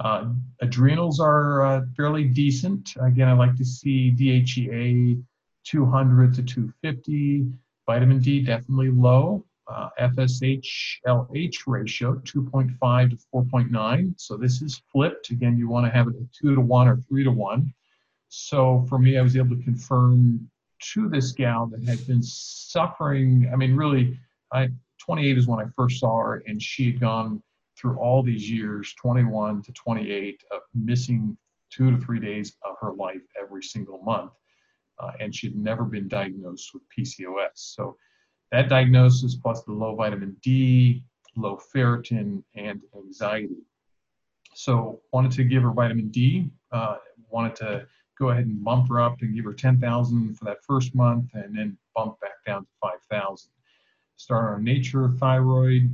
Uh, 0.01 0.29
adrenals 0.61 1.19
are 1.19 1.63
uh, 1.63 1.81
fairly 1.95 2.23
decent. 2.23 2.93
Again, 2.99 3.27
I 3.27 3.33
like 3.33 3.55
to 3.57 3.65
see 3.65 4.11
DHEA 4.11 5.23
200 5.63 6.33
to 6.33 6.43
250. 6.43 7.45
Vitamin 7.85 8.19
D 8.19 8.41
definitely 8.41 8.89
low 8.89 9.45
uh, 9.67 9.89
FSH 9.99 10.97
LH 11.07 11.55
ratio 11.67 12.15
2.5 12.15 13.09
to 13.11 13.17
4.9. 13.33 14.13
So 14.17 14.37
this 14.37 14.61
is 14.61 14.81
flipped. 14.91 15.29
Again, 15.29 15.57
you 15.57 15.69
want 15.69 15.85
to 15.85 15.91
have 15.91 16.07
it 16.07 16.15
at 16.15 16.33
2 16.33 16.55
to 16.55 16.61
1 16.61 16.87
or 16.87 16.97
3 16.97 17.23
to 17.23 17.31
1. 17.31 17.73
So 18.29 18.85
for 18.89 18.97
me, 18.97 19.17
I 19.17 19.21
was 19.21 19.35
able 19.35 19.55
to 19.55 19.63
confirm 19.63 20.49
to 20.93 21.09
this 21.09 21.31
gal 21.31 21.67
that 21.67 21.83
had 21.87 22.05
been 22.07 22.23
suffering. 22.23 23.49
I 23.53 23.55
mean, 23.55 23.75
really, 23.75 24.17
I 24.51 24.69
28 24.99 25.37
is 25.37 25.47
when 25.47 25.59
I 25.59 25.69
first 25.75 25.99
saw 25.99 26.17
her, 26.17 26.43
and 26.47 26.61
she 26.61 26.91
had 26.91 26.99
gone 26.99 27.41
through 27.81 27.97
all 27.97 28.21
these 28.21 28.49
years, 28.49 28.93
21 28.93 29.63
to 29.63 29.71
28, 29.73 30.43
of 30.51 30.61
missing 30.75 31.35
two 31.71 31.89
to 31.89 31.97
three 31.97 32.19
days 32.19 32.55
of 32.63 32.75
her 32.79 32.93
life 32.93 33.21
every 33.41 33.63
single 33.63 34.01
month. 34.03 34.31
Uh, 34.99 35.11
and 35.19 35.33
she'd 35.33 35.55
never 35.55 35.83
been 35.83 36.07
diagnosed 36.07 36.71
with 36.73 36.83
PCOS. 36.95 37.51
So 37.55 37.97
that 38.51 38.69
diagnosis 38.69 39.35
plus 39.35 39.63
the 39.63 39.71
low 39.71 39.95
vitamin 39.95 40.37
D, 40.43 41.03
low 41.35 41.59
ferritin, 41.73 42.43
and 42.55 42.81
anxiety. 42.95 43.63
So 44.53 45.01
wanted 45.11 45.31
to 45.33 45.43
give 45.43 45.63
her 45.63 45.71
vitamin 45.71 46.09
D, 46.09 46.51
uh, 46.71 46.97
wanted 47.29 47.55
to 47.55 47.87
go 48.19 48.29
ahead 48.29 48.45
and 48.45 48.63
bump 48.63 48.89
her 48.89 49.01
up 49.01 49.21
and 49.21 49.33
give 49.33 49.45
her 49.45 49.53
10,000 49.53 50.37
for 50.37 50.45
that 50.45 50.63
first 50.63 50.93
month 50.93 51.31
and 51.33 51.57
then 51.57 51.77
bump 51.95 52.19
back 52.19 52.43
down 52.45 52.61
to 52.63 52.71
5,000. 52.81 53.49
Start 54.17 54.53
on 54.53 54.63
nature 54.63 55.09
thyroid. 55.17 55.89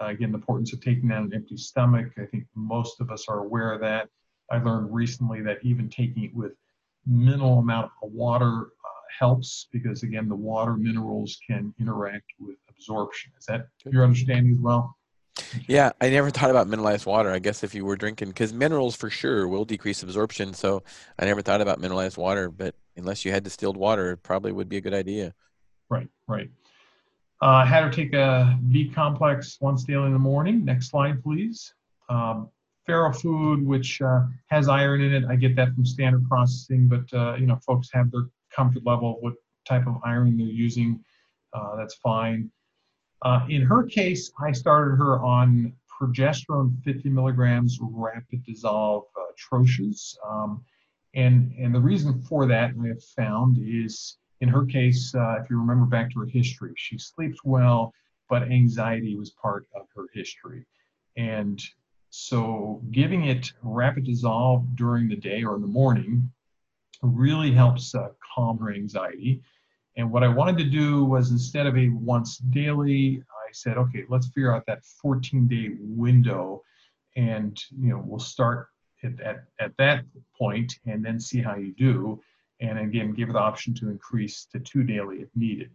Uh, 0.00 0.06
again, 0.06 0.30
the 0.32 0.38
importance 0.38 0.72
of 0.72 0.80
taking 0.80 1.08
down 1.08 1.24
an 1.24 1.34
empty 1.34 1.56
stomach. 1.56 2.12
I 2.18 2.24
think 2.24 2.44
most 2.54 3.00
of 3.00 3.10
us 3.10 3.26
are 3.28 3.40
aware 3.40 3.72
of 3.72 3.80
that. 3.80 4.08
I 4.50 4.58
learned 4.58 4.94
recently 4.94 5.42
that 5.42 5.58
even 5.62 5.88
taking 5.88 6.24
it 6.24 6.34
with 6.34 6.52
minimal 7.06 7.58
amount 7.58 7.90
of 8.02 8.12
water 8.12 8.68
helps 9.18 9.68
because 9.72 10.02
again 10.02 10.28
the 10.28 10.34
water 10.34 10.74
minerals 10.74 11.38
can 11.46 11.74
interact 11.80 12.26
with 12.38 12.56
absorption. 12.68 13.32
Is 13.38 13.46
that 13.46 13.68
your 13.86 14.04
understanding 14.04 14.52
as 14.52 14.58
well? 14.58 14.96
Yeah 15.66 15.92
i 16.00 16.10
never 16.10 16.30
thought 16.30 16.50
about 16.50 16.68
mineralized 16.68 17.06
water. 17.06 17.30
I 17.30 17.38
guess 17.38 17.64
if 17.64 17.74
you 17.74 17.84
were 17.84 17.96
drinking 17.96 18.28
because 18.28 18.52
minerals 18.52 18.94
for 18.94 19.10
sure 19.10 19.48
will 19.48 19.64
decrease 19.64 20.02
absorption 20.02 20.52
so 20.52 20.82
i 21.18 21.24
never 21.24 21.42
thought 21.42 21.60
about 21.60 21.80
mineralized 21.80 22.16
water 22.16 22.50
but 22.50 22.74
unless 22.96 23.24
you 23.24 23.32
had 23.32 23.44
distilled 23.44 23.76
water 23.76 24.12
it 24.12 24.22
probably 24.22 24.52
would 24.52 24.68
be 24.68 24.76
a 24.76 24.80
good 24.80 24.94
idea. 24.94 25.34
Right 25.88 26.08
right 26.26 26.50
uh, 27.40 27.64
had 27.64 27.84
her 27.84 27.90
take 27.90 28.12
a 28.14 28.58
b 28.70 28.88
complex 28.88 29.58
once 29.60 29.84
daily 29.84 30.06
in 30.06 30.12
the 30.12 30.18
morning 30.18 30.64
next 30.64 30.90
slide 30.90 31.22
please 31.22 31.72
um, 32.08 32.50
food, 33.20 33.66
which 33.66 34.00
uh, 34.00 34.22
has 34.46 34.68
iron 34.68 35.02
in 35.02 35.12
it. 35.12 35.24
I 35.28 35.36
get 35.36 35.54
that 35.56 35.74
from 35.74 35.84
standard 35.84 36.26
processing, 36.26 36.88
but 36.88 37.12
uh, 37.12 37.34
you 37.34 37.46
know, 37.46 37.56
folks 37.66 37.90
have 37.92 38.10
their 38.10 38.28
comfort 38.54 38.84
level, 38.86 39.18
what 39.20 39.34
type 39.66 39.86
of 39.86 39.96
iron 40.04 40.36
they're 40.38 40.46
using, 40.46 41.04
uh, 41.52 41.76
that's 41.76 41.94
fine. 41.96 42.50
Uh, 43.22 43.44
in 43.48 43.62
her 43.62 43.82
case, 43.84 44.30
I 44.40 44.52
started 44.52 44.96
her 44.96 45.20
on 45.20 45.72
progesterone 46.00 46.82
50 46.82 47.10
milligrams 47.10 47.78
rapid 47.82 48.44
dissolve 48.44 49.04
uh, 49.16 49.32
troches. 49.36 50.16
Um, 50.26 50.64
and, 51.14 51.52
and 51.58 51.74
the 51.74 51.80
reason 51.80 52.22
for 52.22 52.46
that 52.46 52.72
I 52.82 52.88
have 52.88 53.04
found 53.16 53.58
is 53.60 54.16
in 54.40 54.48
her 54.48 54.64
case, 54.64 55.14
uh, 55.14 55.36
if 55.42 55.50
you 55.50 55.58
remember 55.58 55.86
back 55.86 56.10
to 56.12 56.20
her 56.20 56.26
history, 56.26 56.72
she 56.76 56.98
sleeps 56.98 57.38
well, 57.44 57.92
but 58.28 58.42
anxiety 58.42 59.16
was 59.16 59.30
part 59.30 59.66
of 59.74 59.86
her 59.94 60.06
history. 60.12 60.66
And 61.16 61.60
so 62.10 62.80
giving 62.90 63.24
it 63.24 63.52
rapid 63.62 64.04
dissolve 64.04 64.64
during 64.76 65.08
the 65.08 65.16
day 65.16 65.42
or 65.42 65.56
in 65.56 65.62
the 65.62 65.68
morning 65.68 66.30
really 67.02 67.52
helps 67.52 67.94
uh, 67.94 68.08
calm 68.34 68.58
her 68.58 68.72
anxiety. 68.72 69.42
And 69.96 70.10
what 70.12 70.22
I 70.22 70.28
wanted 70.28 70.58
to 70.58 70.64
do 70.64 71.04
was 71.04 71.30
instead 71.30 71.66
of 71.66 71.76
a 71.76 71.88
once 71.88 72.38
daily, 72.38 73.22
I 73.30 73.52
said, 73.52 73.76
okay, 73.76 74.04
let's 74.08 74.28
figure 74.28 74.54
out 74.54 74.64
that 74.66 74.84
14 74.84 75.48
day 75.48 75.70
window. 75.80 76.62
And, 77.16 77.60
you 77.76 77.90
know, 77.90 78.02
we'll 78.04 78.20
start 78.20 78.68
at, 79.02 79.20
at, 79.20 79.44
at 79.58 79.76
that 79.78 80.04
point 80.36 80.78
and 80.86 81.04
then 81.04 81.18
see 81.18 81.40
how 81.40 81.56
you 81.56 81.72
do. 81.72 82.20
And 82.60 82.78
again, 82.78 83.12
give 83.12 83.32
the 83.32 83.38
option 83.38 83.74
to 83.74 83.88
increase 83.88 84.46
to 84.52 84.58
two 84.58 84.82
daily 84.82 85.18
if 85.18 85.28
needed. 85.36 85.70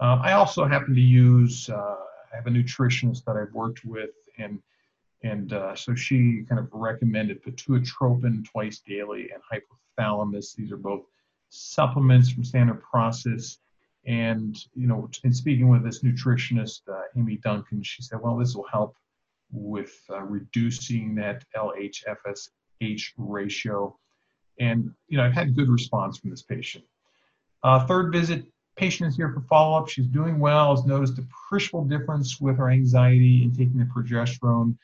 Uh, 0.00 0.18
I 0.22 0.32
also 0.32 0.64
happen 0.66 0.94
to 0.94 1.00
use, 1.00 1.68
uh, 1.68 1.96
I 2.32 2.36
have 2.36 2.46
a 2.46 2.50
nutritionist 2.50 3.24
that 3.24 3.36
I've 3.36 3.52
worked 3.52 3.84
with 3.84 4.10
and 4.38 4.60
and 5.22 5.52
uh, 5.52 5.74
so 5.74 5.94
she 5.94 6.44
kind 6.48 6.58
of 6.58 6.68
recommended 6.72 7.42
Pituitrophin 7.42 8.44
twice 8.44 8.80
daily 8.86 9.30
and 9.32 9.42
hypothalamus. 9.50 10.54
These 10.54 10.72
are 10.72 10.76
both 10.76 11.04
supplements 11.48 12.30
from 12.30 12.44
Standard 12.44 12.82
Process. 12.82 13.58
And, 14.06 14.56
you 14.74 14.86
know, 14.86 15.08
in 15.24 15.32
speaking 15.32 15.68
with 15.68 15.82
this 15.82 16.02
nutritionist, 16.02 16.82
uh, 16.88 17.02
Amy 17.16 17.38
Duncan, 17.38 17.82
she 17.82 18.02
said, 18.02 18.20
well, 18.22 18.36
this 18.36 18.54
will 18.54 18.66
help 18.70 18.94
with 19.50 20.00
uh, 20.10 20.22
reducing 20.22 21.14
that 21.16 21.44
LH-FSH 21.56 23.12
ratio. 23.16 23.98
And, 24.58 24.92
you 25.08 25.16
know, 25.16 25.24
I've 25.24 25.32
had 25.32 25.54
good 25.54 25.68
response 25.68 26.18
from 26.18 26.30
this 26.30 26.42
patient. 26.42 26.84
Uh, 27.62 27.86
third 27.86 28.12
visit, 28.12 28.44
patient 28.76 29.08
is 29.08 29.16
here 29.16 29.30
for 29.32 29.40
follow-up. 29.42 29.88
She's 29.88 30.06
doing 30.06 30.38
well, 30.38 30.74
has 30.74 30.84
noticed 30.86 31.18
appreciable 31.18 31.84
difference 31.84 32.40
with 32.40 32.56
her 32.58 32.70
anxiety 32.70 33.42
in 33.42 33.50
taking 33.52 33.78
the 33.78 33.84
progesterone, 33.84 34.76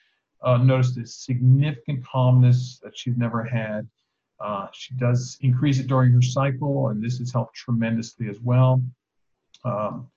uh, 0.43 0.59
noticed 0.59 0.99
a 0.99 1.07
significant 1.07 2.05
calmness 2.05 2.81
that 2.83 2.97
she's 2.97 3.17
never 3.17 3.43
had. 3.45 3.89
Uh, 4.41 4.67
she 4.73 4.95
does 4.95 5.39
increase 5.41 5.79
it 5.79 5.87
during 5.87 6.13
her 6.13 6.23
cycle, 6.23 6.89
and 6.89 7.03
this 7.03 7.19
has 7.19 7.33
helped 7.33 7.55
tremendously 7.55 8.29
as 8.29 8.41
well. 8.41 8.83
Um, 9.65 10.11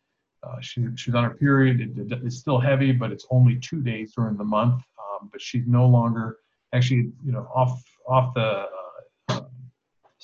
uh, 0.43 0.59
she, 0.61 0.85
she's 0.95 1.13
on 1.13 1.23
her 1.23 1.35
period. 1.35 1.79
It, 1.79 2.11
it, 2.11 2.19
it's 2.23 2.37
still 2.37 2.59
heavy, 2.59 2.91
but 2.91 3.11
it's 3.11 3.27
only 3.29 3.57
two 3.57 3.81
days 3.81 4.13
during 4.15 4.37
the 4.37 4.43
month. 4.43 4.83
Um, 4.99 5.29
but 5.31 5.41
she's 5.41 5.65
no 5.67 5.85
longer 5.85 6.37
actually, 6.73 7.11
you 7.23 7.31
know, 7.31 7.47
off 7.53 7.83
off 8.07 8.33
the 8.33 8.67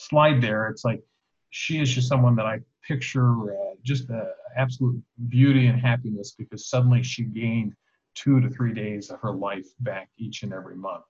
slide 0.01 0.41
there. 0.41 0.67
It's 0.67 0.83
like 0.83 1.01
she 1.49 1.79
is 1.79 1.91
just 1.91 2.07
someone 2.07 2.35
that 2.35 2.45
I 2.45 2.59
picture 2.87 3.53
uh, 3.53 3.75
just 3.83 4.07
the 4.07 4.33
absolute 4.57 5.01
beauty 5.29 5.67
and 5.67 5.79
happiness 5.79 6.33
because 6.37 6.67
suddenly 6.67 7.03
she 7.03 7.23
gained 7.23 7.73
two 8.15 8.41
to 8.41 8.49
three 8.49 8.73
days 8.73 9.09
of 9.09 9.19
her 9.21 9.31
life 9.31 9.67
back 9.79 10.09
each 10.17 10.43
and 10.43 10.53
every 10.53 10.75
month. 10.75 11.03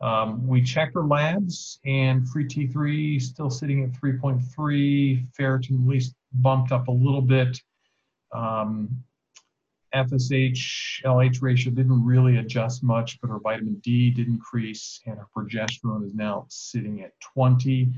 Um, 0.00 0.46
we 0.46 0.62
checked 0.62 0.94
her 0.94 1.04
labs 1.06 1.80
and 1.86 2.28
free 2.28 2.44
T3 2.44 3.20
still 3.20 3.50
sitting 3.50 3.82
at 3.82 3.92
3.3, 3.92 5.26
ferritin 5.38 5.82
at 5.82 5.88
least 5.88 6.14
bumped 6.34 6.70
up 6.72 6.88
a 6.88 6.92
little 6.92 7.22
bit. 7.22 7.60
Um, 8.32 9.02
FSH 9.96 11.02
LH 11.04 11.42
ratio 11.42 11.72
didn't 11.72 12.04
really 12.04 12.36
adjust 12.36 12.82
much, 12.82 13.20
but 13.20 13.28
her 13.28 13.38
vitamin 13.38 13.76
D 13.76 14.10
did 14.10 14.28
increase, 14.28 15.00
and 15.06 15.18
her 15.18 15.26
progesterone 15.36 16.04
is 16.04 16.14
now 16.14 16.46
sitting 16.48 17.02
at 17.02 17.12
20. 17.20 17.92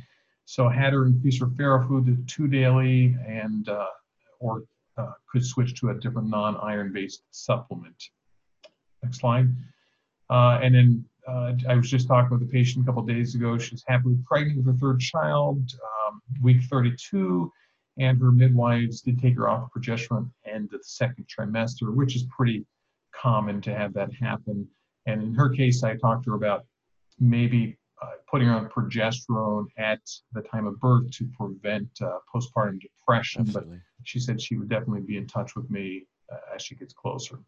So 0.45 0.67
I 0.67 0.75
had 0.75 0.93
her 0.93 1.07
increase 1.07 1.41
her 1.41 1.47
ferrofood 1.47 2.07
to 2.07 2.17
two 2.27 2.49
daily, 2.49 3.17
and 3.27 3.69
uh, 3.69 3.87
or 4.41 4.65
uh, 4.97 5.13
could 5.31 5.45
switch 5.45 5.79
to 5.81 5.91
a 5.91 5.95
different 5.95 6.29
non-iron-based 6.29 7.23
supplement. 7.31 8.11
Next 9.03 9.19
slide. 9.19 9.49
Uh, 10.31 10.59
and 10.63 10.75
then 10.75 11.05
uh, 11.27 11.53
I 11.69 11.75
was 11.75 11.91
just 11.91 12.09
talking 12.09 12.31
with 12.31 12.49
a 12.49 12.51
patient 12.51 12.85
a 12.85 12.87
couple 12.87 13.03
days 13.03 13.35
ago. 13.35 13.59
She's 13.59 13.85
happily 13.87 14.17
pregnant 14.27 14.59
with 14.59 14.67
her 14.67 14.79
third 14.79 15.01
child, 15.01 15.71
um, 16.09 16.23
week 16.43 16.63
32 16.71 17.53
and 17.99 18.21
her 18.21 18.31
midwives 18.31 19.01
did 19.01 19.21
take 19.21 19.37
her 19.37 19.49
off 19.49 19.71
progesterone 19.77 20.31
end 20.47 20.67
of 20.73 20.81
the 20.81 20.85
second 20.85 21.27
trimester, 21.27 21.95
which 21.95 22.15
is 22.15 22.25
pretty 22.25 22.65
common 23.13 23.61
to 23.63 23.75
have 23.75 23.93
that 23.95 24.13
happen. 24.15 24.67
And 25.07 25.23
in 25.23 25.35
her 25.35 25.49
case, 25.49 25.83
I 25.83 25.97
talked 25.97 26.25
to 26.25 26.31
her 26.31 26.37
about 26.37 26.65
maybe 27.19 27.77
uh, 28.01 28.11
putting 28.31 28.49
her 28.49 28.55
on 28.55 28.69
progesterone 28.69 29.67
at 29.77 30.01
the 30.33 30.43
time 30.43 30.67
of 30.67 30.79
birth 30.79 31.11
to 31.11 31.29
prevent 31.37 31.89
uh, 32.01 32.19
postpartum 32.33 32.81
depression. 32.81 33.43
Absolutely. 33.43 33.79
But 33.99 34.07
she 34.07 34.21
said 34.21 34.41
she 34.41 34.57
would 34.57 34.69
definitely 34.69 35.03
be 35.03 35.17
in 35.17 35.27
touch 35.27 35.57
with 35.57 35.69
me 35.71 36.07
uh, 36.33 36.55
as 36.55 36.63
she 36.63 36.77
gets 36.77 36.95
closer. 36.95 37.41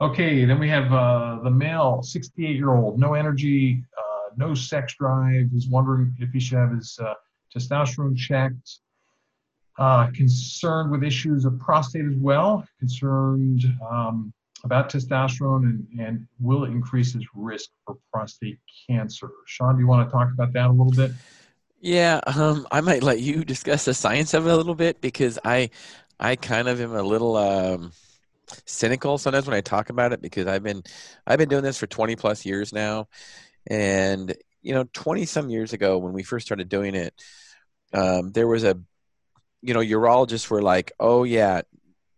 Okay, 0.00 0.46
then 0.46 0.58
we 0.58 0.68
have 0.70 0.90
uh, 0.92 1.40
the 1.44 1.50
male, 1.50 2.02
68 2.02 2.56
year 2.56 2.72
old, 2.74 2.98
no 2.98 3.12
energy, 3.12 3.84
uh, 3.98 4.34
no 4.36 4.54
sex 4.54 4.94
drive, 4.98 5.50
is 5.54 5.68
wondering 5.68 6.16
if 6.18 6.30
he 6.30 6.40
should 6.40 6.56
have 6.56 6.72
his 6.72 6.98
uh, 7.02 7.12
testosterone 7.54 8.16
checked 8.16 8.80
uh, 9.78 10.08
concerned 10.08 10.90
with 10.90 11.02
issues 11.02 11.44
of 11.44 11.58
prostate 11.58 12.04
as 12.04 12.16
well, 12.16 12.66
concerned 12.78 13.64
um, 13.90 14.32
about 14.64 14.90
testosterone 14.90 15.64
and, 15.64 15.86
and 15.98 16.26
will 16.38 16.64
it 16.64 16.68
increase 16.68 17.14
his 17.14 17.24
risk 17.34 17.70
for 17.86 17.96
prostate 18.12 18.58
cancer. 18.88 19.30
Shawn, 19.46 19.76
do 19.76 19.80
you 19.80 19.86
want 19.86 20.06
to 20.08 20.12
talk 20.12 20.30
about 20.32 20.52
that 20.52 20.66
a 20.66 20.70
little 20.70 20.92
bit? 20.92 21.12
Yeah, 21.80 22.20
um, 22.26 22.66
I 22.70 22.82
might 22.82 23.02
let 23.02 23.20
you 23.20 23.44
discuss 23.44 23.86
the 23.86 23.94
science 23.94 24.34
of 24.34 24.46
it 24.46 24.52
a 24.52 24.56
little 24.56 24.74
bit 24.74 25.00
because 25.00 25.38
I, 25.44 25.70
I 26.18 26.36
kind 26.36 26.68
of 26.68 26.78
am 26.80 26.94
a 26.94 27.02
little 27.02 27.36
um, 27.36 27.92
cynical 28.66 29.16
sometimes 29.16 29.46
when 29.46 29.56
I 29.56 29.62
talk 29.62 29.88
about 29.88 30.12
it 30.12 30.20
because 30.20 30.46
I've 30.46 30.62
been, 30.62 30.82
I've 31.26 31.38
been 31.38 31.48
doing 31.48 31.62
this 31.62 31.78
for 31.78 31.86
20 31.86 32.16
plus 32.16 32.44
years 32.44 32.72
now, 32.72 33.08
and 33.66 34.34
you 34.62 34.74
know, 34.74 34.84
20 34.92 35.24
some 35.24 35.48
years 35.48 35.72
ago 35.72 35.96
when 35.96 36.12
we 36.12 36.22
first 36.22 36.44
started 36.44 36.68
doing 36.68 36.94
it, 36.94 37.14
um, 37.94 38.30
there 38.32 38.46
was 38.46 38.64
a 38.64 38.78
you 39.62 39.74
know, 39.74 39.80
urologists 39.80 40.48
were 40.48 40.62
like, 40.62 40.92
oh, 40.98 41.24
yeah, 41.24 41.62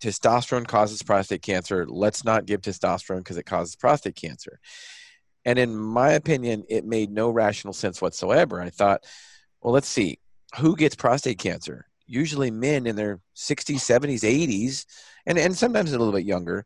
testosterone 0.02 0.66
causes 0.66 1.02
prostate 1.02 1.42
cancer. 1.42 1.86
Let's 1.86 2.24
not 2.24 2.46
give 2.46 2.60
testosterone 2.62 3.18
because 3.18 3.36
it 3.36 3.46
causes 3.46 3.76
prostate 3.76 4.16
cancer. 4.16 4.58
And 5.44 5.58
in 5.58 5.76
my 5.76 6.12
opinion, 6.12 6.64
it 6.68 6.84
made 6.84 7.10
no 7.10 7.30
rational 7.30 7.72
sense 7.72 8.00
whatsoever. 8.00 8.60
I 8.60 8.70
thought, 8.70 9.04
well, 9.60 9.72
let's 9.72 9.88
see, 9.88 10.18
who 10.58 10.76
gets 10.76 10.94
prostate 10.94 11.38
cancer? 11.38 11.86
Usually 12.06 12.50
men 12.50 12.86
in 12.86 12.96
their 12.96 13.20
60s, 13.36 13.76
70s, 13.76 14.22
80s, 14.22 14.84
and, 15.26 15.38
and 15.38 15.56
sometimes 15.56 15.92
a 15.92 15.98
little 15.98 16.12
bit 16.12 16.24
younger, 16.24 16.64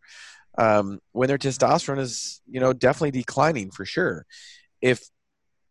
um, 0.59 1.01
when 1.13 1.29
their 1.29 1.39
testosterone 1.39 1.99
is, 1.99 2.41
you 2.47 2.61
know, 2.61 2.73
definitely 2.73 3.11
declining 3.11 3.71
for 3.71 3.85
sure. 3.85 4.27
If 4.81 5.03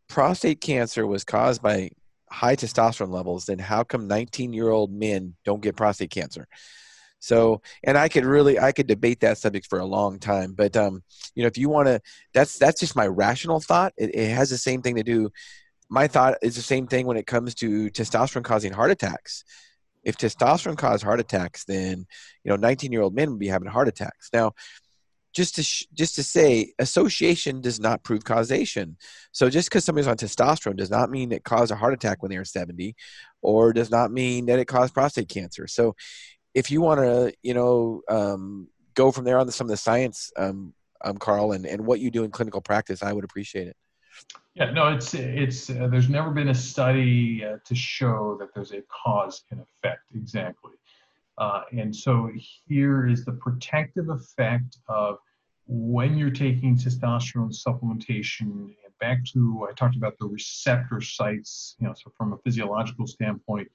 prostate 0.08 0.62
cancer 0.62 1.06
was 1.06 1.24
caused 1.24 1.62
by 1.62 1.92
high 2.36 2.56
testosterone 2.56 3.14
levels, 3.14 3.46
then 3.46 3.60
how 3.60 3.84
come 3.84 4.08
19 4.08 4.52
year 4.52 4.70
old 4.70 4.92
men 4.92 5.36
don't 5.46 5.62
get 5.62 5.78
prostate 5.78 6.12
cancer? 6.12 6.48
So, 7.20 7.62
and 7.84 7.98
I 7.98 8.10
could 8.10 8.26
really, 8.26 8.60
I 8.60 8.72
could 8.72 8.88
debate 8.88 9.22
that 9.22 9.38
subject 9.38 9.68
for 9.68 9.80
a 9.80 9.86
long 9.86 10.20
time. 10.20 10.54
But, 10.54 10.76
um, 10.76 11.02
you 11.34 11.44
know, 11.44 11.48
if 11.48 11.58
you 11.58 11.70
want 11.70 11.88
to, 11.88 12.02
that's 12.34 12.60
that's 12.60 12.80
just 12.80 12.96
my 12.96 13.08
rational 13.08 13.60
thought. 13.60 13.94
It, 13.98 14.14
it 14.14 14.30
has 14.30 14.50
the 14.50 14.58
same 14.58 14.82
thing 14.82 14.96
to 14.98 15.04
do. 15.04 15.32
My 15.90 16.08
thought 16.08 16.38
is 16.42 16.56
the 16.56 16.62
same 16.62 16.88
thing 16.88 17.08
when 17.08 17.18
it 17.18 17.26
comes 17.26 17.56
to 17.56 17.90
testosterone 17.90 18.44
causing 18.44 18.74
heart 18.74 18.92
attacks. 18.92 19.44
If 20.04 20.18
testosterone 20.18 20.78
caused 20.78 21.04
heart 21.04 21.20
attacks, 21.20 21.64
then 21.64 22.06
you 22.44 22.50
know, 22.50 22.58
19 22.58 22.92
year 22.92 23.02
old 23.02 23.16
men 23.16 23.32
would 23.32 23.40
be 23.40 23.48
having 23.48 23.70
heart 23.70 23.88
attacks. 23.88 24.30
Now, 24.34 24.54
just 25.36 25.56
to 25.56 25.64
sh- 25.64 25.86
just 25.94 26.16
to 26.16 26.24
say 26.24 26.74
association 26.80 27.62
does 27.62 27.80
not 27.80 28.04
prove 28.04 28.24
causation. 28.24 28.98
So 29.32 29.50
just 29.50 29.70
because 29.70 29.84
somebody's 29.84 30.08
on 30.08 30.18
testosterone 30.18 30.78
does 30.78 30.90
not 30.90 31.12
mean 31.12 31.32
it 31.32 31.44
caused 31.44 31.72
a 31.72 31.76
heart 31.76 31.94
attack 31.94 32.24
when 32.24 32.32
they 32.32 32.38
were 32.38 32.46
70 32.46 32.96
or 33.42 33.74
does 33.74 33.92
not 33.92 34.12
mean 34.12 34.46
that 34.48 34.60
it 34.60 34.66
caused 34.66 34.94
prostate 34.94 35.30
cancer. 35.30 35.68
So 35.68 35.96
if 36.56 36.72
you 36.72 36.82
want 36.82 37.02
to 37.02 37.34
you 37.44 37.54
know 37.54 38.02
um, 38.10 38.68
go 38.96 39.12
from 39.12 39.26
there 39.26 39.38
on 39.38 39.46
to 39.46 39.52
some 39.52 39.66
of 39.66 39.72
the 39.72 39.78
science 39.78 40.32
um, 40.38 40.74
um, 41.04 41.18
karl 41.18 41.52
and, 41.52 41.68
and 41.68 41.86
what 41.86 42.00
you 42.00 42.10
do 42.10 42.24
in 42.24 42.32
clinical 42.32 42.62
practice 42.62 43.04
i 43.04 43.14
would 43.14 43.26
appreciate 43.26 43.68
it. 43.68 43.76
Yeah 44.56 44.72
no 44.72 44.88
it's 44.88 45.14
it's 45.14 45.70
uh, 45.70 45.88
there's 45.92 46.10
never 46.10 46.32
been 46.32 46.48
a 46.48 46.56
study 46.56 47.44
uh, 47.46 47.58
to 47.66 47.76
show 47.76 48.38
that 48.40 48.54
there's 48.56 48.72
a 48.72 48.82
cause 49.04 49.44
and 49.52 49.60
effect 49.60 50.02
exactly 50.16 50.72
uh, 51.38 51.64
and 51.72 51.96
so 51.96 52.30
here 52.68 53.08
is 53.08 53.26
the 53.26 53.34
protective 53.34 54.10
effect 54.10 54.78
of 54.88 55.18
when 55.68 56.18
you're 56.18 56.30
taking 56.30 56.78
testosterone 56.78 57.54
supplementation. 57.54 58.74
Back 59.02 59.26
to 59.34 59.68
I 59.70 59.74
talked 59.74 59.98
about 59.98 60.18
the 60.20 60.28
receptor 60.28 61.02
sites. 61.02 61.76
You 61.80 61.88
know, 61.88 61.94
so 61.94 62.12
from 62.18 62.32
a 62.32 62.38
physiological 62.38 63.06
standpoint, 63.08 63.68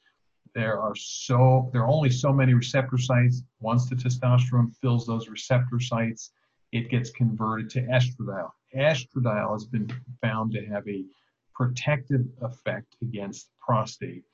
there 0.54 0.80
are 0.80 0.94
so 0.96 1.68
there 1.72 1.82
are 1.82 1.88
only 1.88 2.08
so 2.08 2.32
many 2.32 2.54
receptor 2.54 2.96
sites. 2.96 3.42
Once 3.61 3.88
the 3.88 3.96
testosterone 3.96 4.74
fills 4.80 5.06
those 5.06 5.28
receptor 5.28 5.78
sites, 5.78 6.32
it 6.72 6.88
gets 6.88 7.11
converted 7.11 7.68
to 7.70 7.82
estradiol. 7.82 8.50
Estradiol 8.74 9.52
has 9.52 9.66
been 9.66 9.90
found 10.22 10.52
to 10.52 10.64
have 10.66 10.88
a 10.88 11.04
protective 11.54 12.24
effect 12.40 12.96
against 13.02 13.50
prostate. 13.61 14.24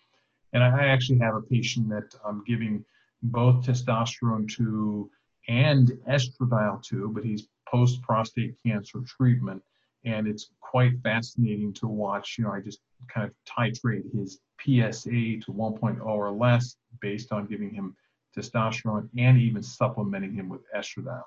And 0.53 0.63
I 0.63 0.87
actually 0.87 1.19
have 1.19 1.35
a 1.35 1.43
patient 1.43 1.89
that 1.89 2.15
I'm 2.25 2.45
giving 2.47 2.85
both 3.23 3.65
testosterone 3.65 4.49
2 4.49 5.11
and 5.49 5.93
estradiol 6.09 6.83
2, 6.83 7.13
but 7.15 7.25
he's 7.25 7.49
post 7.69 8.03
prostate 8.03 8.55
cancer 8.65 9.01
treatment. 9.07 9.63
And 10.05 10.29
it's 10.29 10.51
quite 10.61 11.01
fascinating 11.03 11.73
to 11.75 11.89
watch. 11.89 12.37
You 12.39 12.45
know, 12.45 12.53
I 12.53 12.61
just 12.61 12.81
kind 13.13 13.29
of 13.29 13.35
titrate 13.45 14.13
his 14.15 14.41
PSA 14.61 15.11
to 15.11 15.53
1.0 15.53 16.05
or 16.05 16.31
less 16.31 16.77
based 17.01 17.33
on 17.33 17.47
giving 17.47 17.71
him 17.71 17.97
testosterone 18.37 19.09
and 19.19 19.39
even 19.39 19.63
supplementing 19.63 20.35
him 20.35 20.49
with 20.49 20.61
estradiol. 20.77 21.23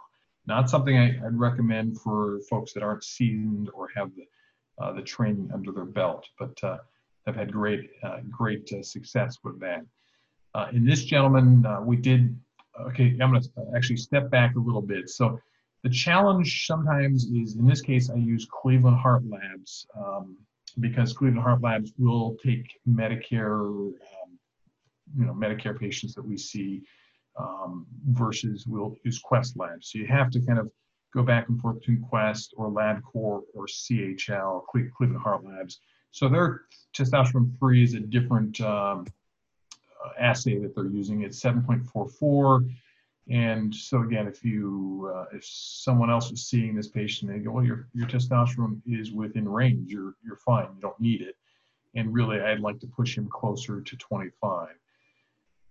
Not 0.46 0.70
something 0.70 0.98
I, 0.98 1.20
would 1.24 1.40
recommend 1.40 2.00
for 2.00 2.40
folks 2.50 2.74
that 2.74 2.84
aren't 2.84 3.04
seasoned 3.04 3.70
or 3.74 3.90
have 3.96 4.12
the, 4.16 4.26
uh, 4.82 4.94
the 4.94 5.02
training 5.02 5.52
under 5.54 5.72
their 5.72 5.86
belt, 5.86 6.26
but 6.38 6.64
uh, 6.64 6.78
have 7.26 7.36
had 7.36 7.52
great, 7.52 7.90
uh, 8.04 8.20
great 8.30 8.72
uh, 8.74 8.82
success 8.82 9.38
with 9.44 9.60
that. 9.60 9.86
Uh, 10.56 10.68
in 10.74 10.86
this 10.86 11.04
gentleman, 11.04 11.66
uh, 11.66 11.82
we 11.82 11.96
did, 11.96 12.36
okay, 12.88 13.16
I'm 13.22 13.32
going 13.32 13.42
to 13.42 13.50
actually 13.76 13.98
step 13.98 14.30
back 14.30 14.56
a 14.56 14.60
little 14.60 14.82
bit. 14.82 15.10
So 15.10 15.40
the 15.84 15.90
challenge 15.90 16.66
sometimes 16.66 17.26
is, 17.26 17.56
in 17.56 17.66
this 17.66 17.82
case, 17.82 18.10
I 18.10 18.16
use 18.16 18.48
Cleveland 18.52 18.98
Heart 18.98 19.24
Labs 19.28 19.88
um, 19.98 20.38
because 20.80 21.14
Cleveland 21.14 21.44
Heart 21.44 21.62
Labs 21.62 21.94
will 21.98 22.36
take 22.44 22.80
Medicare, 22.88 23.62
um, 23.62 24.40
you 25.18 25.26
know, 25.26 25.34
Medicare 25.34 25.80
patients 25.80 26.16
that 26.16 26.26
we 26.26 26.38
see 26.38 26.82
um, 27.40 27.86
versus 28.10 28.66
we'll 28.68 28.96
use 29.04 29.20
Quest 29.20 29.58
Labs. 29.58 29.92
So 29.92 30.00
you 30.00 30.08
have 30.08 30.30
to 30.32 30.42
kind 30.42 30.60
of 30.60 30.70
go 31.14 31.24
back 31.24 31.50
and 31.50 31.60
forth 31.60 31.80
between 31.80 32.02
Quest 32.02 32.54
or 32.58 32.70
LabCorp 32.70 33.44
or 33.54 33.66
CHL, 33.68 34.66
Cleveland 34.68 35.22
Heart 35.22 35.46
Labs. 35.46 35.80
So 36.12 36.28
their 36.28 36.62
testosterone 36.96 37.58
free 37.60 37.84
is 37.84 37.94
a 37.94 38.00
different 38.00 38.60
um, 38.62 39.06
assay 40.20 40.58
that 40.60 40.76
they're 40.76 40.86
using. 40.86 41.24
It's 41.24 41.42
7.44. 41.42 42.70
And 43.30 43.74
so 43.74 44.02
again, 44.02 44.28
if 44.28 44.44
you 44.44 45.12
uh, 45.16 45.26
if 45.34 45.46
someone 45.46 46.10
else 46.10 46.32
is 46.32 46.48
seeing 46.48 46.76
this 46.76 46.88
patient, 46.88 47.32
they 47.32 47.40
go, 47.40 47.52
well, 47.52 47.64
your 47.64 47.88
your 47.94 48.08
testosterone 48.08 48.82
is 48.88 49.12
within 49.12 49.48
range. 49.48 49.92
You're 49.92 50.16
you're 50.24 50.38
fine. 50.38 50.68
You 50.76 50.82
don't 50.82 51.00
need 51.00 51.22
it. 51.22 51.36
And 51.96 52.12
really, 52.12 52.40
I'd 52.40 52.60
like 52.60 52.80
to 52.80 52.88
push 52.88 53.16
him 53.18 53.28
closer 53.28 53.82
to 53.82 53.98
25. 53.98 54.70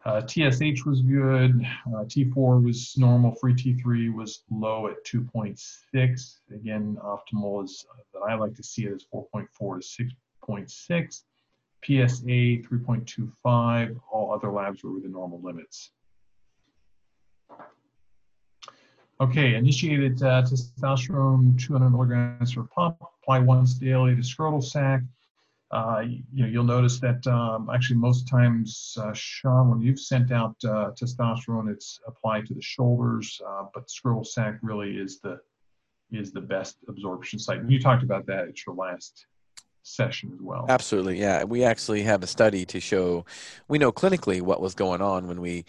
Uh, 0.05 0.23
TSH 0.27 0.85
was 0.87 1.03
good. 1.03 1.67
Uh, 1.89 2.05
T4 2.05 2.63
was 2.63 2.95
normal. 2.97 3.35
Free 3.35 3.55
T3 3.55 4.15
was 4.15 4.45
low 4.51 4.87
at 4.87 5.05
2.6. 5.05 6.35
Again, 6.55 6.97
optimal 7.03 7.65
is 7.65 7.85
uh, 7.91 8.03
that 8.15 8.21
I 8.21 8.35
like 8.35 8.55
to 8.55 8.63
see 8.63 8.85
it 8.85 8.93
as 8.93 9.05
4.4 9.13 9.81
to 9.81 10.05
6.6. 10.49 11.23
PSA 11.85 12.63
3.25. 12.67 14.01
All 14.11 14.33
other 14.33 14.51
labs 14.51 14.83
were 14.83 14.93
within 14.93 15.13
normal 15.13 15.41
limits. 15.43 15.91
Okay, 19.21 19.57
initiated 19.57 20.23
uh, 20.23 20.43
testosterone 20.43 21.59
200 21.59 21.91
milligrams 21.91 22.55
per 22.55 22.63
pump. 22.63 22.99
Apply 23.23 23.41
once 23.41 23.75
daily 23.75 24.15
to 24.15 24.23
scrotal 24.23 24.63
sac. 24.63 25.03
Uh, 25.71 26.03
you, 26.07 26.23
know, 26.33 26.47
you'll 26.47 26.65
notice 26.65 26.99
that 27.01 27.27
um, 27.27 27.69
actually 27.69 27.97
most 27.97 28.29
times, 28.29 28.97
uh, 29.01 29.13
Shawn, 29.13 29.71
when 29.71 29.81
you've 29.83 30.01
sent 30.01 30.31
out 30.33 30.57
uh, 30.65 30.93
testosterone, 30.93 31.71
it's 31.71 32.01
applied 32.07 32.47
to 32.47 32.55
the 32.55 32.63
shoulders, 32.63 33.41
uh, 33.47 33.65
but 33.75 33.89
scrotal 33.89 34.25
sac 34.25 34.59
really 34.63 34.97
is 34.97 35.21
the 35.21 35.41
is 36.11 36.33
the 36.33 36.41
best 36.41 36.79
absorption 36.89 37.39
site. 37.39 37.59
And 37.59 37.71
you 37.71 37.79
talked 37.79 38.03
about 38.03 38.25
that 38.27 38.49
at 38.49 38.67
your 38.67 38.75
last 38.75 39.27
session 39.89 40.31
as 40.35 40.41
well. 40.41 40.67
Absolutely, 40.69 41.19
yeah. 41.19 41.45
We 41.45 41.65
actually 41.65 42.03
have 42.03 42.23
a 42.23 42.27
study 42.27 42.65
to 42.67 42.81
show 42.81 43.25
we 43.69 43.79
know 43.79 43.93
clinically 43.93 44.41
what 44.41 44.61
was 44.61 44.75
going 44.75 45.03
on 45.03 45.27
when 45.27 45.41
we 45.41 45.65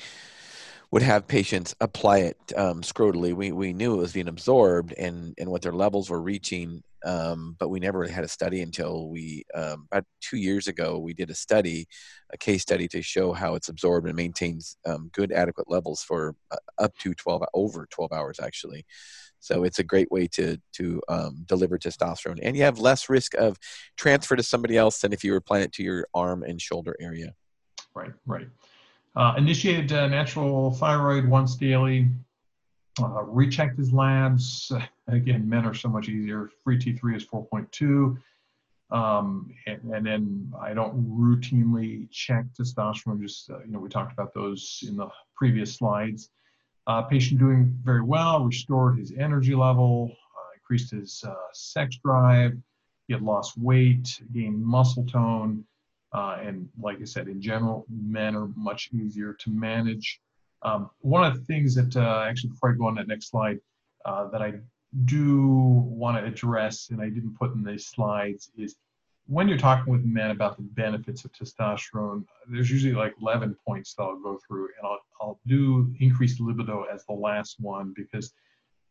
would 0.92 1.02
have 1.04 1.28
patients 1.28 1.76
apply 1.82 2.20
it 2.20 2.38
um, 2.56 2.82
scrotally. 2.82 3.34
We, 3.34 3.52
we 3.52 3.74
knew 3.74 3.94
it 3.94 3.98
was 3.98 4.14
being 4.14 4.28
absorbed 4.28 4.94
and, 4.94 5.36
and 5.38 5.50
what 5.50 5.62
their 5.62 5.74
levels 5.74 6.10
were 6.10 6.22
reaching, 6.22 6.82
um, 7.06 7.56
but 7.60 7.70
we 7.70 7.80
never 7.80 8.08
had 8.08 8.24
a 8.24 8.28
study 8.28 8.62
until 8.62 9.08
we, 9.10 9.44
um, 9.54 9.88
about 9.92 10.06
two 10.20 10.38
years 10.38 10.68
ago, 10.68 10.98
we 10.98 11.14
did 11.14 11.30
a 11.30 11.36
study, 11.36 11.88
a 12.32 12.38
case 12.38 12.64
study 12.64 12.88
to 12.88 13.04
show 13.04 13.34
how 13.34 13.54
it's 13.54 13.70
absorbed 13.70 14.08
and 14.08 14.16
maintains 14.16 14.78
um, 14.86 15.12
good, 15.14 15.32
adequate 15.32 15.70
levels 15.70 16.02
for 16.02 16.36
uh, 16.52 16.58
up 16.80 16.98
to 16.98 17.14
12, 17.14 17.44
over 17.54 17.88
12 17.92 18.12
hours 18.12 18.40
actually. 18.40 18.84
So 19.40 19.64
it's 19.64 19.80
a 19.80 19.84
great 19.84 20.12
way 20.12 20.28
to 20.28 20.58
to 20.74 21.02
um, 21.08 21.44
deliver 21.46 21.78
testosterone, 21.78 22.40
and 22.42 22.56
you 22.58 22.64
have 22.64 22.80
less 22.80 23.10
risk 23.10 23.34
of 23.36 23.58
transfer 23.98 24.36
to 24.36 24.44
somebody 24.44 24.78
else 24.78 25.00
than 25.00 25.14
if 25.14 25.24
you 25.24 25.32
were 25.32 25.38
applying 25.38 25.64
it 25.64 25.74
to 25.74 25.84
your 25.84 26.08
arm 26.14 26.44
and 26.44 26.62
shoulder 26.62 26.96
area. 27.00 27.34
Right, 27.96 28.12
right. 28.26 28.48
Uh, 29.16 29.34
initiated 29.38 29.92
uh, 29.92 30.08
natural 30.08 30.72
thyroid 30.72 31.28
once 31.28 31.56
daily. 31.56 32.08
Uh, 33.02 33.24
rechecked 33.24 33.78
his 33.78 33.94
labs. 33.94 34.72
Again, 35.08 35.48
men 35.48 35.66
are 35.66 35.74
so 35.74 35.90
much 35.90 36.10
easier. 36.10 36.50
Free 36.64 36.78
T3 36.78 37.16
is 37.16 37.26
4.2. 37.26 38.18
Um, 38.92 39.54
and, 39.68 39.82
and, 39.94 40.06
then 40.06 40.52
I 40.60 40.74
don't 40.74 41.08
routinely 41.08 42.10
check 42.12 42.46
testosterone. 42.60 43.22
Just 43.22 43.50
uh, 43.50 43.60
you 43.60 43.72
know, 43.72 43.80
we 43.80 43.88
talked 43.88 44.12
about 44.12 44.34
those 44.34 44.84
in 44.88 44.98
the 44.98 45.08
previous 45.36 45.76
slides. 45.76 46.30
Uh, 46.88 47.02
patient 47.04 47.40
doing 47.40 47.78
very 47.84 48.02
well. 48.02 48.46
Restored 48.46 48.98
his 48.98 49.14
energy 49.18 49.56
level. 49.56 50.12
Uh, 50.12 50.54
increased 50.56 50.92
his 50.92 51.24
sex 51.54 51.98
drive. 52.04 52.58
He 53.08 53.14
had 53.14 53.24
lost 53.24 53.58
weight, 53.58 54.22
gained 54.34 54.64
muscle 54.64 55.06
tone. 55.06 55.66
Uh, 56.14 56.38
and 56.42 56.68
like 56.80 57.00
I 57.02 57.06
said, 57.06 57.28
in 57.28 57.42
general, 57.42 57.86
men 57.90 58.36
are 58.36 58.50
much 58.56 58.90
easier 58.94 59.34
to 59.34 59.50
manage. 59.50 60.20
Um, 60.64 60.90
one 61.02 61.24
of 61.24 61.38
the 61.38 61.46
things 61.46 61.76
that, 61.76 61.96
uh, 61.96 62.26
actually, 62.28 62.52
before 62.52 62.72
I 62.72 62.76
go 62.76 62.86
on 62.86 62.96
that 62.96 63.08
next 63.08 63.30
slide, 63.30 63.60
uh, 64.06 64.28
that 64.30 64.42
I 64.42 64.54
do 65.06 65.48
want 65.48 66.18
to 66.18 66.24
address, 66.24 66.90
and 66.90 67.02
I 67.02 67.10
didn't 67.10 67.38
put 67.38 67.54
in 67.54 67.64
these 67.64 67.86
slides, 67.86 68.52
is 68.58 68.76
when 69.30 69.48
you're 69.48 69.58
talking 69.58 69.92
with 69.92 70.04
men 70.04 70.32
about 70.32 70.58
the 70.58 70.64
benefits 70.64 71.24
of 71.24 71.32
testosterone, 71.32 72.26
there's 72.48 72.72
usually 72.72 72.94
like 72.94 73.14
11 73.22 73.56
points 73.66 73.94
that 73.94 74.04
I'll 74.04 74.20
go 74.20 74.40
through, 74.48 74.70
and 74.78 74.88
I'll, 74.88 75.00
I'll 75.22 75.40
do 75.46 75.94
increased 76.00 76.40
libido 76.40 76.86
as 76.92 77.06
the 77.06 77.14
last 77.14 77.60
one 77.60 77.94
because 77.96 78.34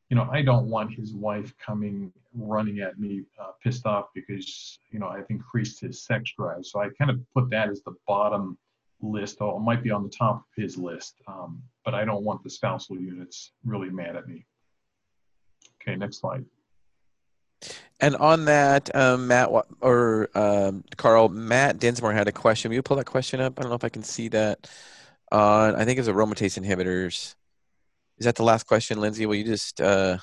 you 0.09 0.17
know, 0.17 0.29
I 0.33 0.43
don't 0.43 0.71
want 0.71 0.95
his 0.95 1.13
wife 1.13 1.53
coming 1.59 2.13
running 2.35 2.81
at 2.81 2.99
me 2.99 3.25
uh, 3.39 3.51
pissed 3.63 3.85
off 3.85 4.07
because, 4.15 4.79
you 4.91 4.99
know, 4.99 5.09
I've 5.09 5.27
increased 5.29 5.81
his 5.81 6.03
sex 6.03 6.33
drive. 6.37 6.65
So 6.65 6.81
I 6.81 6.89
kind 6.99 7.11
of 7.11 7.21
put 7.35 7.51
that 7.51 7.69
as 7.69 7.83
the 7.83 7.95
bottom 8.07 8.57
list. 9.03 9.39
Oh, 9.41 9.57
it 9.57 9.61
might 9.61 9.83
be 9.83 9.91
on 9.91 10.03
the 10.03 10.09
top 10.09 10.37
of 10.37 10.63
his 10.63 10.79
list, 10.79 11.17
um, 11.27 11.63
but 11.85 11.95
I 11.95 12.05
don't 12.05 12.25
want 12.25 12.43
the 12.43 12.51
spousal 12.51 12.99
units 12.99 13.53
really 13.65 13.91
mad 13.91 14.17
at 14.17 14.27
me. 14.27 14.47
Okay, 15.83 15.95
next 15.95 16.21
slide. 16.21 16.45
And 18.01 18.15
on 18.17 18.45
that, 18.45 18.95
um, 18.95 19.27
Matt 19.27 19.51
or 19.81 20.29
um, 20.35 20.85
Karl, 20.97 21.29
Matt 21.29 21.79
Dinsmore 21.79 22.13
had 22.13 22.29
a 22.29 22.33
question. 22.33 22.69
Will 22.69 22.77
you 22.77 22.83
pull 22.83 22.97
that 22.99 23.07
question 23.07 23.41
up? 23.41 23.59
I 23.59 23.63
don't 23.63 23.71
know 23.71 23.77
if 23.77 23.85
I 23.85 23.89
can 23.89 24.05
see 24.05 24.29
that. 24.29 24.69
On 25.31 25.75
I 25.75 25.85
think 25.85 25.99
it's 25.99 26.09
aromatase 26.09 26.63
inhibitors. 26.63 27.35
Is 28.19 28.25
that 28.25 28.37
the 28.37 28.45
last 28.45 28.67
question, 28.67 29.01
Lindsay? 29.01 29.27
Will 29.27 29.35
you 29.35 29.45
just, 29.45 29.81
uh, 29.81 30.17
is 30.19 30.23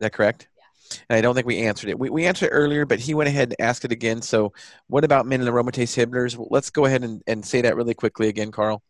that 0.00 0.12
correct? 0.12 0.48
Yeah. 0.56 0.96
And 1.08 1.16
I 1.16 1.20
don't 1.20 1.34
think 1.34 1.46
we 1.46 1.58
answered 1.60 1.90
it. 1.90 1.98
We, 1.98 2.10
we 2.10 2.26
answered 2.26 2.46
it 2.46 2.50
earlier, 2.50 2.84
but 2.86 2.98
he 2.98 3.14
went 3.14 3.28
ahead 3.28 3.48
and 3.50 3.60
asked 3.60 3.84
it 3.84 3.92
again. 3.92 4.20
So, 4.20 4.52
what 4.88 5.04
about 5.04 5.26
menin 5.26 5.46
aromatase 5.46 5.96
inhibitors? 5.96 6.36
Well, 6.36 6.48
let's 6.50 6.70
go 6.70 6.86
ahead 6.86 7.04
and, 7.04 7.22
and 7.26 7.44
say 7.44 7.60
that 7.62 7.76
really 7.76 7.94
quickly 7.94 8.28
again, 8.28 8.50
Karl. 8.50 8.82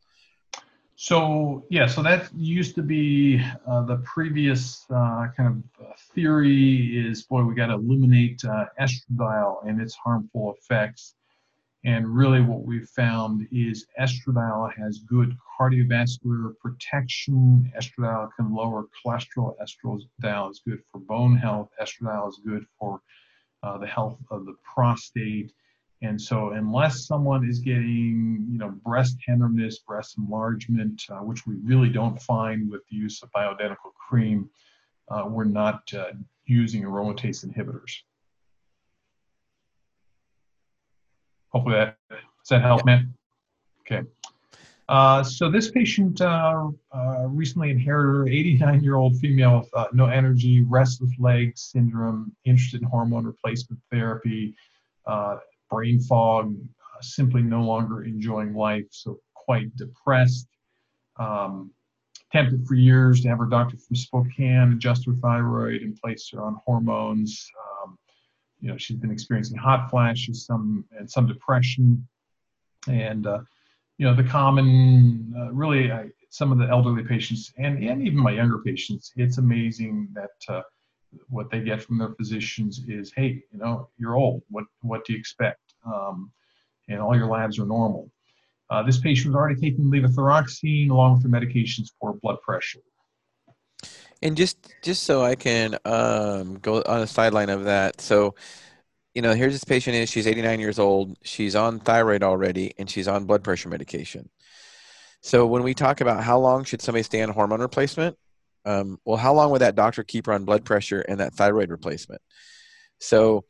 So, 0.97 1.65
yeah, 1.71 1.87
so 1.87 2.03
that 2.03 2.33
used 2.35 2.75
to 2.77 2.83
be 2.83 3.43
uh, 3.67 3.83
the 3.83 3.97
previous 4.05 4.85
uh, 4.91 5.29
kind 5.37 5.65
of 5.81 5.99
theory 6.15 7.09
is 7.09 7.25
boy, 7.25 7.43
we 7.45 7.55
got 7.55 7.69
to 7.69 7.75
eliminate 7.75 8.45
uh, 8.45 8.67
estradiol 8.81 9.67
and 9.67 9.81
its 9.81 9.95
harmful 9.95 10.55
effects. 10.59 11.15
And 11.85 12.07
really, 12.07 12.41
what 12.41 12.63
we've 12.63 12.89
found 12.89 13.49
is 13.51 13.87
estradiol 13.99 14.73
has 14.75 15.01
good 15.01 15.37
cardiovascular 15.59 16.57
protection. 16.61 17.73
Estradiol 17.77 18.29
can 18.37 18.55
lower 18.55 18.87
cholesterol. 19.05 19.57
Estradiol 19.61 20.51
is 20.51 20.61
good 20.65 20.83
for 20.93 21.01
bone 21.01 21.37
health. 21.37 21.71
Estradiol 21.81 22.29
is 22.29 22.41
good 22.47 22.65
for 22.79 23.01
uh, 23.65 23.79
the 23.79 23.87
health 23.87 24.19
of 24.31 24.47
the 24.47 24.55
prostate. 24.63 25.53
And 26.03 26.21
so, 26.21 26.51
unless 26.51 27.07
someone 27.07 27.49
is 27.49 27.61
getting, 27.61 28.45
you 28.51 28.59
know, 28.59 28.71
breast 28.85 29.19
tenderness, 29.25 29.79
breast 29.79 30.19
enlargement, 30.19 31.01
uh, 31.09 31.19
which 31.19 31.47
we 31.47 31.55
really 31.63 31.89
don't 31.89 32.21
find 32.21 32.69
with 32.69 32.83
the 32.91 32.97
use 32.97 33.23
of 33.23 33.31
bioidentical 33.31 33.93
cream, 34.09 34.51
uh, 35.09 35.25
we're 35.29 35.45
not 35.45 35.83
uh, 35.97 36.07
using 36.45 36.83
aromatase 36.83 37.47
inhibitors. 37.47 37.99
Hopefully 41.51 41.77
that 41.77 41.97
does 42.09 42.49
that 42.51 42.63
help, 42.63 42.85
man. 42.85 43.15
Okay. 43.81 44.03
Uh, 44.89 45.23
so 45.23 45.51
this 45.51 45.71
patient 45.71 46.21
uh, 46.21 46.69
uh, 46.93 47.27
recently 47.29 47.71
inherited 47.71 48.33
89 48.33 48.83
year 48.83 48.97
old 48.97 49.17
female 49.19 49.61
with 49.61 49.71
uh, 49.75 49.87
no 49.93 50.07
energy, 50.07 50.63
restless 50.63 51.13
leg 51.19 51.57
syndrome, 51.57 52.35
interested 52.45 52.83
in 52.83 52.89
hormone 52.89 53.25
replacement 53.25 53.81
therapy, 53.91 54.55
uh, 55.07 55.39
brain 55.73 56.01
fog, 56.01 56.55
uh, 56.55 57.03
simply 57.03 57.43
no 57.43 57.63
longer 57.63 58.05
enjoying 58.05 58.55
life, 58.55 58.87
so 58.91 59.19
quite 59.35 59.75
depressed. 59.77 60.47
Um, 61.17 61.73
attempted 62.33 62.67
for 62.67 62.75
years 62.75 63.21
to 63.21 63.29
have 63.29 63.39
her 63.39 63.47
doctor 63.47 63.77
from 63.77 63.97
Spokane 63.97 64.73
adjust 64.73 65.07
her 65.07 65.15
thyroid 65.15 65.83
and 65.83 65.97
place 65.97 66.31
her 66.33 66.43
on 66.43 66.59
hormones. 66.65 67.51
Um, 67.85 67.99
you 68.61 68.69
know, 68.69 68.77
she's 68.79 68.97
been 68.97 69.11
experiencing 69.11 69.59
hot 69.59 69.91
flashes, 69.91 70.47
some 70.47 70.85
and 70.97 71.11
some 71.11 71.27
depression, 71.27 72.07
and 72.89 73.27
uh, 73.27 73.41
you 73.99 74.07
know 74.07 74.15
the 74.15 74.25
common, 74.25 75.35
uh, 75.37 75.53
really, 75.53 75.93
I, 75.93 76.09
some 76.31 76.53
of 76.53 76.59
the 76.59 76.69
elderly 76.69 77.03
patients 77.03 77.53
and 77.59 77.83
and 77.83 78.07
even 78.07 78.19
my 78.19 78.31
younger 78.31 78.59
patients, 78.59 79.13
it's 79.17 79.39
amazing 79.39 80.09
that 80.15 80.31
uh, 80.49 80.63
what 81.29 81.51
they 81.51 81.61
get 81.61 81.83
from 81.83 81.99
their 81.99 82.15
physicians 82.15 82.83
is, 82.89 83.13
hey, 83.15 83.43
you 83.53 83.59
know, 83.59 83.89
you're 83.99 84.17
old. 84.17 84.43
What 84.49 84.65
what 84.81 85.05
do 85.05 85.13
you 85.13 85.19
expect? 85.19 85.61
Um, 85.87 86.31
and 86.89 87.01
all 87.01 87.17
your 87.17 87.27
labs 87.27 87.59
are 87.59 87.67
normal. 87.67 88.11
Uh, 88.71 88.83
this 88.83 88.99
patient 88.99 89.29
was 89.29 89.37
already 89.37 89.61
taking 89.61 89.85
levothyroxine 89.85 90.91
along 90.91 91.15
with 91.15 91.23
the 91.23 91.29
medications 91.29 91.89
for 92.01 92.15
blood 92.15 92.41
pressure. 92.43 92.81
And 94.23 94.37
just 94.37 94.73
just 94.83 95.03
so 95.03 95.23
I 95.23 95.35
can 95.35 95.77
um, 95.85 96.59
go 96.59 96.83
on 96.87 97.01
the 97.01 97.07
sideline 97.07 97.51
of 97.51 97.65
that, 97.65 98.01
so 98.01 98.35
you 99.15 99.21
know, 99.21 99.35
here's 99.35 99.53
this 99.53 99.65
patient 99.65 99.95
is 99.97 100.11
she's 100.11 100.27
89 100.27 100.61
years 100.61 100.79
old, 100.79 101.19
she's 101.23 101.55
on 101.55 101.81
thyroid 101.81 102.23
already, 102.23 102.73
and 102.79 102.89
she's 102.89 103.09
on 103.09 103.27
blood 103.27 103.45
pressure 103.45 103.69
medication. 103.69 104.31
So 105.21 105.47
when 105.47 105.63
we 105.63 105.75
talk 105.75 106.01
about 106.01 106.25
how 106.25 106.39
long 106.39 106.65
should 106.65 106.81
somebody 106.81 107.03
stay 107.03 107.23
on 107.23 107.29
hormone 107.29 107.61
replacement, 107.61 108.17
um, 108.65 108.99
well, 109.05 109.17
how 109.17 109.35
long 109.35 109.51
would 109.51 109.63
that 109.63 109.75
doctor 109.75 110.05
keep 110.05 110.27
her 110.27 110.33
on 110.33 110.45
blood 110.45 110.65
pressure 110.65 111.01
and 111.01 111.21
that 111.21 111.35
thyroid 111.35 111.71
replacement? 111.71 112.23
So 113.01 113.45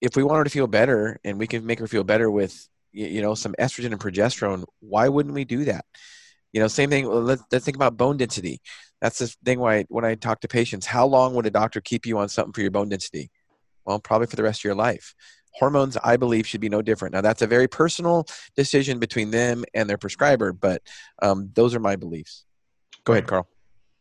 if 0.00 0.16
we 0.16 0.22
want 0.22 0.38
her 0.38 0.44
to 0.44 0.50
feel 0.50 0.66
better 0.66 1.18
and 1.24 1.38
we 1.38 1.46
can 1.46 1.64
make 1.66 1.78
her 1.78 1.86
feel 1.86 2.04
better 2.04 2.30
with 2.30 2.68
you 2.92 3.22
know 3.22 3.36
some 3.36 3.54
estrogen 3.58 3.92
and 3.92 4.00
progesterone 4.00 4.64
why 4.80 5.08
wouldn't 5.08 5.34
we 5.34 5.44
do 5.44 5.64
that? 5.64 5.84
You 6.52 6.60
know 6.60 6.68
same 6.68 6.90
thing 6.90 7.06
let's, 7.06 7.42
let's 7.52 7.64
think 7.64 7.76
about 7.76 7.96
bone 7.96 8.16
density. 8.16 8.60
That's 9.00 9.18
the 9.18 9.34
thing 9.44 9.60
why 9.60 9.84
when 9.88 10.04
i 10.04 10.14
talk 10.14 10.40
to 10.40 10.48
patients 10.48 10.86
how 10.86 11.06
long 11.06 11.34
would 11.34 11.46
a 11.46 11.50
doctor 11.50 11.80
keep 11.80 12.04
you 12.06 12.18
on 12.18 12.28
something 12.28 12.52
for 12.52 12.62
your 12.62 12.70
bone 12.70 12.88
density? 12.88 13.30
Well 13.84 14.00
probably 14.00 14.26
for 14.26 14.36
the 14.36 14.42
rest 14.42 14.60
of 14.60 14.64
your 14.64 14.74
life. 14.74 15.14
Hormones 15.52 15.96
i 16.02 16.16
believe 16.16 16.46
should 16.46 16.60
be 16.60 16.68
no 16.68 16.82
different. 16.82 17.14
Now 17.14 17.20
that's 17.20 17.42
a 17.42 17.46
very 17.46 17.68
personal 17.68 18.26
decision 18.56 18.98
between 18.98 19.30
them 19.30 19.64
and 19.74 19.88
their 19.88 19.98
prescriber 19.98 20.52
but 20.52 20.82
um, 21.22 21.50
those 21.54 21.74
are 21.74 21.80
my 21.80 21.96
beliefs. 21.96 22.44
Go 23.04 23.12
ahead 23.12 23.26
karl 23.26 23.49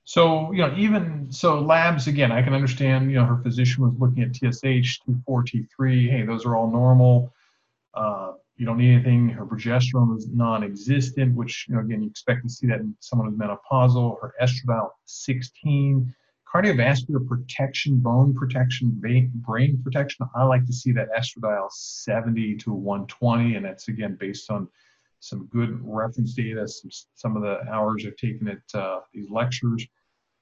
so, 0.10 0.52
you 0.52 0.64
know, 0.64 0.74
even 0.76 1.28
so, 1.32 1.60
labs 1.60 2.08
again, 2.08 2.32
I 2.32 2.42
can 2.42 2.56
understand. 2.56 3.12
You 3.12 3.18
know, 3.18 3.26
her 3.26 3.38
physician 3.44 3.84
was 3.84 3.94
looking 4.00 4.24
at 4.24 4.36
TSH, 4.36 5.02
T4, 5.08 5.68
T3. 5.78 6.10
Hey, 6.10 6.24
those 6.24 6.48
are 6.48 6.56
all 6.56 6.72
normal. 6.72 7.32
Uh, 7.94 8.32
you 8.58 8.66
don't 8.66 8.80
need 8.80 8.96
anything. 8.96 9.30
Her 9.30 9.46
progesterone 9.46 10.18
is 10.18 10.28
non-existent, 10.28 11.36
which 11.36 11.68
you 11.70 11.76
know, 11.76 11.82
again, 11.82 12.02
you 12.02 12.10
expect 12.10 12.42
to 12.42 12.50
see 12.50 12.66
that 12.66 12.80
in 12.80 12.96
someone 13.02 13.30
who's 13.30 13.38
menopausal. 13.38 14.20
Her 14.20 14.34
estradiol 14.42 14.90
16. 15.06 16.12
Cardiovascular 16.52 17.28
protection, 17.28 18.00
bone 18.00 18.34
protection, 18.34 18.90
brain 18.96 19.80
protection. 19.84 20.26
I 20.36 20.44
like 20.44 20.66
to 20.66 20.74
see 20.74 20.92
that 20.94 21.10
estradiol 21.16 21.72
70 21.72 22.56
to 22.56 22.74
120, 22.74 23.58
and 23.58 23.64
that's 23.64 23.90
again 23.90 24.18
based 24.20 24.50
on 24.50 24.68
some 25.20 25.46
good 25.52 25.80
reference 25.84 26.34
data, 26.34 26.68
some, 26.68 26.90
some 27.14 27.36
of 27.36 27.44
the 27.44 27.60
hours 27.72 28.08
I've 28.08 28.16
taken 28.16 28.48
at 28.48 28.80
uh, 28.80 29.02
these 29.14 29.30
lectures. 29.30 29.86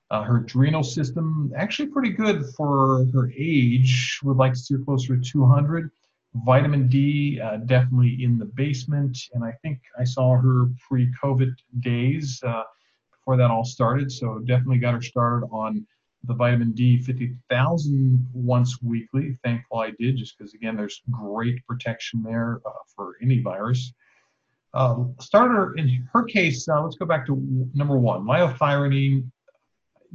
Uh, 0.09 0.23
her 0.23 0.37
adrenal 0.37 0.83
system, 0.83 1.51
actually 1.57 1.89
pretty 1.89 2.11
good 2.11 2.45
for 2.55 3.05
her 3.13 3.31
age. 3.37 4.19
Would 4.23 4.37
like 4.37 4.53
to 4.53 4.59
see 4.59 4.75
her 4.75 4.79
closer 4.81 5.17
to 5.17 5.21
200. 5.21 5.91
Vitamin 6.45 6.87
D, 6.87 7.39
uh, 7.41 7.57
definitely 7.57 8.23
in 8.23 8.37
the 8.37 8.45
basement. 8.45 9.17
And 9.33 9.43
I 9.43 9.51
think 9.63 9.79
I 9.99 10.03
saw 10.03 10.37
her 10.37 10.69
pre 10.87 11.11
COVID 11.21 11.53
days 11.79 12.41
uh, 12.45 12.63
before 13.11 13.37
that 13.37 13.51
all 13.51 13.65
started. 13.65 14.11
So 14.11 14.39
definitely 14.39 14.77
got 14.77 14.93
her 14.93 15.01
started 15.01 15.47
on 15.51 15.85
the 16.23 16.33
vitamin 16.33 16.71
D 16.71 16.99
50,000 16.99 18.27
once 18.33 18.81
weekly. 18.81 19.37
Thankful 19.43 19.79
I 19.79 19.91
did, 19.99 20.17
just 20.17 20.37
because, 20.37 20.53
again, 20.53 20.75
there's 20.75 21.01
great 21.11 21.65
protection 21.65 22.23
there 22.23 22.61
uh, 22.65 22.69
for 22.95 23.15
any 23.21 23.39
virus. 23.39 23.93
Uh, 24.73 25.05
starter 25.19 25.75
in 25.75 26.07
her 26.13 26.23
case, 26.23 26.67
uh, 26.67 26.81
let's 26.83 26.97
go 26.97 27.05
back 27.05 27.25
to 27.25 27.67
number 27.73 27.97
one, 27.97 28.25
liothyronine 28.25 29.29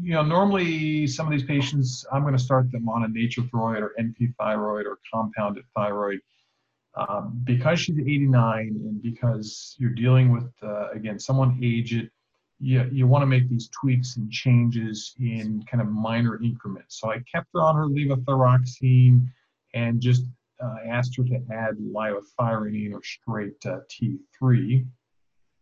you 0.00 0.14
know, 0.14 0.22
normally 0.22 1.06
some 1.06 1.26
of 1.26 1.32
these 1.32 1.44
patients, 1.44 2.04
I'm 2.12 2.22
going 2.22 2.36
to 2.36 2.42
start 2.42 2.70
them 2.72 2.88
on 2.88 3.04
a 3.04 3.08
nature 3.08 3.42
thyroid 3.42 3.82
or 3.82 3.92
NP 4.00 4.34
thyroid 4.38 4.86
or 4.86 4.98
compounded 5.12 5.64
thyroid. 5.74 6.20
Um, 6.94 7.40
because 7.44 7.80
she's 7.80 7.98
89 7.98 8.58
and 8.84 9.02
because 9.02 9.74
you're 9.78 9.90
dealing 9.90 10.30
with, 10.30 10.50
uh, 10.62 10.90
again, 10.90 11.18
someone 11.18 11.58
aged, 11.62 12.10
you, 12.60 12.88
you 12.92 13.06
want 13.06 13.22
to 13.22 13.26
make 13.26 13.48
these 13.48 13.68
tweaks 13.68 14.16
and 14.16 14.30
changes 14.30 15.14
in 15.18 15.64
kind 15.70 15.80
of 15.80 15.88
minor 15.88 16.40
increments. 16.42 17.00
So 17.00 17.10
I 17.10 17.22
kept 17.32 17.48
her 17.54 17.62
on 17.62 17.76
her 17.76 17.86
levothyroxine 17.86 19.26
and 19.74 20.00
just 20.00 20.24
uh, 20.62 20.76
asked 20.86 21.16
her 21.16 21.24
to 21.24 21.40
add 21.50 21.76
liothyronine 21.78 22.92
or 22.92 23.02
straight 23.02 23.64
uh, 23.64 23.78
T3. 23.90 24.86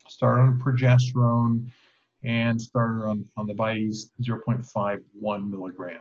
Start 0.09 0.41
on 0.41 0.61
progesterone 0.61 1.71
and 2.25 2.61
started 2.61 3.05
on, 3.07 3.25
on 3.37 3.47
the 3.47 3.55
BiEst 3.55 4.11
0.51 4.23 5.51
milligram. 5.51 6.01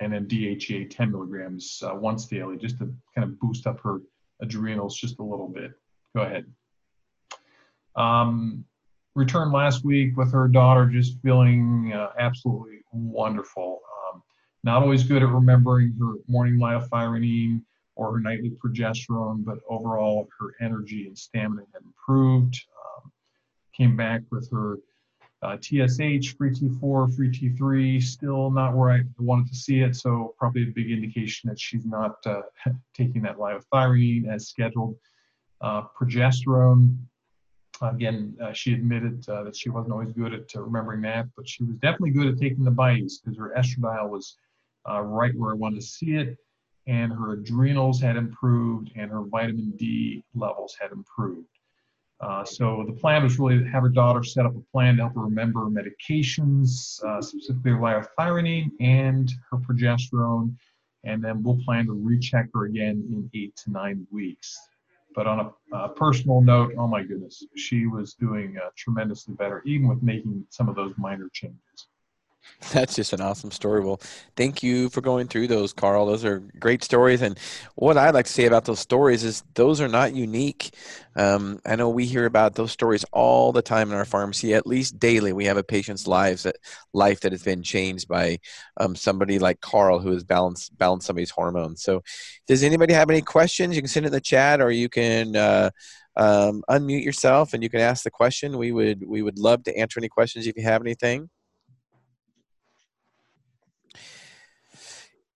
And 0.00 0.12
then 0.12 0.26
DHEA 0.26 0.88
10 0.88 1.10
milligrams 1.10 1.82
uh, 1.84 1.94
once 1.94 2.26
daily, 2.26 2.56
just 2.56 2.78
to 2.78 2.94
kind 3.14 3.28
of 3.28 3.38
boost 3.38 3.66
up 3.66 3.80
her 3.80 4.00
adrenals 4.40 4.96
just 4.96 5.18
a 5.18 5.22
little 5.22 5.48
bit. 5.48 5.72
Go 6.16 6.22
ahead. 6.22 6.46
Um, 7.96 8.64
returned 9.14 9.52
last 9.52 9.84
week 9.84 10.16
with 10.16 10.32
her 10.32 10.48
daughter, 10.48 10.86
just 10.86 11.20
feeling 11.22 11.92
uh, 11.94 12.10
absolutely 12.18 12.78
wonderful. 12.92 13.80
Um, 14.14 14.22
not 14.64 14.82
always 14.82 15.02
good 15.02 15.22
at 15.22 15.28
remembering 15.28 15.94
her 16.00 16.14
morning 16.28 16.58
liothyronine 16.58 17.62
or 17.96 18.14
her 18.14 18.20
nightly 18.20 18.50
progesterone, 18.64 19.44
but 19.44 19.58
overall 19.68 20.28
her 20.38 20.54
energy 20.60 21.06
and 21.06 21.18
stamina 21.18 21.62
had 21.74 21.82
improved. 21.82 22.58
Um, 22.96 23.12
came 23.76 23.96
back 23.96 24.22
with 24.30 24.50
her 24.50 24.78
uh, 25.42 25.56
TSH, 25.56 26.36
free 26.36 26.50
T4, 26.50 27.16
free 27.16 27.30
T3, 27.30 28.02
still 28.02 28.50
not 28.50 28.76
where 28.76 28.90
I 28.90 29.00
wanted 29.18 29.48
to 29.48 29.54
see 29.54 29.80
it, 29.80 29.96
so 29.96 30.34
probably 30.38 30.64
a 30.64 30.66
big 30.66 30.90
indication 30.90 31.48
that 31.48 31.58
she's 31.58 31.86
not 31.86 32.16
uh, 32.26 32.42
taking 32.94 33.22
that 33.22 33.36
liothyronine 33.36 34.28
as 34.28 34.48
scheduled. 34.48 34.96
Uh, 35.62 35.82
progesterone, 35.98 36.96
again, 37.80 38.36
uh, 38.42 38.52
she 38.52 38.74
admitted 38.74 39.26
uh, 39.28 39.42
that 39.44 39.56
she 39.56 39.70
wasn't 39.70 39.92
always 39.92 40.12
good 40.12 40.34
at 40.34 40.50
uh, 40.54 40.60
remembering 40.60 41.00
that, 41.02 41.26
but 41.36 41.48
she 41.48 41.64
was 41.64 41.76
definitely 41.76 42.10
good 42.10 42.28
at 42.28 42.38
taking 42.38 42.64
the 42.64 42.70
bites 42.70 43.18
because 43.18 43.38
her 43.38 43.54
estradiol 43.56 44.10
was 44.10 44.36
right 44.86 45.32
where 45.36 45.52
I 45.52 45.54
wanted 45.54 45.80
to 45.80 45.86
see 45.86 46.16
it, 46.16 46.36
and 46.86 47.12
her 47.12 47.32
adrenals 47.32 48.00
had 48.00 48.16
improved, 48.16 48.90
and 48.94 49.10
her 49.10 49.22
vitamin 49.22 49.70
D 49.78 50.22
levels 50.34 50.76
had 50.78 50.92
improved. 50.92 51.59
Uh, 52.20 52.44
so 52.44 52.84
the 52.86 52.92
plan 52.92 53.22
was 53.22 53.38
really 53.38 53.58
to 53.58 53.64
have 53.64 53.82
her 53.82 53.88
daughter 53.88 54.22
set 54.22 54.44
up 54.44 54.54
a 54.54 54.60
plan 54.72 54.96
to 54.96 55.02
help 55.02 55.14
her 55.14 55.22
remember 55.22 55.60
medications, 55.70 57.02
uh, 57.04 57.22
specifically 57.22 57.72
liothyronine 57.72 58.70
and 58.78 59.32
her 59.50 59.56
progesterone, 59.56 60.54
and 61.04 61.24
then 61.24 61.42
we'll 61.42 61.58
plan 61.64 61.86
to 61.86 61.92
recheck 61.92 62.48
her 62.52 62.66
again 62.66 63.02
in 63.10 63.30
eight 63.34 63.56
to 63.56 63.70
nine 63.70 64.06
weeks. 64.10 64.58
But 65.14 65.26
on 65.26 65.52
a 65.72 65.88
personal 65.88 66.40
note, 66.40 66.74
oh 66.78 66.86
my 66.86 67.02
goodness, 67.02 67.44
she 67.56 67.86
was 67.86 68.14
doing 68.14 68.56
uh, 68.58 68.68
tremendously 68.76 69.34
better, 69.34 69.62
even 69.64 69.88
with 69.88 70.02
making 70.02 70.46
some 70.50 70.68
of 70.68 70.76
those 70.76 70.92
minor 70.98 71.28
changes. 71.32 71.88
That's 72.72 72.94
just 72.94 73.12
an 73.12 73.20
awesome 73.20 73.50
story. 73.50 73.80
Well, 73.80 74.00
thank 74.36 74.62
you 74.62 74.88
for 74.90 75.00
going 75.00 75.28
through 75.28 75.46
those, 75.48 75.72
Karl. 75.72 76.06
Those 76.06 76.24
are 76.24 76.40
great 76.58 76.82
stories. 76.84 77.22
And 77.22 77.38
what 77.74 77.96
I 77.96 78.10
like 78.10 78.26
to 78.26 78.32
say 78.32 78.46
about 78.46 78.64
those 78.64 78.80
stories 78.80 79.24
is 79.24 79.42
those 79.54 79.80
are 79.80 79.88
not 79.88 80.14
unique. 80.14 80.74
Um, 81.16 81.60
I 81.64 81.76
know 81.76 81.88
we 81.88 82.06
hear 82.06 82.26
about 82.26 82.54
those 82.54 82.70
stories 82.72 83.04
all 83.12 83.52
the 83.52 83.62
time 83.62 83.90
in 83.90 83.96
our 83.96 84.04
pharmacy, 84.04 84.54
at 84.54 84.66
least 84.66 84.98
daily. 84.98 85.32
We 85.32 85.46
have 85.46 85.56
a 85.56 85.62
patient's 85.64 86.06
lives 86.06 86.42
that 86.42 86.56
life 86.92 87.20
that 87.20 87.32
has 87.32 87.42
been 87.42 87.62
changed 87.62 88.08
by 88.08 88.38
um, 88.76 88.94
somebody 88.94 89.38
like 89.38 89.60
Karl 89.60 89.98
who 89.98 90.12
has 90.12 90.24
balanced 90.24 90.76
balanced 90.76 91.06
somebody's 91.06 91.30
hormones. 91.30 91.82
So, 91.82 92.02
does 92.46 92.62
anybody 92.62 92.92
have 92.94 93.10
any 93.10 93.22
questions? 93.22 93.74
You 93.74 93.82
can 93.82 93.88
send 93.88 94.06
it 94.06 94.08
in 94.08 94.12
the 94.12 94.20
chat, 94.20 94.60
or 94.60 94.70
you 94.70 94.88
can. 94.88 95.36
Uh, 95.36 95.70
um, 96.16 96.64
unmute 96.68 97.04
yourself 97.04 97.54
and 97.54 97.62
you 97.62 97.70
can 97.70 97.80
ask 97.80 98.02
the 98.02 98.10
question. 98.10 98.58
We 98.58 98.72
would 98.72 99.04
we 99.06 99.22
would 99.22 99.38
love 99.38 99.62
to 99.64 99.76
answer 99.78 100.00
any 100.00 100.08
questions 100.08 100.46
if 100.46 100.56
you 100.56 100.64
have 100.64 100.82
anything. 100.82 101.30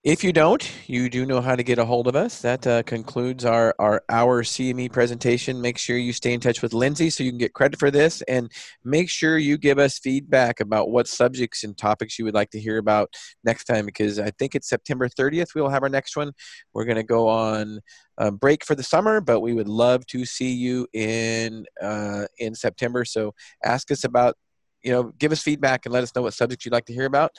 If 0.05 0.22
you 0.22 0.34
don't, 0.34 0.70
you 0.86 1.09
do 1.09 1.24
know 1.24 1.40
how 1.40 1.57
to 1.57 1.62
get 1.62 1.78
a 1.78 1.84
hold 1.86 2.09
of 2.09 2.14
us. 2.14 2.42
That 2.42 2.66
uh, 2.66 2.82
concludes 2.82 3.46
our, 3.46 3.74
our 3.78 4.02
hour 4.11 4.42
CME 4.42 4.92
presentation. 4.92 5.62
Make 5.62 5.78
sure 5.78 5.96
you 5.96 6.12
stay 6.12 6.34
in 6.34 6.40
touch 6.40 6.61
with 6.61 6.74
Lindsay 6.74 7.09
so 7.09 7.24
you 7.24 7.30
can 7.30 7.38
get 7.38 7.55
credit 7.55 7.78
for 7.78 7.90
this, 7.90 8.20
and 8.28 8.52
make 8.84 9.09
sure 9.09 9.38
you 9.38 9.57
give 9.57 9.78
us 9.78 9.98
feedback 9.98 10.61
about 10.61 10.90
what 10.90 11.09
subjects 11.09 11.64
and 11.64 11.74
topics 11.74 12.18
you 12.18 12.26
would 12.26 12.34
like 12.34 12.50
to 12.50 12.61
hear 12.61 12.76
about 12.76 13.14
next 13.44 13.64
time. 13.64 13.86
Because 13.86 14.18
I 14.18 14.30
think 14.32 14.55
it's 14.55 14.68
September 14.68 15.09
30th 15.09 15.55
we 15.55 15.62
will 15.62 15.70
have 15.70 15.82
our 15.82 15.88
next 15.88 16.18
one. 16.18 16.32
We're 16.74 16.84
going 16.84 16.96
to 16.96 17.02
go 17.02 17.26
on 17.26 17.80
a 18.18 18.30
break 18.30 18.62
for 18.62 18.74
the 18.74 18.82
summer, 18.82 19.22
but 19.22 19.40
we 19.40 19.55
would 19.55 19.68
love 19.68 20.05
to 20.09 20.26
see 20.26 20.52
you 20.52 20.86
in 20.92 21.64
uh, 21.80 22.26
in 22.38 22.55
September. 22.55 23.07
So 23.07 23.32
ask 23.64 23.90
us 23.90 24.05
about 24.05 24.36
you 24.82 24.92
know 24.92 25.05
give 25.18 25.32
us 25.32 25.40
feedback 25.40 25.86
and 25.86 25.94
let 25.94 26.02
us 26.02 26.14
know 26.14 26.20
what 26.20 26.34
subjects 26.34 26.66
you'd 26.66 26.74
like 26.74 26.84
to 26.84 26.92
hear 26.92 27.07
about 27.07 27.30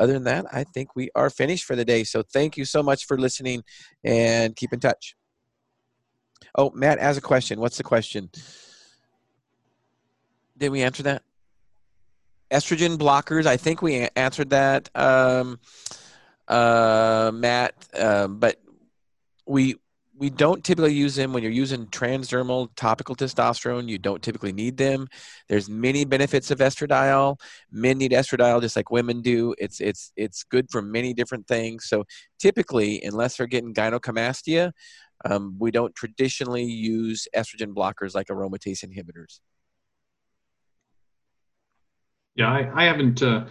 other 0.00 0.14
than 0.14 0.24
that, 0.24 0.46
I 0.50 0.64
think 0.64 0.96
we 0.96 1.10
are 1.14 1.30
finished 1.30 1.64
for 1.64 1.76
the 1.76 1.84
day. 1.84 2.02
So 2.04 2.22
thank 2.22 2.56
you 2.56 2.64
so 2.64 2.82
much 2.82 3.06
for 3.06 3.18
listening 3.18 3.62
and 4.02 4.56
keep 4.56 4.72
in 4.72 4.80
touch. 4.80 5.14
Oh, 6.54 6.70
Matt 6.74 6.98
has 6.98 7.16
a 7.16 7.20
question. 7.20 7.60
What's 7.60 7.76
the 7.76 7.84
question? 7.84 8.30
Did 10.56 10.70
we 10.70 10.82
answer 10.82 11.02
that? 11.04 11.22
Estrogen 12.50 12.96
blockers. 12.96 13.46
I 13.46 13.56
think 13.56 13.82
we 13.82 14.08
answered 14.16 14.50
that, 14.50 14.88
um, 14.94 15.60
uh, 16.48 17.30
Matt. 17.32 17.74
Um, 17.96 18.38
but 18.38 18.56
we 19.46 19.76
we 20.20 20.28
don't 20.28 20.62
typically 20.62 20.92
use 20.92 21.14
them 21.14 21.32
when 21.32 21.42
you're 21.42 21.50
using 21.50 21.86
transdermal 21.86 22.68
topical 22.76 23.16
testosterone. 23.16 23.88
You 23.88 23.96
don't 23.96 24.22
typically 24.22 24.52
need 24.52 24.76
them. 24.76 25.08
There's 25.48 25.70
many 25.70 26.04
benefits 26.04 26.50
of 26.50 26.58
estradiol. 26.58 27.40
Men 27.72 27.96
need 27.96 28.12
estradiol 28.12 28.60
just 28.60 28.76
like 28.76 28.90
women 28.90 29.22
do. 29.22 29.54
It's 29.56 29.80
it's 29.80 30.12
it's 30.16 30.44
good 30.44 30.70
for 30.70 30.82
many 30.82 31.14
different 31.14 31.48
things. 31.48 31.86
So 31.86 32.04
typically, 32.38 33.02
unless 33.02 33.38
they're 33.38 33.46
getting 33.46 33.72
gynecomastia, 33.72 34.72
um, 35.24 35.56
we 35.58 35.70
don't 35.70 35.94
traditionally 35.94 36.64
use 36.64 37.26
estrogen 37.34 37.72
blockers 37.72 38.14
like 38.14 38.26
aromatase 38.26 38.84
inhibitors. 38.84 39.40
Yeah, 42.34 42.52
I, 42.52 42.70
I 42.74 42.84
haven't. 42.84 43.22
Uh, 43.22 43.46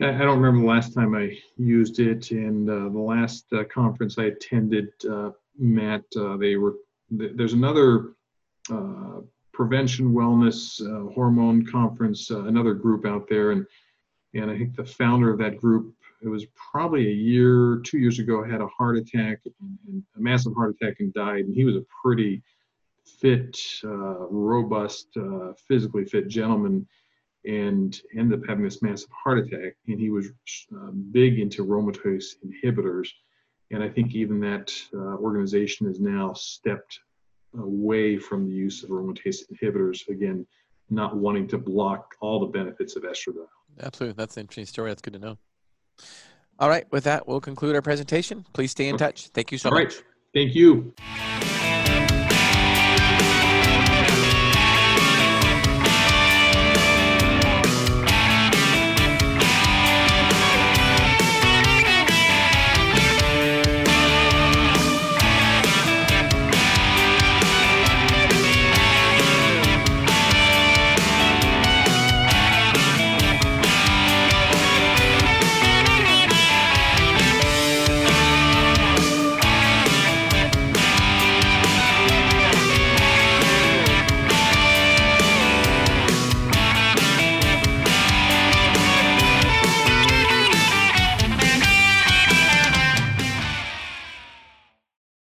I 0.00 0.12
don't 0.12 0.40
remember 0.40 0.62
the 0.62 0.72
last 0.72 0.94
time 0.94 1.14
I 1.14 1.38
used 1.56 2.00
it. 2.00 2.32
And 2.32 2.68
uh, 2.68 2.88
the 2.88 2.98
last 2.98 3.44
uh, 3.52 3.64
conference 3.64 4.18
I 4.18 4.24
attended, 4.24 4.88
uh, 5.08 5.30
Matt, 5.58 6.04
uh, 6.16 6.36
they 6.36 6.56
were 6.56 6.76
th- 7.16 7.32
there's 7.34 7.52
another 7.52 8.14
uh, 8.70 9.20
prevention 9.52 10.12
wellness 10.12 10.80
uh, 10.80 11.12
hormone 11.12 11.66
conference, 11.66 12.30
uh, 12.30 12.44
another 12.44 12.74
group 12.74 13.04
out 13.04 13.28
there, 13.28 13.50
and 13.50 13.66
and 14.34 14.50
I 14.50 14.56
think 14.56 14.76
the 14.76 14.84
founder 14.84 15.30
of 15.30 15.38
that 15.38 15.56
group, 15.56 15.94
it 16.22 16.28
was 16.28 16.46
probably 16.54 17.08
a 17.08 17.12
year, 17.12 17.80
two 17.84 17.98
years 17.98 18.20
ago, 18.20 18.44
had 18.44 18.60
a 18.60 18.66
heart 18.68 18.96
attack, 18.96 19.40
and, 19.88 20.02
a 20.16 20.20
massive 20.20 20.54
heart 20.54 20.76
attack, 20.80 21.00
and 21.00 21.12
died. 21.12 21.46
And 21.46 21.54
he 21.54 21.64
was 21.64 21.76
a 21.76 21.84
pretty 22.02 22.42
fit, 23.20 23.58
uh, 23.82 24.28
robust, 24.28 25.08
uh, 25.16 25.52
physically 25.66 26.04
fit 26.04 26.28
gentleman, 26.28 26.86
and 27.44 28.00
ended 28.16 28.38
up 28.38 28.46
having 28.48 28.64
this 28.64 28.82
massive 28.82 29.10
heart 29.10 29.38
attack. 29.38 29.74
And 29.88 29.98
he 29.98 30.10
was 30.10 30.30
big 31.10 31.40
into 31.40 31.64
aromatase 31.64 32.36
inhibitors, 32.46 33.08
and 33.70 33.82
I 33.82 33.88
think 33.88 34.14
even 34.14 34.40
that 34.40 34.72
uh, 34.94 35.16
organization 35.16 35.86
has 35.86 36.00
now 36.00 36.32
stepped 36.32 37.00
away 37.58 38.18
from 38.18 38.46
the 38.46 38.52
use 38.52 38.82
of 38.82 38.90
aromatase 38.90 39.42
inhibitors. 39.50 40.08
Again, 40.08 40.46
not 40.90 41.16
wanting 41.16 41.46
to 41.48 41.58
block 41.58 42.14
all 42.20 42.40
the 42.40 42.46
benefits 42.46 42.96
of 42.96 43.04
estradiol. 43.04 43.46
Absolutely. 43.80 44.14
That's 44.16 44.36
an 44.36 44.42
interesting 44.42 44.66
story. 44.66 44.90
That's 44.90 45.02
good 45.02 45.14
to 45.14 45.18
know. 45.18 45.38
All 46.58 46.68
right. 46.68 46.90
With 46.90 47.04
that, 47.04 47.26
we'll 47.26 47.40
conclude 47.40 47.74
our 47.74 47.82
presentation. 47.82 48.44
Please 48.52 48.72
stay 48.72 48.88
in 48.88 48.96
touch. 48.96 49.28
Thank 49.28 49.52
you 49.52 49.58
so 49.58 49.70
all 49.70 49.76
much. 49.76 49.96
Right. 49.96 50.04
Thank 50.34 50.54
you. 50.54 50.92